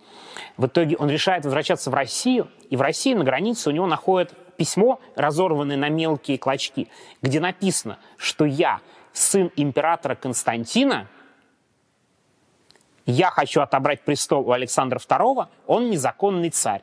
В 0.59 0.66
итоге 0.66 0.98
он 0.98 1.09
решает 1.09 1.46
возвращаться 1.46 1.90
в 1.90 1.94
Россию, 1.94 2.48
и 2.68 2.76
в 2.76 2.82
России 2.82 3.14
на 3.14 3.24
границе 3.24 3.70
у 3.70 3.72
него 3.72 3.86
находят 3.86 4.34
письмо, 4.59 5.00
разорванное 5.16 5.78
на 5.78 5.88
мелкие 5.88 6.36
клочки, 6.36 6.88
где 7.22 7.40
написано, 7.40 7.98
что 8.18 8.44
я 8.44 8.80
сын 9.18 9.50
императора 9.56 10.14
Константина, 10.14 11.08
я 13.06 13.30
хочу 13.30 13.60
отобрать 13.60 14.02
престол 14.02 14.48
у 14.48 14.52
Александра 14.52 14.98
II, 14.98 15.46
он 15.66 15.90
незаконный 15.90 16.50
царь. 16.50 16.82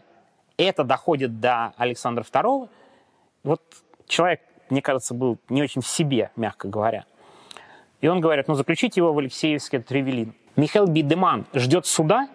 Это 0.58 0.84
доходит 0.84 1.40
до 1.40 1.74
Александра 1.78 2.24
II. 2.24 2.70
Вот 3.44 3.62
человек, 4.08 4.42
мне 4.70 4.82
кажется, 4.82 5.14
был 5.14 5.38
не 5.50 5.62
очень 5.62 5.82
в 5.82 5.88
себе, 5.88 6.32
мягко 6.36 6.68
говоря. 6.68 7.06
И 8.02 8.08
он 8.08 8.22
говорит, 8.22 8.48
ну 8.48 8.56
заключите 8.56 9.02
его 9.02 9.14
в 9.14 9.20
Алексеевский 9.20 9.80
Тревелин. 9.80 10.34
Михаил 10.56 10.88
Бидеман 10.88 11.46
ждет 11.54 11.86
суда, 11.86 12.28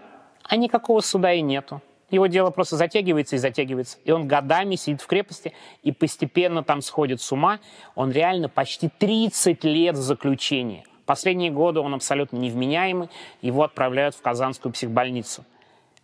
а 0.45 0.57
никакого 0.57 1.01
суда 1.01 1.33
и 1.33 1.41
нету. 1.41 1.81
Его 2.11 2.27
дело 2.27 2.51
просто 2.51 2.77
затягивается 2.77 3.37
и 3.37 3.39
затягивается. 3.39 3.99
И 4.05 4.11
он 4.11 4.27
годами 4.27 4.75
сидит 4.75 5.01
в 5.01 5.07
крепости 5.07 5.53
и 5.83 5.93
постепенно 5.93 6.65
там 6.65 6.83
сходит 6.83 7.21
с 7.21 7.31
ума. 7.31 7.61
Он 7.95 8.11
реально 8.11 8.49
почти 8.49 8.89
30 8.89 9.63
лет 9.65 9.97
в 9.97 10.01
заключении. 10.01 10.85
Последние 11.07 11.51
годы 11.51 11.81
он 11.81 11.95
абсолютно 11.95 12.37
невменяемый. 12.37 13.09
Его 13.43 13.63
отправляют 13.63 14.15
в 14.17 14.23
Казанскую 14.23 14.73
психбольницу. 14.73 15.45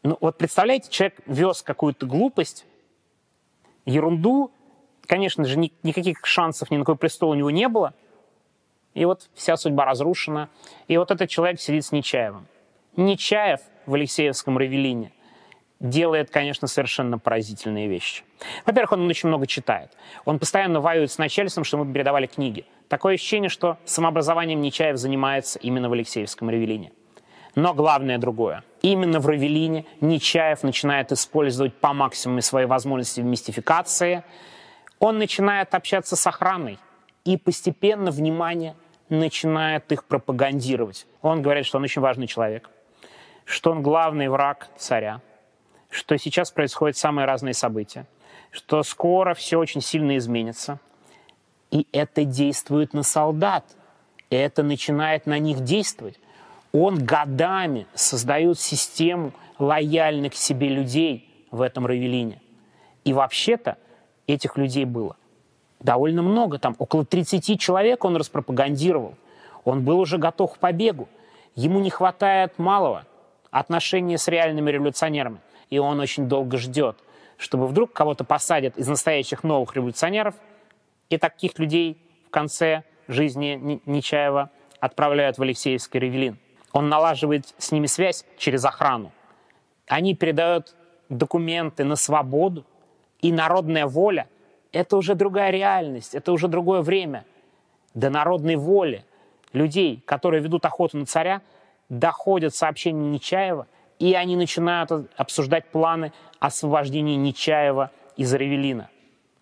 Ну 0.04 0.16
вот 0.20 0.38
представляете, 0.38 0.90
человек 0.90 1.18
вез 1.26 1.62
какую-то 1.62 2.06
глупость, 2.06 2.66
ерунду, 3.84 4.52
конечно 5.06 5.44
же, 5.44 5.58
ни, 5.58 5.72
никаких 5.82 6.24
шансов 6.24 6.70
ни 6.70 6.76
на 6.76 6.84
какой 6.84 6.96
престол 6.96 7.30
у 7.30 7.34
него 7.34 7.50
не 7.50 7.68
было. 7.68 7.94
И 8.94 9.04
вот 9.04 9.28
вся 9.34 9.56
судьба 9.56 9.84
разрушена. 9.84 10.48
И 10.86 10.96
вот 10.96 11.10
этот 11.10 11.28
человек 11.28 11.60
сидит 11.60 11.84
с 11.84 11.90
Нечаевым. 11.90 12.46
Нечаев 12.96 13.60
в 13.84 13.94
Алексеевском 13.94 14.56
Равелине 14.56 15.12
делает, 15.80 16.30
конечно, 16.30 16.68
совершенно 16.68 17.18
поразительные 17.18 17.88
вещи. 17.88 18.22
Во-первых, 18.64 18.92
он 18.92 19.08
очень 19.08 19.28
много 19.28 19.46
читает. 19.46 19.92
Он 20.24 20.38
постоянно 20.38 20.80
воюет 20.80 21.10
с 21.10 21.18
начальством, 21.18 21.64
что 21.64 21.78
ему 21.78 21.92
передавали 21.92 22.26
книги. 22.26 22.64
Такое 22.88 23.14
ощущение, 23.14 23.50
что 23.50 23.78
самообразованием 23.84 24.60
Нечаев 24.60 24.96
занимается 24.96 25.58
именно 25.58 25.88
в 25.88 25.92
Алексеевском 25.92 26.48
Равелине. 26.48 26.92
Но 27.54 27.74
главное 27.74 28.18
другое. 28.18 28.64
Именно 28.82 29.18
в 29.18 29.26
Равелине 29.26 29.86
Нечаев 30.00 30.62
начинает 30.62 31.12
использовать 31.12 31.74
по 31.74 31.92
максимуму 31.92 32.42
свои 32.42 32.66
возможности 32.66 33.20
в 33.20 33.24
мистификации. 33.24 34.22
Он 34.98 35.18
начинает 35.18 35.74
общаться 35.74 36.16
с 36.16 36.26
охраной. 36.26 36.78
И 37.24 37.36
постепенно 37.36 38.12
внимание 38.12 38.76
начинает 39.08 39.90
их 39.90 40.04
пропагандировать. 40.04 41.06
Он 41.22 41.42
говорит, 41.42 41.66
что 41.66 41.78
он 41.78 41.84
очень 41.84 42.02
важный 42.02 42.26
человек, 42.26 42.70
что 43.44 43.72
он 43.72 43.82
главный 43.82 44.28
враг 44.28 44.68
царя, 44.76 45.20
что 45.90 46.16
сейчас 46.18 46.50
происходят 46.50 46.96
самые 46.96 47.26
разные 47.26 47.54
события, 47.54 48.06
что 48.50 48.82
скоро 48.82 49.34
все 49.34 49.58
очень 49.58 49.80
сильно 49.80 50.16
изменится. 50.16 50.78
И 51.70 51.86
это 51.92 52.24
действует 52.24 52.92
на 52.92 53.02
солдат. 53.02 53.64
Это 54.30 54.62
начинает 54.62 55.26
на 55.26 55.38
них 55.38 55.60
действовать. 55.60 56.18
Он 56.72 57.04
годами 57.04 57.86
создает 57.94 58.58
систему 58.58 59.32
лояльных 59.58 60.32
к 60.32 60.36
себе 60.36 60.68
людей 60.68 61.28
в 61.50 61.60
этом 61.60 61.86
Равелине. 61.86 62.40
И 63.04 63.12
вообще-то 63.12 63.78
этих 64.26 64.56
людей 64.56 64.84
было 64.84 65.16
довольно 65.80 66.22
много, 66.22 66.58
там 66.58 66.74
около 66.78 67.04
30 67.04 67.58
человек 67.60 68.04
он 68.04 68.16
распропагандировал. 68.16 69.14
Он 69.64 69.84
был 69.84 69.98
уже 69.98 70.18
готов 70.18 70.54
к 70.54 70.58
побегу. 70.58 71.08
Ему 71.54 71.80
не 71.80 71.90
хватает 71.90 72.58
малого 72.58 73.04
отношения 73.50 74.18
с 74.18 74.28
реальными 74.28 74.70
революционерами 74.70 75.38
и 75.70 75.78
он 75.78 76.00
очень 76.00 76.28
долго 76.28 76.58
ждет, 76.58 76.96
чтобы 77.36 77.66
вдруг 77.66 77.92
кого-то 77.92 78.24
посадят 78.24 78.76
из 78.76 78.88
настоящих 78.88 79.44
новых 79.44 79.74
революционеров, 79.76 80.34
и 81.08 81.18
таких 81.18 81.58
людей 81.58 81.98
в 82.26 82.30
конце 82.30 82.84
жизни 83.08 83.80
Нечаева 83.86 84.50
отправляют 84.80 85.38
в 85.38 85.42
Алексеевский 85.42 86.00
Ревелин. 86.00 86.38
Он 86.72 86.88
налаживает 86.88 87.54
с 87.58 87.72
ними 87.72 87.86
связь 87.86 88.24
через 88.36 88.64
охрану. 88.64 89.12
Они 89.86 90.14
передают 90.14 90.74
документы 91.08 91.84
на 91.84 91.96
свободу, 91.96 92.64
и 93.20 93.32
народная 93.32 93.86
воля– 93.86 94.28
это 94.72 94.96
уже 94.96 95.14
другая 95.14 95.50
реальность, 95.50 96.14
это 96.14 96.32
уже 96.32 96.48
другое 96.48 96.82
время. 96.82 97.24
До 97.94 98.10
народной 98.10 98.56
воли 98.56 99.04
людей, 99.52 100.02
которые 100.04 100.42
ведут 100.42 100.66
охоту 100.66 100.98
на 100.98 101.06
царя, 101.06 101.40
доходят 101.88 102.54
сообщения 102.54 103.08
Нечаева– 103.08 103.66
и 103.98 104.14
они 104.14 104.36
начинают 104.36 104.90
обсуждать 105.16 105.66
планы 105.66 106.12
освобождения 106.38 107.16
Нечаева 107.16 107.90
из 108.16 108.32
Ревелина. 108.34 108.90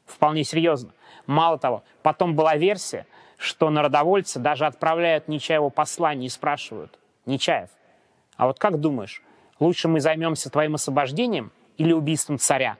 Вполне 0.06 0.44
серьезно. 0.44 0.92
Мало 1.26 1.58
того, 1.58 1.82
потом 2.02 2.34
была 2.34 2.56
версия, 2.56 3.06
что 3.36 3.70
народовольцы 3.70 4.38
даже 4.38 4.66
отправляют 4.66 5.28
Нечаеву 5.28 5.70
послание 5.70 6.26
и 6.26 6.30
спрашивают, 6.30 6.98
«Нечаев, 7.26 7.70
а 8.36 8.46
вот 8.46 8.58
как 8.58 8.78
думаешь, 8.78 9.22
лучше 9.58 9.88
мы 9.88 10.00
займемся 10.00 10.50
твоим 10.50 10.74
освобождением 10.74 11.52
или 11.78 11.92
убийством 11.92 12.38
царя?» 12.38 12.76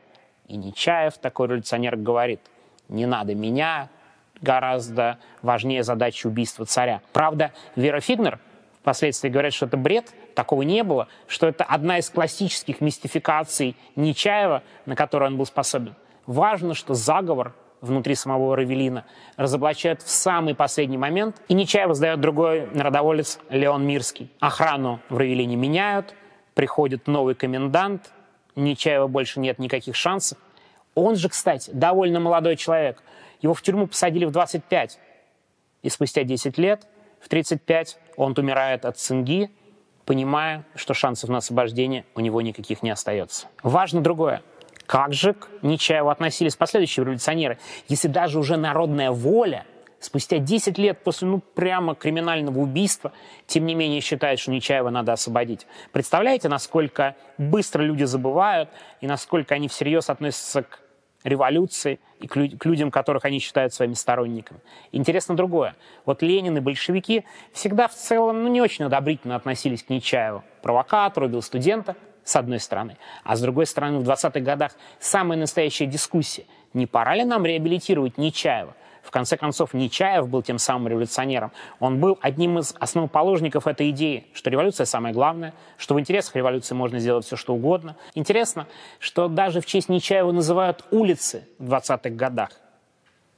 И 0.46 0.56
Нечаев, 0.56 1.18
такой 1.18 1.48
революционер, 1.48 1.96
говорит, 1.96 2.40
«Не 2.88 3.06
надо 3.06 3.34
меня, 3.34 3.88
гораздо 4.40 5.18
важнее 5.42 5.82
задача 5.82 6.26
убийства 6.26 6.66
царя». 6.66 7.00
Правда, 7.12 7.52
Вера 7.76 8.00
Фигнер 8.00 8.38
впоследствии 8.84 9.30
говорят, 9.30 9.54
что 9.54 9.64
это 9.64 9.78
бред, 9.78 10.12
такого 10.34 10.60
не 10.60 10.84
было, 10.84 11.08
что 11.26 11.46
это 11.46 11.64
одна 11.64 11.96
из 11.96 12.10
классических 12.10 12.82
мистификаций 12.82 13.76
Нечаева, 13.96 14.62
на 14.84 14.94
которую 14.94 15.30
он 15.30 15.38
был 15.38 15.46
способен. 15.46 15.94
Важно, 16.26 16.74
что 16.74 16.92
заговор 16.92 17.54
внутри 17.80 18.14
самого 18.14 18.54
Равелина 18.54 19.06
разоблачают 19.38 20.02
в 20.02 20.10
самый 20.10 20.54
последний 20.54 20.98
момент, 20.98 21.40
и 21.48 21.54
Нечаева 21.54 21.94
сдает 21.94 22.20
другой 22.20 22.68
народоволец 22.74 23.38
Леон 23.48 23.86
Мирский. 23.86 24.30
Охрану 24.38 25.00
в 25.08 25.16
Равелине 25.16 25.56
меняют, 25.56 26.14
приходит 26.52 27.06
новый 27.06 27.34
комендант, 27.34 28.12
Нечаева 28.54 29.06
больше 29.06 29.40
нет 29.40 29.58
никаких 29.58 29.96
шансов. 29.96 30.36
Он 30.94 31.16
же, 31.16 31.30
кстати, 31.30 31.70
довольно 31.72 32.20
молодой 32.20 32.56
человек. 32.56 33.02
Его 33.40 33.54
в 33.54 33.62
тюрьму 33.62 33.86
посадили 33.86 34.26
в 34.26 34.30
25, 34.30 34.98
и 35.82 35.88
спустя 35.88 36.22
10 36.22 36.58
лет, 36.58 36.86
в 37.24 37.28
35, 37.28 37.98
он 38.18 38.34
умирает 38.36 38.84
от 38.84 38.98
цинги, 38.98 39.50
понимая, 40.04 40.64
что 40.74 40.92
шансов 40.92 41.30
на 41.30 41.38
освобождение 41.38 42.04
у 42.14 42.20
него 42.20 42.42
никаких 42.42 42.82
не 42.82 42.90
остается. 42.90 43.46
Важно 43.62 44.02
другое. 44.02 44.42
Как 44.84 45.14
же 45.14 45.32
к 45.32 45.48
Нечаеву 45.62 46.10
относились 46.10 46.54
последующие 46.54 47.04
революционеры, 47.04 47.58
если 47.88 48.08
даже 48.08 48.38
уже 48.38 48.58
народная 48.58 49.10
воля 49.10 49.64
спустя 50.00 50.36
10 50.36 50.76
лет 50.76 51.02
после 51.02 51.26
ну, 51.26 51.40
прямо 51.40 51.94
криминального 51.94 52.58
убийства, 52.58 53.12
тем 53.46 53.64
не 53.64 53.74
менее 53.74 54.02
считает, 54.02 54.38
что 54.38 54.50
Нечаева 54.50 54.90
надо 54.90 55.14
освободить. 55.14 55.66
Представляете, 55.92 56.50
насколько 56.50 57.16
быстро 57.38 57.82
люди 57.82 58.04
забывают 58.04 58.68
и 59.00 59.06
насколько 59.06 59.54
они 59.54 59.68
всерьез 59.68 60.10
относятся 60.10 60.64
к 60.64 60.80
революции 61.24 61.98
и 62.20 62.28
к, 62.28 62.36
людям, 62.36 62.90
которых 62.90 63.24
они 63.24 63.40
считают 63.40 63.74
своими 63.74 63.94
сторонниками. 63.94 64.60
Интересно 64.92 65.34
другое. 65.34 65.74
Вот 66.04 66.22
Ленин 66.22 66.56
и 66.56 66.60
большевики 66.60 67.24
всегда 67.52 67.88
в 67.88 67.94
целом 67.94 68.44
ну, 68.44 68.48
не 68.48 68.60
очень 68.60 68.84
одобрительно 68.84 69.34
относились 69.34 69.82
к 69.82 69.88
Нечаеву. 69.88 70.44
Провокатору, 70.62 71.26
убил 71.26 71.42
студента, 71.42 71.96
с 72.24 72.36
одной 72.36 72.60
стороны. 72.60 72.96
А 73.22 73.36
с 73.36 73.40
другой 73.40 73.66
стороны, 73.66 73.98
в 73.98 74.08
20-х 74.08 74.40
годах 74.40 74.72
самая 74.98 75.38
настоящая 75.38 75.86
дискуссия. 75.86 76.44
Не 76.72 76.86
пора 76.86 77.14
ли 77.14 77.24
нам 77.24 77.44
реабилитировать 77.44 78.18
Нечаева? 78.18 78.74
В 79.04 79.10
конце 79.10 79.36
концов, 79.36 79.74
Нечаев 79.74 80.28
был 80.28 80.42
тем 80.42 80.58
самым 80.58 80.88
революционером. 80.88 81.52
Он 81.78 82.00
был 82.00 82.18
одним 82.22 82.58
из 82.58 82.74
основоположников 82.80 83.66
этой 83.66 83.90
идеи, 83.90 84.26
что 84.32 84.48
революция 84.50 84.86
самое 84.86 85.12
главное, 85.14 85.52
что 85.76 85.94
в 85.94 86.00
интересах 86.00 86.34
революции 86.36 86.74
можно 86.74 86.98
сделать 86.98 87.26
все, 87.26 87.36
что 87.36 87.52
угодно. 87.54 87.96
Интересно, 88.14 88.66
что 88.98 89.28
даже 89.28 89.60
в 89.60 89.66
честь 89.66 89.90
Нечаева 89.90 90.32
называют 90.32 90.86
улицы 90.90 91.46
в 91.58 91.70
20-х 91.70 92.08
годах. 92.10 92.48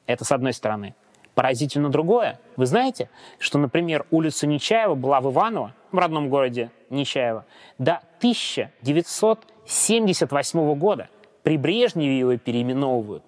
Это 0.07 0.25
с 0.25 0.31
одной 0.31 0.53
стороны. 0.53 0.95
Поразительно 1.35 1.89
другое. 1.91 2.39
Вы 2.57 2.67
знаете, 2.67 3.11
что, 3.39 3.59
например, 3.59 4.07
улица 4.11 4.47
Нечаева 4.47 4.95
была 4.95 5.21
в 5.21 5.33
Иваново, 5.33 5.75
в 5.91 5.99
родном 5.99 6.29
городе 6.31 6.71
Нечаева, 6.91 7.45
до 7.79 8.01
1978 8.21 10.75
года. 10.77 11.09
При 11.43 11.59
Брежневе 11.59 12.19
его 12.19 12.37
переименовывают, 12.39 13.25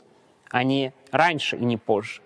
а 0.51 0.65
не 0.65 0.93
раньше 1.11 1.57
и 1.57 1.65
не 1.65 1.77
позже. 1.77 2.23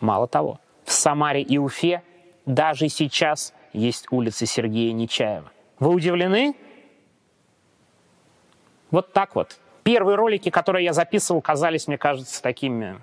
Мало 0.00 0.26
того, 0.26 0.60
в 0.84 0.92
Самаре 0.92 1.42
и 1.42 1.58
Уфе 1.58 2.02
даже 2.46 2.88
сейчас 2.88 3.52
есть 3.72 4.06
улицы 4.10 4.46
Сергея 4.46 4.92
Нечаева. 4.92 5.50
Вы 5.78 5.90
удивлены? 5.90 6.56
Вот 8.90 9.12
так 9.12 9.34
вот. 9.34 9.58
Первые 9.82 10.16
ролики, 10.16 10.50
которые 10.50 10.84
я 10.84 10.92
записывал, 10.92 11.40
казались, 11.40 11.88
мне 11.88 11.98
кажется, 11.98 12.42
такими 12.42 13.00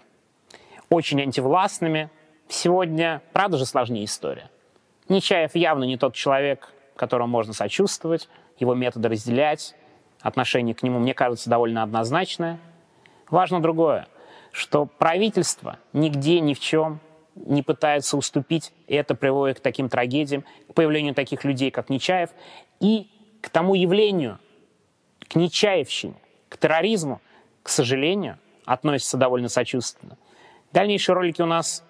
очень 0.89 1.21
антивластными. 1.21 2.09
Сегодня, 2.47 3.21
правда 3.33 3.57
же, 3.57 3.65
сложнее 3.65 4.05
история. 4.05 4.49
Нечаев 5.09 5.55
явно 5.55 5.83
не 5.83 5.97
тот 5.97 6.15
человек, 6.15 6.71
которому 6.95 7.31
можно 7.31 7.53
сочувствовать, 7.53 8.29
его 8.59 8.73
методы 8.73 9.09
разделять, 9.09 9.75
отношение 10.21 10.73
к 10.73 10.83
нему, 10.83 10.99
мне 10.99 11.13
кажется, 11.13 11.49
довольно 11.49 11.83
однозначное. 11.83 12.59
Важно 13.29 13.61
другое 13.61 14.07
что 14.55 14.85
правительство 14.85 15.79
нигде 15.91 16.39
ни 16.39 16.53
в 16.53 16.61
чем 16.61 17.01
не 17.35 17.61
пытается 17.61 18.15
уступить, 18.15 18.71
и 18.87 18.95
это 18.95 19.13
приводит 19.13 19.59
к 19.59 19.61
таким 19.61 19.89
трагедиям, 19.89 20.45
к 20.69 20.73
появлению 20.73 21.13
таких 21.13 21.43
людей, 21.43 21.71
как 21.71 21.89
Нечаев, 21.89 22.29
и 22.79 23.09
к 23.41 23.49
тому 23.49 23.75
явлению, 23.75 24.39
к 25.27 25.35
Нечаевщине, 25.35 26.15
к 26.47 26.57
терроризму, 26.57 27.19
к 27.63 27.69
сожалению, 27.69 28.39
относится 28.63 29.17
довольно 29.17 29.49
сочувственно. 29.49 30.17
Дальнейшие 30.71 31.15
ролики 31.15 31.41
у 31.41 31.45
нас 31.45 31.83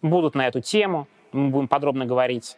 будут 0.00 0.36
на 0.36 0.46
эту 0.46 0.60
тему, 0.60 1.08
мы 1.32 1.48
будем 1.48 1.66
подробно 1.66 2.06
говорить 2.06 2.56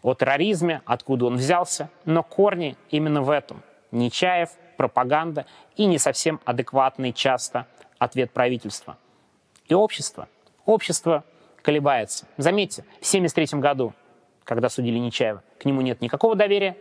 о 0.00 0.14
терроризме, 0.14 0.80
откуда 0.86 1.26
он 1.26 1.36
взялся, 1.36 1.90
но 2.06 2.22
корни 2.22 2.76
именно 2.90 3.20
в 3.20 3.28
этом. 3.28 3.62
Нечаев, 3.90 4.48
пропаганда 4.76 5.46
и 5.76 5.86
не 5.86 5.98
совсем 5.98 6.40
адекватный 6.44 7.12
часто 7.12 7.66
ответ 7.98 8.30
правительства. 8.32 8.96
И 9.66 9.74
общество, 9.74 10.28
общество 10.66 11.24
колебается. 11.62 12.26
Заметьте, 12.36 12.82
в 12.82 13.08
1973 13.08 13.60
году, 13.60 13.94
когда 14.44 14.68
судили 14.68 14.98
Нечаева, 14.98 15.42
к 15.58 15.64
нему 15.64 15.80
нет 15.80 16.00
никакого 16.00 16.34
доверия, 16.34 16.76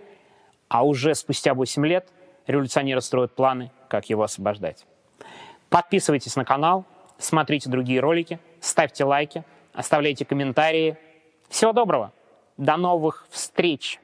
а 0.68 0.86
уже 0.86 1.16
спустя 1.16 1.54
8 1.54 1.86
лет 1.86 2.08
революционеры 2.48 3.02
строят 3.02 3.36
планы, 3.36 3.72
как 3.88 4.10
его 4.10 4.24
освобождать. 4.24 4.86
Подписывайтесь 5.70 6.36
на 6.36 6.44
канал, 6.44 6.86
смотрите 7.18 7.70
другие 7.70 8.00
ролики, 8.00 8.40
ставьте 8.60 9.04
лайки, 9.06 9.44
оставляйте 9.74 10.26
комментарии. 10.26 10.98
Всего 11.50 11.72
доброго! 11.72 12.12
До 12.58 12.78
новых 12.78 13.28
встреч! 13.30 14.00